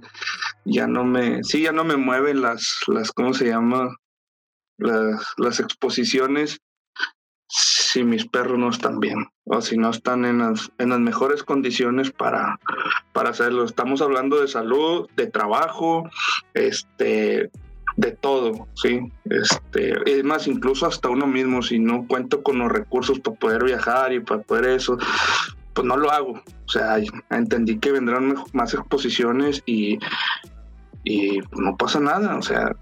ya 0.65 0.87
no 0.87 1.03
me, 1.03 1.43
sí, 1.43 1.63
ya 1.63 1.71
no 1.71 1.83
me 1.83 1.97
mueven 1.97 2.41
las, 2.41 2.79
las, 2.87 3.11
¿cómo 3.11 3.33
se 3.33 3.47
llama? 3.47 3.95
Las, 4.77 5.33
las 5.37 5.59
exposiciones 5.59 6.59
si 7.49 8.03
mis 8.03 8.25
perros 8.27 8.59
no 8.59 8.69
están 8.69 8.99
bien 8.99 9.27
o 9.45 9.61
si 9.61 9.77
no 9.77 9.89
están 9.89 10.25
en 10.25 10.39
las, 10.39 10.71
en 10.77 10.89
las 10.89 10.99
mejores 10.99 11.43
condiciones 11.43 12.11
para, 12.11 12.59
para 13.13 13.29
hacerlo. 13.29 13.63
Estamos 13.63 14.01
hablando 14.01 14.41
de 14.41 14.47
salud, 14.47 15.07
de 15.15 15.27
trabajo, 15.27 16.09
este, 16.53 17.49
de 17.95 18.11
todo, 18.11 18.67
¿sí? 18.75 18.99
Este, 19.25 19.93
es 20.05 20.23
más, 20.23 20.47
incluso 20.47 20.85
hasta 20.85 21.09
uno 21.09 21.25
mismo, 21.25 21.61
si 21.61 21.79
no 21.79 22.05
cuento 22.07 22.43
con 22.43 22.59
los 22.59 22.71
recursos 22.71 23.19
para 23.19 23.37
poder 23.37 23.63
viajar 23.63 24.13
y 24.13 24.19
para 24.19 24.41
poder 24.41 24.65
eso, 24.65 24.97
pues 25.77 25.87
no 25.87 25.95
lo 25.95 26.11
hago. 26.11 26.31
O 26.31 26.69
sea, 26.69 26.97
entendí 27.29 27.77
que 27.77 27.91
vendrán 27.91 28.33
más 28.51 28.73
exposiciones 28.73 29.61
y, 29.67 29.99
no 31.51 31.77
pasa 31.77 31.99
nada, 31.99 32.35
o 32.35 32.41
sea, 32.41 32.75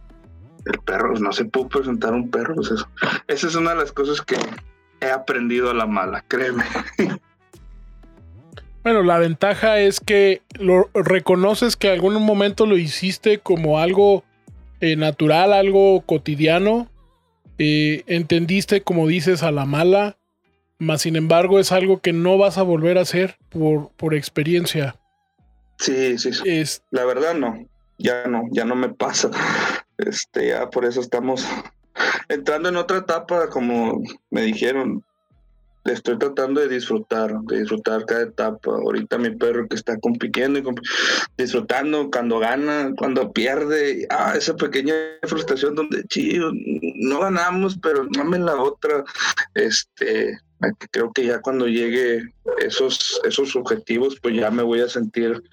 el 0.65 0.79
perro, 0.79 1.13
no 1.19 1.33
se 1.33 1.43
puede 1.43 1.67
presentar 1.67 2.13
un 2.13 2.31
perro, 2.31 2.55
pues 2.55 2.71
eso. 2.71 2.87
Esa 3.27 3.47
es 3.47 3.55
una 3.55 3.71
de 3.71 3.79
las 3.79 3.91
cosas 3.91 4.21
que 4.21 4.37
he 5.01 5.11
aprendido 5.11 5.69
a 5.69 5.73
la 5.73 5.85
mala, 5.85 6.23
créeme. 6.27 6.63
Bueno, 8.83 9.01
la 9.01 9.17
ventaja 9.17 9.79
es 9.79 9.99
que 9.99 10.43
lo 10.59 10.91
reconoces 10.93 11.75
que 11.75 11.89
algún 11.89 12.21
momento 12.21 12.67
lo 12.67 12.77
hiciste 12.77 13.39
como 13.39 13.79
algo 13.79 14.23
eh, 14.79 14.95
natural, 14.95 15.53
algo 15.53 16.01
cotidiano. 16.01 16.87
Eh, 17.57 18.03
entendiste, 18.05 18.83
como 18.83 19.07
dices, 19.07 19.41
a 19.41 19.49
la 19.49 19.65
mala. 19.65 20.17
Más 20.77 21.01
sin 21.03 21.15
embargo, 21.15 21.59
es 21.59 21.71
algo 21.71 22.01
que 22.01 22.13
no 22.13 22.37
vas 22.37 22.57
a 22.57 22.63
volver 22.63 22.97
a 22.97 23.01
hacer 23.01 23.37
por, 23.49 23.91
por 23.91 24.13
experiencia. 24.13 24.95
Sí, 25.77 26.17
sí, 26.17 26.33
sí. 26.33 26.81
La 26.91 27.05
verdad 27.05 27.33
no. 27.33 27.65
Ya 27.97 28.27
no, 28.27 28.43
ya 28.51 28.65
no 28.65 28.75
me 28.75 28.89
pasa. 28.89 29.31
Este, 29.97 30.49
ya 30.49 30.69
por 30.69 30.83
eso 30.83 30.99
estamos 30.99 31.47
entrando 32.27 32.67
en 32.67 32.75
otra 32.75 32.97
etapa, 32.97 33.49
como 33.49 34.03
me 34.29 34.41
dijeron. 34.41 35.05
Estoy 35.85 36.17
tratando 36.17 36.59
de 36.59 36.67
disfrutar, 36.67 37.39
de 37.43 37.59
disfrutar 37.59 38.05
cada 38.05 38.23
etapa. 38.23 38.71
Ahorita 38.71 39.17
mi 39.17 39.33
perro 39.37 39.69
que 39.69 39.75
está 39.77 39.97
compitiendo 39.99 40.59
y 40.59 40.63
disfrutando 41.37 42.09
cuando 42.11 42.39
gana, 42.39 42.91
cuando 42.97 43.31
pierde, 43.31 44.05
ah, 44.09 44.33
esa 44.35 44.55
pequeña 44.57 44.95
frustración 45.23 45.75
donde, 45.75 46.03
chido, 46.07 46.51
no 46.95 47.19
ganamos, 47.21 47.77
pero 47.81 48.05
dame 48.11 48.39
la 48.39 48.55
otra. 48.55 49.05
Este, 49.53 50.39
creo 50.91 51.11
que 51.11 51.25
ya 51.25 51.41
cuando 51.41 51.67
llegue 51.67 52.33
esos, 52.59 53.21
esos 53.23 53.55
objetivos, 53.55 54.19
pues 54.21 54.35
ya 54.35 54.51
me 54.51 54.63
voy 54.63 54.81
a 54.81 54.89
sentir 54.89 55.43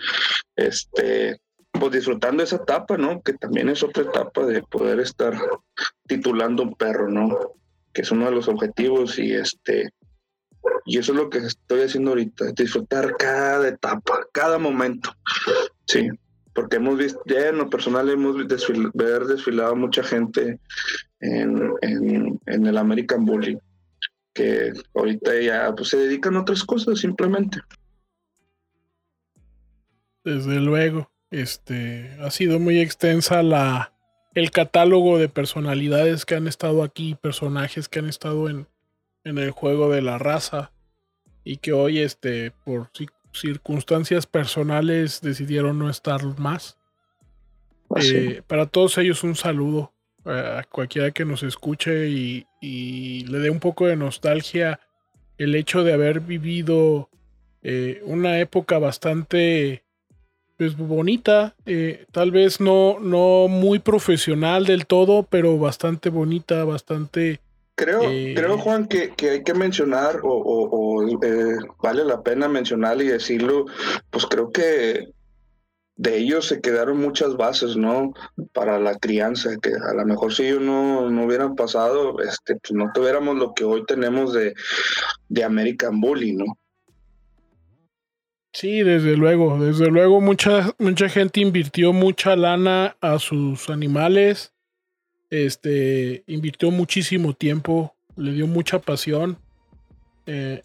este 0.57 1.41
pues 1.73 1.91
disfrutando 1.91 2.43
esa 2.43 2.57
etapa, 2.57 2.99
¿no? 2.99 3.23
Que 3.23 3.33
también 3.33 3.69
es 3.69 3.83
otra 3.83 4.03
etapa 4.03 4.45
de 4.45 4.63
poder 4.63 5.01
estar 5.01 5.35
titulando 6.07 6.63
un 6.63 6.75
perro, 6.75 7.09
¿no? 7.09 7.39
Que 7.93 8.03
es 8.03 8.11
uno 8.11 8.27
de 8.27 8.33
los 8.33 8.47
objetivos 8.49 9.19
y 9.19 9.33
este 9.33 9.93
y 10.85 10.99
eso 10.99 11.13
es 11.13 11.19
lo 11.19 11.31
que 11.31 11.39
estoy 11.39 11.83
haciendo 11.83 12.11
ahorita, 12.11 12.53
disfrutar 12.53 13.17
cada 13.17 13.69
etapa, 13.69 14.27
cada 14.33 14.59
momento. 14.59 15.15
Sí, 15.87 16.09
porque 16.55 16.77
hemos 16.77 16.99
visto, 16.99 17.21
ya 17.27 17.49
en 17.49 17.59
lo 17.59 17.71
personal 17.71 18.09
hemos 18.11 18.37
ver 18.95 19.25
desfilado 19.25 19.75
mucha 19.77 20.03
gente 20.03 20.61
en, 21.21 21.73
en, 21.81 22.67
el 22.67 22.79
American 22.79 23.25
Bully 23.25 23.59
que 24.33 24.73
ahorita 24.95 25.41
ya 25.41 25.75
pues, 25.75 25.89
se 25.91 25.99
dedican 25.99 26.37
a 26.37 26.41
otras 26.41 26.65
cosas 26.65 26.99
simplemente. 27.01 27.61
Desde 30.25 30.61
luego, 30.61 31.11
este 31.31 32.17
ha 32.21 32.31
sido 32.31 32.59
muy 32.61 32.81
extensa 32.81 33.43
la 33.43 33.93
el 34.35 34.51
catálogo 34.51 35.19
de 35.19 35.29
personalidades 35.29 36.25
que 36.25 36.35
han 36.35 36.49
estado 36.49 36.83
aquí, 36.83 37.17
personajes 37.21 37.89
que 37.89 37.99
han 37.99 38.09
estado 38.09 38.49
en, 38.49 38.67
en 39.25 39.37
el 39.37 39.51
juego 39.51 39.91
de 39.91 40.01
la 40.01 40.19
raza 40.19 40.73
y 41.45 41.59
que 41.59 41.73
hoy 41.73 41.99
este 41.99 42.51
por 42.65 42.91
circunstancias 43.33 44.27
personales 44.27 45.21
decidieron 45.21 45.79
no 45.79 45.91
estar 45.91 46.23
más. 46.39 46.79
Eh, 47.97 48.41
para 48.47 48.67
todos 48.67 48.97
ellos 48.97 49.23
un 49.23 49.35
saludo 49.35 49.93
a 50.25 50.63
cualquiera 50.69 51.11
que 51.11 51.25
nos 51.25 51.43
escuche 51.43 52.09
y, 52.09 52.47
le 52.61 53.39
dé 53.39 53.51
un 53.51 53.61
poco 53.61 53.87
de 53.87 53.97
nostalgia 53.97 54.79
el 55.39 55.55
hecho 55.55 55.83
de 55.83 55.93
haber 55.93 56.21
vivido 56.21 57.09
eh, 57.63 58.01
una 58.05 58.39
época 58.39 58.79
bastante 58.79 59.83
pues, 60.57 60.77
bonita, 60.77 61.57
eh, 61.67 62.07
tal 62.13 62.31
vez 62.31 62.61
no, 62.61 63.01
no 63.01 63.49
muy 63.49 63.81
profesional 63.81 64.65
del 64.65 64.87
todo, 64.87 65.25
pero 65.25 65.59
bastante 65.59 66.09
bonita, 66.09 66.65
bastante... 66.65 67.41
Creo, 67.75 68.01
creo 68.03 68.59
Juan, 68.59 68.87
que, 68.87 69.13
hay 69.29 69.43
que 69.43 69.55
mencionar, 69.55 70.21
o, 70.23 70.29
o 70.31 71.19
vale 71.83 72.05
la 72.05 72.23
pena 72.23 72.47
mencionar 72.47 73.01
y 73.01 73.07
decirlo, 73.07 73.65
pues 74.11 74.27
creo 74.27 74.53
que 74.53 75.09
de 75.97 76.19
ellos 76.19 76.47
se 76.47 76.61
quedaron 76.61 76.99
muchas 76.99 77.37
bases, 77.37 77.77
¿no? 77.77 78.13
Para 78.53 78.79
la 78.79 78.97
crianza, 78.99 79.57
que 79.61 79.71
a 79.71 79.95
lo 79.95 80.05
mejor 80.07 80.35
si 80.35 80.45
ellos 80.45 80.63
no, 80.63 81.11
no 81.11 81.25
hubieran 81.25 81.55
pasado, 81.55 82.19
este, 82.21 82.57
pues 82.57 82.73
no 82.73 82.91
tuviéramos 82.93 83.37
lo 83.37 83.55
que 83.55 83.65
hoy 83.65 83.85
tenemos 83.87 84.33
de, 84.33 84.55
de 85.29 85.45
American 85.45 86.01
Bully, 86.01 86.33
¿no? 86.33 86.45
Sí, 88.53 88.83
desde 88.83 89.17
luego, 89.17 89.59
desde 89.59 89.91
luego 89.91 90.21
mucha, 90.21 90.75
mucha 90.79 91.09
gente 91.09 91.41
invirtió 91.41 91.93
mucha 91.93 92.37
lana 92.37 92.97
a 93.01 93.19
sus 93.19 93.71
animales, 93.71 94.53
este, 95.31 96.23
invirtió 96.27 96.71
muchísimo 96.71 97.33
tiempo, 97.33 97.95
le 98.17 98.33
dio 98.33 98.47
mucha 98.47 98.79
pasión. 98.79 99.39
Eh, 100.27 100.63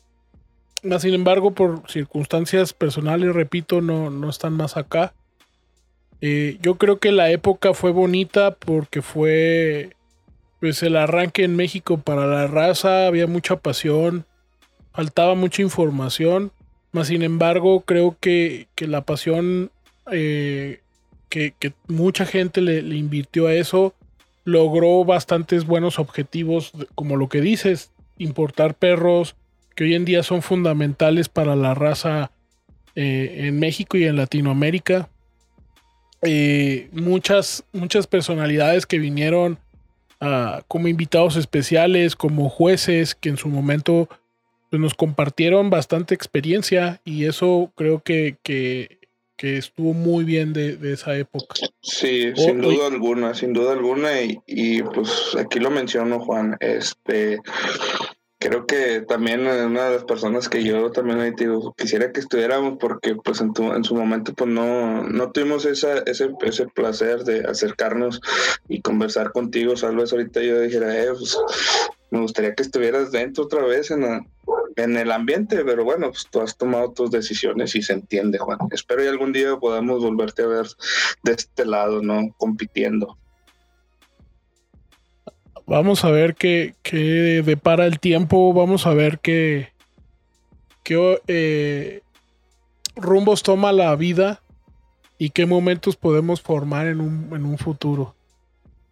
sin 0.99 1.13
embargo, 1.13 1.51
por 1.51 1.89
circunstancias 1.89 2.73
personales, 2.73 3.33
repito, 3.33 3.81
no, 3.81 4.09
no 4.09 4.29
están 4.29 4.53
más 4.53 4.77
acá. 4.77 5.13
Eh, 6.21 6.57
yo 6.61 6.75
creo 6.75 6.99
que 6.99 7.11
la 7.11 7.29
época 7.29 7.73
fue 7.73 7.91
bonita 7.91 8.55
porque 8.55 9.01
fue 9.01 9.91
pues 10.59 10.81
el 10.81 10.95
arranque 10.95 11.43
en 11.43 11.55
México 11.55 11.99
para 11.99 12.25
la 12.25 12.47
raza, 12.47 13.05
había 13.05 13.27
mucha 13.27 13.57
pasión, 13.57 14.25
faltaba 14.91 15.35
mucha 15.35 15.61
información, 15.61 16.51
más 16.91 17.07
sin 17.07 17.21
embargo 17.21 17.81
creo 17.81 18.17
que, 18.19 18.67
la 18.79 19.01
pasión 19.01 19.69
eh, 20.11 20.79
que, 21.29 21.53
mucha 21.87 22.25
gente 22.25 22.61
le, 22.61 22.79
invirtió 22.95 23.47
a 23.47 23.53
eso 23.53 23.93
logró 24.45 25.03
bastantes 25.05 25.65
buenos 25.65 25.99
objetivos, 25.99 26.71
como 26.95 27.17
lo 27.17 27.29
que 27.29 27.41
dices, 27.41 27.91
importar 28.17 28.73
perros 28.73 29.35
que 29.77 29.83
hoy 29.83 29.93
en 29.93 30.05
día 30.05 30.23
son 30.23 30.41
fundamentales 30.41 31.29
para 31.29 31.55
la 31.55 31.75
raza 31.75 32.31
eh, 32.95 33.45
en 33.45 33.59
México 33.59 33.95
y 33.95 34.05
en 34.05 34.15
Latinoamérica. 34.15 35.07
Eh, 36.23 36.89
muchas, 36.93 37.63
muchas 37.73 38.07
personalidades 38.07 38.87
que 38.87 38.97
vinieron 38.97 39.59
ah, 40.19 40.63
como 40.67 40.87
invitados 40.87 41.35
especiales, 41.35 42.15
como 42.15 42.49
jueces, 42.49 43.13
que 43.13 43.29
en 43.29 43.37
su 43.37 43.49
momento 43.49 44.09
pues, 44.71 44.81
nos 44.81 44.95
compartieron 44.95 45.69
bastante 45.69 46.15
experiencia 46.15 46.99
y 47.05 47.25
eso 47.25 47.71
creo 47.75 48.01
que, 48.01 48.37
que, 48.41 48.97
estuvo 49.39 49.93
muy 49.93 50.23
bien 50.23 50.53
de, 50.53 50.79
esa 50.91 51.15
época. 51.15 51.53
Sí, 51.81 52.31
sin 52.35 52.61
duda 52.61 52.87
alguna, 52.87 53.35
sin 53.35 53.53
duda 53.53 53.73
alguna 53.73 54.19
y, 54.23 54.39
y 54.47 54.81
pues 54.81 55.37
aquí 55.37 55.59
lo 55.59 55.69
menciono 55.69 56.19
Juan, 56.19 56.57
este 56.59 57.37
creo 58.39 58.65
que 58.65 59.01
también 59.01 59.41
una 59.41 59.85
de 59.85 59.95
las 59.95 60.03
personas 60.03 60.49
que 60.49 60.63
yo 60.63 60.91
también 60.91 61.35
digo, 61.35 61.73
quisiera 61.75 62.11
que 62.11 62.19
estuviéramos 62.19 62.77
porque 62.79 63.15
pues 63.15 63.41
en, 63.41 63.53
tu, 63.53 63.71
en 63.73 63.83
su 63.83 63.95
momento 63.95 64.33
pues 64.33 64.49
no, 64.49 65.03
no 65.03 65.31
tuvimos 65.31 65.65
esa, 65.65 65.99
ese, 65.99 66.29
ese 66.41 66.67
placer 66.67 67.23
de 67.23 67.41
acercarnos 67.47 68.21
y 68.67 68.81
conversar 68.81 69.31
contigo, 69.31 69.73
tal 69.73 69.95
vez 69.95 70.11
ahorita 70.11 70.41
yo 70.41 70.61
dijera, 70.61 70.95
eh, 71.03 71.09
pues, 71.17 71.37
me 72.11 72.21
gustaría 72.21 72.53
que 72.53 72.63
estuvieras 72.63 73.11
dentro 73.11 73.45
otra 73.45 73.63
vez 73.63 73.91
en, 73.91 74.03
en 74.77 74.97
el 74.97 75.11
ambiente, 75.11 75.65
pero 75.65 75.83
bueno, 75.83 76.09
pues 76.09 76.27
tú 76.29 76.39
has 76.39 76.55
tomado 76.55 76.91
tus 76.91 77.11
decisiones 77.11 77.75
y 77.75 77.81
se 77.81 77.93
entiende, 77.93 78.37
Juan. 78.37 78.59
Espero 78.71 79.01
que 79.01 79.09
algún 79.09 79.33
día 79.33 79.57
podamos 79.57 80.01
volverte 80.03 80.43
a 80.43 80.47
ver 80.47 80.67
de 81.23 81.33
este 81.33 81.65
lado, 81.65 82.01
¿no? 82.01 82.33
Compitiendo. 82.37 83.17
Vamos 85.67 86.05
a 86.05 86.11
ver 86.11 86.35
qué, 86.35 86.75
qué 86.81 87.43
depara 87.45 87.85
el 87.85 87.99
tiempo. 87.99 88.53
Vamos 88.53 88.87
a 88.87 88.93
ver 88.93 89.19
qué, 89.19 89.73
qué 90.83 91.21
eh, 91.27 92.01
rumbos 92.95 93.43
toma 93.43 93.73
la 93.73 93.93
vida 93.97 94.41
y 95.17 95.31
qué 95.31 95.45
momentos 95.45 95.97
podemos 95.97 96.41
formar 96.41 96.87
en 96.87 97.01
un, 97.01 97.29
en 97.33 97.45
un 97.45 97.57
futuro. 97.57 98.15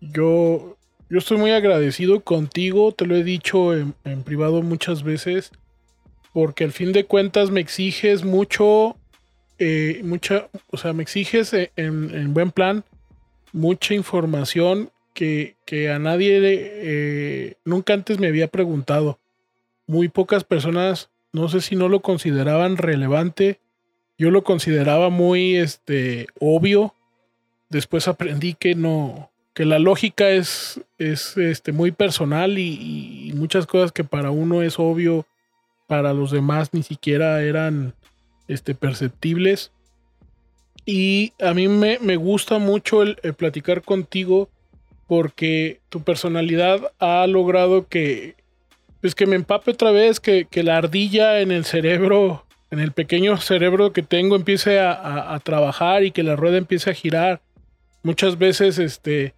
Yo, 0.01 0.75
yo 1.09 1.17
estoy 1.17 1.37
muy 1.37 1.51
agradecido 1.51 2.19
contigo, 2.19 2.91
te 2.91 3.05
lo 3.05 3.15
he 3.15 3.23
dicho 3.23 3.73
en, 3.73 3.93
privado 4.25 4.61
muchas 4.61 5.03
veces, 5.03 5.51
porque 6.33 6.65
al 6.65 6.73
fin 6.73 6.91
de 6.91 7.05
cuentas 7.05 7.51
me 7.51 7.61
exiges 7.61 8.25
mucho, 8.25 8.97
eh, 9.59 10.01
mucha, 10.03 10.49
o 10.71 10.75
sea, 10.75 10.91
me 10.91 11.03
exiges 11.03 11.53
en, 11.53 11.69
en 11.77 12.33
buen 12.33 12.51
plan 12.51 12.83
mucha 13.53 13.93
información 13.93 14.89
que, 15.15 15.89
a 15.91 15.97
nadie 15.97 16.39
eh, 16.43 17.55
nunca 17.63 17.93
antes 17.93 18.19
me 18.19 18.27
había 18.27 18.47
preguntado. 18.47 19.17
Muy 19.87 20.09
pocas 20.09 20.43
personas, 20.43 21.09
no 21.31 21.47
sé 21.47 21.61
si 21.61 21.75
no 21.75 21.89
lo 21.89 22.01
consideraban 22.01 22.77
relevante. 22.77 23.59
Yo 24.17 24.29
lo 24.29 24.43
consideraba 24.43 25.09
muy 25.09 25.55
este, 25.55 26.27
obvio. 26.39 26.93
Después 27.69 28.07
aprendí 28.07 28.53
que 28.53 28.75
no, 28.75 29.31
que 29.53 29.65
la 29.65 29.79
lógica 29.79 30.29
es, 30.29 30.81
es 30.97 31.37
este, 31.37 31.71
muy 31.71 31.91
personal 31.91 32.59
y, 32.59 33.31
muchas 33.35 33.65
cosas 33.65 33.91
que 33.91 34.03
para 34.03 34.31
uno 34.31 34.61
es 34.61 34.79
obvio, 34.79 35.25
para 35.87 36.13
los 36.13 36.31
demás 36.31 36.73
ni 36.73 36.83
siquiera 36.83 37.41
eran 37.41 37.93
este, 38.47 38.75
perceptibles. 38.75 39.71
Y 40.85 41.33
a 41.41 41.53
mí 41.53 41.67
me, 41.67 41.99
me 41.99 42.15
gusta 42.15 42.59
mucho 42.59 43.01
el, 43.01 43.15
platicar 43.37 43.81
contigo 43.81 44.49
porque 45.07 45.79
tu 45.89 46.01
personalidad 46.01 46.91
ha 46.99 47.25
logrado 47.27 47.87
que, 47.87 48.35
pues 49.01 49.15
que 49.15 49.27
me 49.27 49.35
empape 49.35 49.71
otra 49.71 49.91
vez, 49.91 50.19
que, 50.19 50.47
la 50.63 50.77
ardilla 50.77 51.41
en 51.41 51.51
el 51.51 51.65
cerebro, 51.65 52.45
en 52.71 52.79
el 52.79 52.91
pequeño 52.91 53.37
cerebro 53.37 53.93
que 53.93 54.01
tengo 54.01 54.35
empiece 54.35 54.79
a, 54.79 55.39
trabajar 55.43 56.03
y 56.03 56.11
que 56.11 56.23
la 56.23 56.35
rueda 56.35 56.57
empiece 56.57 56.89
a 56.89 56.93
girar. 56.95 57.41
Muchas 58.03 58.37
veces, 58.37 58.79
este, 58.79 59.33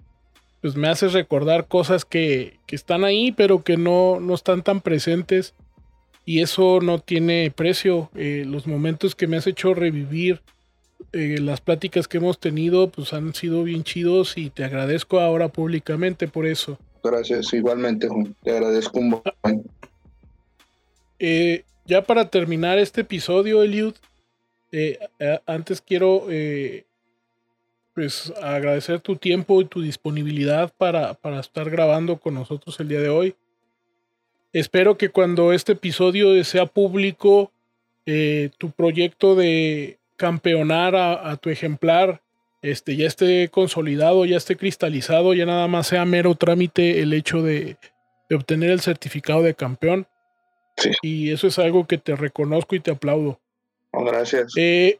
pues 0.61 0.75
me 0.75 0.87
haces 0.87 1.13
recordar 1.13 1.67
cosas 1.67 2.05
que, 2.05 2.59
están 2.69 3.03
ahí, 3.03 3.31
pero 3.31 3.63
que 3.63 3.77
no, 3.77 4.19
no 4.19 4.33
están 4.35 4.61
tan 4.63 4.81
presentes. 4.81 5.53
Y 6.25 6.41
eso 6.41 6.79
no 6.81 6.99
tiene 6.99 7.51
precio. 7.55 8.09
Eh, 8.15 8.43
los 8.45 8.67
momentos 8.67 9.15
que 9.15 9.27
me 9.27 9.37
has 9.37 9.47
hecho 9.47 9.73
revivir 9.73 10.41
eh, 11.17 11.39
las 11.39 11.61
pláticas 11.61 12.07
que 12.07 12.17
hemos 12.17 12.39
tenido 12.39 12.91
pues 12.91 13.11
han 13.11 13.33
sido 13.33 13.63
bien 13.63 13.83
chidos 13.83 14.37
y 14.37 14.51
te 14.51 14.63
agradezco 14.63 15.19
ahora 15.19 15.47
públicamente 15.47 16.27
por 16.27 16.45
eso. 16.45 16.77
Gracias, 17.03 17.51
igualmente, 17.53 18.07
Juan. 18.07 18.35
Te 18.43 18.51
agradezco 18.51 18.99
un 18.99 19.09
buen. 19.09 19.63
Eh, 21.17 21.63
ya 21.87 22.03
para 22.03 22.29
terminar 22.29 22.77
este 22.77 23.01
episodio, 23.01 23.63
Eliud, 23.63 23.95
eh, 24.71 24.99
antes 25.47 25.81
quiero 25.81 26.27
pues 27.95 28.31
agradecer 28.39 28.99
tu 28.99 29.15
tiempo 29.15 29.59
y 29.59 29.65
tu 29.65 29.81
disponibilidad 29.81 30.71
para, 30.77 31.15
para 31.15 31.39
estar 31.39 31.67
grabando 31.71 32.17
con 32.17 32.35
nosotros 32.35 32.79
el 32.79 32.89
día 32.89 32.99
de 32.99 33.09
hoy. 33.09 33.35
Espero 34.53 34.99
que 34.99 35.09
cuando 35.09 35.51
este 35.51 35.71
episodio 35.71 36.43
sea 36.43 36.67
público, 36.67 37.51
tu 38.05 38.69
proyecto 38.71 39.35
de 39.35 39.96
campeonar 40.17 40.95
a, 40.95 41.37
tu 41.37 41.49
ejemplar 41.49 42.21
este, 42.61 42.95
ya 42.97 43.07
esté 43.07 43.49
consolidado, 43.49 44.25
ya 44.25 44.35
esté 44.35 44.57
cristalizado, 44.57 45.33
ya 45.33 45.45
nada 45.45 45.67
más 45.67 45.87
sea 45.87 46.05
mero 46.05 46.35
trámite 46.35 47.01
el 47.01 47.13
hecho 47.13 47.41
de, 47.41 47.77
obtener 48.29 48.71
el 48.71 48.81
certificado 48.81 49.43
de 49.43 49.53
campeón. 49.53 50.07
Y 51.01 51.31
eso 51.31 51.47
es 51.47 51.57
algo 51.57 51.87
que 51.87 51.97
te 51.97 52.15
reconozco 52.15 52.75
y 52.75 52.79
te 52.79 52.91
aplaudo. 52.91 53.39
Oh, 53.91 54.03
gracias. 54.03 54.53
Eh, 54.57 54.99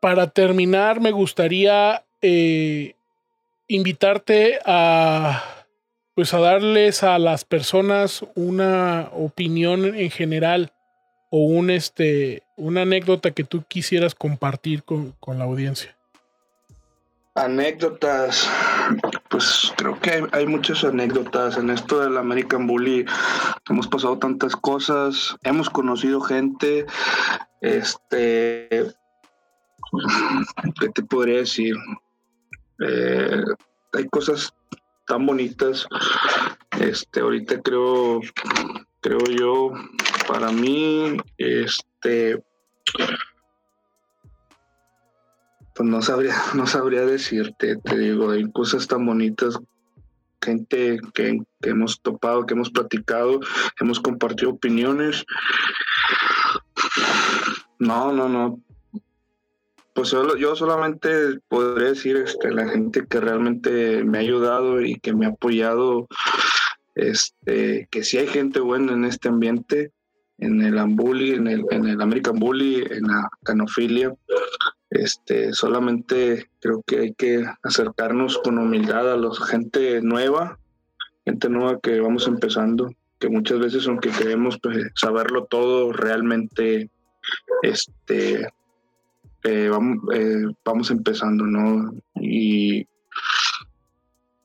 para 0.00 0.30
terminar, 0.30 1.00
me 1.00 1.10
gustaría 1.10 2.02
eh, 2.22 2.94
invitarte 3.68 4.58
a, 4.64 5.66
pues 6.14 6.32
a 6.34 6.40
darles 6.40 7.02
a 7.02 7.18
las 7.18 7.44
personas 7.44 8.24
una 8.34 9.10
opinión 9.12 9.94
en 9.94 10.10
general 10.10 10.72
o 11.34 11.38
un 11.38 11.70
este 11.70 12.42
una 12.56 12.82
anécdota 12.82 13.30
que 13.30 13.42
tú 13.42 13.64
quisieras 13.66 14.14
compartir 14.14 14.84
con, 14.84 15.12
con 15.18 15.38
la 15.38 15.44
audiencia. 15.44 15.96
Anécdotas, 17.34 18.46
pues 19.30 19.72
creo 19.78 19.98
que 19.98 20.28
hay, 20.32 20.46
muchas 20.46 20.84
anécdotas 20.84 21.56
en 21.56 21.70
esto 21.70 22.00
del 22.00 22.18
American 22.18 22.66
Bully. 22.66 23.06
Hemos 23.70 23.88
pasado 23.88 24.18
tantas 24.18 24.54
cosas, 24.54 25.34
hemos 25.42 25.70
conocido 25.70 26.20
gente, 26.20 26.84
este, 27.62 28.68
¿qué 30.78 30.88
te 30.94 31.02
podría 31.02 31.38
decir? 31.38 31.74
Eh, 32.86 33.42
hay 33.94 34.08
cosas 34.08 34.52
tan 35.06 35.24
bonitas. 35.24 35.86
Este, 36.78 37.20
ahorita 37.20 37.62
creo, 37.62 38.20
creo 39.00 39.24
yo, 39.24 39.72
para 40.32 40.50
mí, 40.50 41.18
este, 41.36 42.42
pues 45.74 45.88
no 45.88 46.00
sabría, 46.00 46.34
no 46.54 46.66
sabría 46.66 47.02
decirte, 47.04 47.76
te 47.76 47.98
digo, 47.98 48.30
hay 48.30 48.50
cosas 48.50 48.88
tan 48.88 49.04
bonitas, 49.04 49.58
gente 50.40 51.00
que, 51.12 51.38
hemos 51.60 52.00
topado, 52.00 52.46
que 52.46 52.54
hemos 52.54 52.70
platicado, 52.70 53.40
hemos 53.78 54.00
compartido 54.00 54.52
opiniones. 54.52 55.26
No, 57.78 58.10
no, 58.10 58.26
no. 58.30 58.58
Pues 59.94 60.08
solo, 60.08 60.38
yo 60.38 60.56
solamente 60.56 61.40
podría 61.48 61.88
decir 61.88 62.16
este, 62.16 62.50
la 62.50 62.66
gente 62.70 63.06
que 63.06 63.20
realmente 63.20 64.02
me 64.02 64.16
ha 64.16 64.22
ayudado 64.22 64.80
y 64.80 64.98
que 64.98 65.12
me 65.12 65.26
ha 65.26 65.30
apoyado, 65.30 66.08
este, 66.94 67.86
que 67.90 68.02
si 68.02 68.16
hay 68.16 68.28
gente 68.28 68.60
buena 68.60 68.94
en 68.94 69.04
este 69.04 69.28
ambiente, 69.28 69.92
en 70.42 70.60
el 70.60 70.76
Ambully, 70.78 71.32
en 71.32 71.46
el, 71.46 71.64
en 71.70 71.86
el 71.86 72.00
American 72.00 72.38
Bully, 72.38 72.84
en 72.90 73.04
la 73.04 73.30
canofilia. 73.44 74.12
Este, 74.90 75.52
solamente 75.52 76.50
creo 76.60 76.82
que 76.86 76.98
hay 76.98 77.14
que 77.14 77.44
acercarnos 77.62 78.38
con 78.38 78.58
humildad 78.58 79.12
a 79.12 79.16
la 79.16 79.30
gente 79.34 80.02
nueva, 80.02 80.58
gente 81.24 81.48
nueva 81.48 81.80
que 81.80 82.00
vamos 82.00 82.26
empezando, 82.26 82.90
que 83.18 83.28
muchas 83.28 83.60
veces 83.60 83.86
aunque 83.86 84.10
queremos 84.10 84.58
pues, 84.60 84.90
saberlo 84.96 85.44
todo, 85.44 85.92
realmente 85.92 86.90
este, 87.62 88.48
eh, 89.44 89.68
vamos, 89.70 89.98
eh, 90.12 90.44
vamos 90.64 90.90
empezando, 90.90 91.46
¿no? 91.46 91.94
Y 92.16 92.84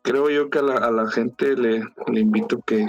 creo 0.03 0.29
yo 0.29 0.49
que 0.51 0.59
a 0.59 0.61
la, 0.61 1.11
gente 1.11 1.57
le 1.57 1.81
invito 2.19 2.61
que, 2.61 2.87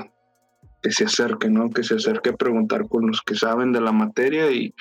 que 0.83 0.93
se 0.93 1.05
acerque, 1.05 1.49
¿no? 1.49 1.70
Que 1.70 1.83
se 1.83 1.97
acerque 1.97 2.31
a 2.31 2.37
preguntar 2.37 2.89
con 2.89 3.07
los 3.07 3.22
que 3.22 3.35
saben 3.35 3.72
de 3.72 3.81
la 3.81 3.93
materia 3.93 4.51
y 4.51 4.74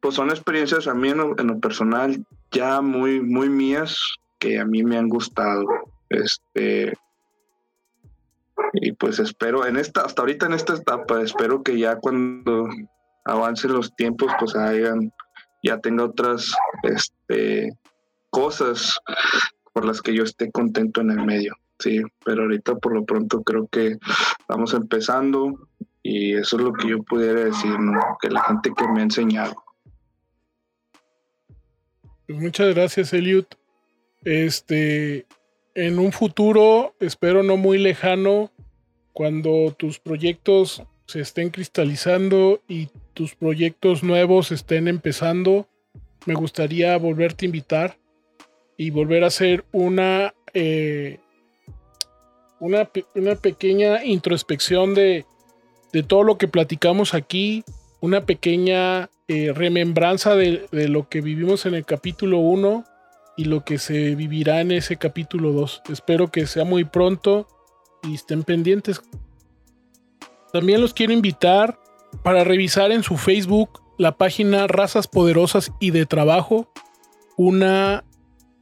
pues 0.00 0.14
son 0.14 0.30
experiencias 0.30 0.86
a 0.86 0.94
mí 0.94 1.10
en 1.10 1.18
lo, 1.18 1.60
personal 1.60 2.24
ya 2.50 2.80
muy, 2.80 3.20
muy 3.20 3.48
mías 3.48 3.98
que 4.38 4.58
a 4.58 4.64
mí 4.64 4.82
me 4.82 4.96
han 4.96 5.08
gustado. 5.08 5.66
Este, 6.08 6.94
y 8.74 8.92
pues 8.92 9.18
espero 9.18 9.66
en 9.66 9.76
esta, 9.76 10.02
hasta 10.02 10.22
ahorita 10.22 10.46
en 10.46 10.54
esta 10.54 10.74
etapa, 10.74 11.20
espero 11.20 11.62
que 11.62 11.78
ya 11.78 11.96
cuando 11.96 12.68
avancen 13.24 13.72
los 13.72 13.94
tiempos, 13.94 14.32
pues 14.38 14.56
hayan, 14.56 15.12
ya 15.62 15.78
tenga 15.78 16.04
otras 16.04 16.54
este, 16.82 17.76
cosas 18.30 18.98
por 19.72 19.84
las 19.84 20.00
que 20.00 20.14
yo 20.14 20.24
esté 20.24 20.50
contento 20.50 21.00
en 21.00 21.10
el 21.10 21.24
medio. 21.24 21.54
Sí, 21.78 22.02
pero 22.24 22.42
ahorita 22.42 22.76
por 22.76 22.94
lo 22.94 23.04
pronto 23.04 23.42
creo 23.42 23.66
que 23.68 23.96
estamos 24.50 24.74
empezando 24.74 25.68
y 26.02 26.34
eso 26.34 26.56
es 26.56 26.62
lo 26.62 26.72
que 26.72 26.88
yo 26.88 27.02
pudiera 27.04 27.44
decir, 27.44 27.78
¿no? 27.78 28.00
Que 28.20 28.28
la 28.30 28.42
gente 28.42 28.72
que 28.76 28.88
me 28.88 29.00
ha 29.00 29.04
enseñado. 29.04 29.54
Pues 32.26 32.40
muchas 32.40 32.74
gracias, 32.74 33.12
Eliud. 33.12 33.44
Este, 34.24 35.26
en 35.74 36.00
un 36.00 36.10
futuro, 36.10 36.94
espero 36.98 37.44
no 37.44 37.56
muy 37.56 37.78
lejano, 37.78 38.50
cuando 39.12 39.72
tus 39.78 40.00
proyectos 40.00 40.82
se 41.06 41.20
estén 41.20 41.50
cristalizando 41.50 42.60
y 42.66 42.88
tus 43.14 43.36
proyectos 43.36 44.02
nuevos 44.02 44.50
estén 44.50 44.88
empezando, 44.88 45.68
me 46.26 46.34
gustaría 46.34 46.96
volverte 46.98 47.44
a 47.44 47.48
invitar 47.48 47.98
y 48.76 48.90
volver 48.90 49.22
a 49.22 49.28
hacer 49.28 49.64
una 49.70 50.34
eh, 50.54 51.20
una, 52.60 52.84
pequeña 53.36 54.04
introspección 54.04 54.94
de, 54.94 55.24
todo 56.06 56.22
lo 56.22 56.38
que 56.38 56.46
platicamos 56.46 57.14
aquí, 57.14 57.64
una 58.00 58.24
pequeña 58.26 59.10
eh, 59.28 59.52
remembranza 59.52 60.36
de, 60.36 60.68
lo 60.70 61.08
que 61.08 61.20
vivimos 61.20 61.66
en 61.66 61.74
el 61.74 61.84
capítulo 61.84 62.38
1 62.38 62.84
y 63.36 63.44
lo 63.44 63.64
que 63.64 63.78
se 63.78 64.14
vivirá 64.14 64.60
en 64.60 64.72
ese 64.72 64.96
capítulo 64.96 65.52
2. 65.52 65.82
Espero 65.90 66.30
que 66.30 66.46
sea 66.46 66.64
muy 66.64 66.84
pronto 66.84 67.48
y 68.02 68.14
estén 68.14 68.44
pendientes. 68.44 69.00
También 70.52 70.80
los 70.80 70.94
quiero 70.94 71.12
invitar 71.12 71.78
para 72.22 72.44
revisar 72.44 72.92
en 72.92 73.02
su 73.02 73.16
Facebook 73.16 73.80
la 73.96 74.16
página 74.16 74.66
Razas 74.66 75.08
Poderosas 75.08 75.72
y 75.80 75.90
de 75.90 76.06
Trabajo, 76.06 76.72
una 77.36 78.04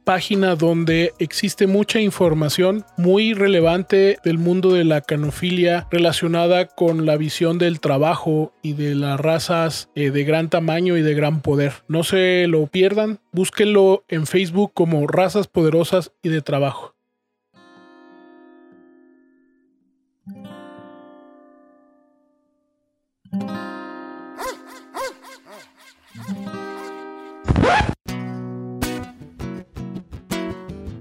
página 0.09 0.55
donde 0.55 1.13
existe 1.19 1.67
mucha 1.67 2.01
información 2.01 2.83
muy 2.97 3.35
relevante 3.35 4.17
del 4.23 4.39
mundo 4.39 4.73
de 4.73 4.83
la 4.83 5.01
canofilia 5.01 5.87
relacionada 5.91 6.65
con 6.65 7.05
la 7.05 7.15
visión 7.15 7.59
del 7.59 7.79
trabajo 7.79 8.51
y 8.63 8.73
de 8.73 8.95
las 8.95 9.19
razas 9.19 9.91
eh, 9.93 10.09
de 10.09 10.23
gran 10.23 10.49
tamaño 10.49 10.97
y 10.97 11.03
de 11.03 11.13
gran 11.13 11.41
poder. 11.41 11.73
No 11.87 12.01
se 12.03 12.47
lo 12.47 12.65
pierdan, 12.65 13.19
búsquenlo 13.31 14.03
en 14.07 14.25
Facebook 14.25 14.71
como 14.73 15.05
Razas 15.05 15.45
Poderosas 15.45 16.11
y 16.23 16.29
de 16.29 16.41
Trabajo. 16.41 16.95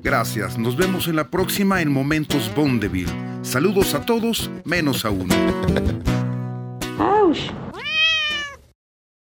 Gracias, 0.08 0.56
nos 0.56 0.74
vemos 0.74 1.06
en 1.06 1.16
la 1.16 1.28
próxima 1.28 1.82
en 1.82 1.92
Momentos 1.92 2.50
Bondeville. 2.56 3.12
Saludos 3.42 3.92
a 3.92 4.06
todos, 4.06 4.50
menos 4.64 5.04
a 5.04 5.10
uno. 5.10 5.34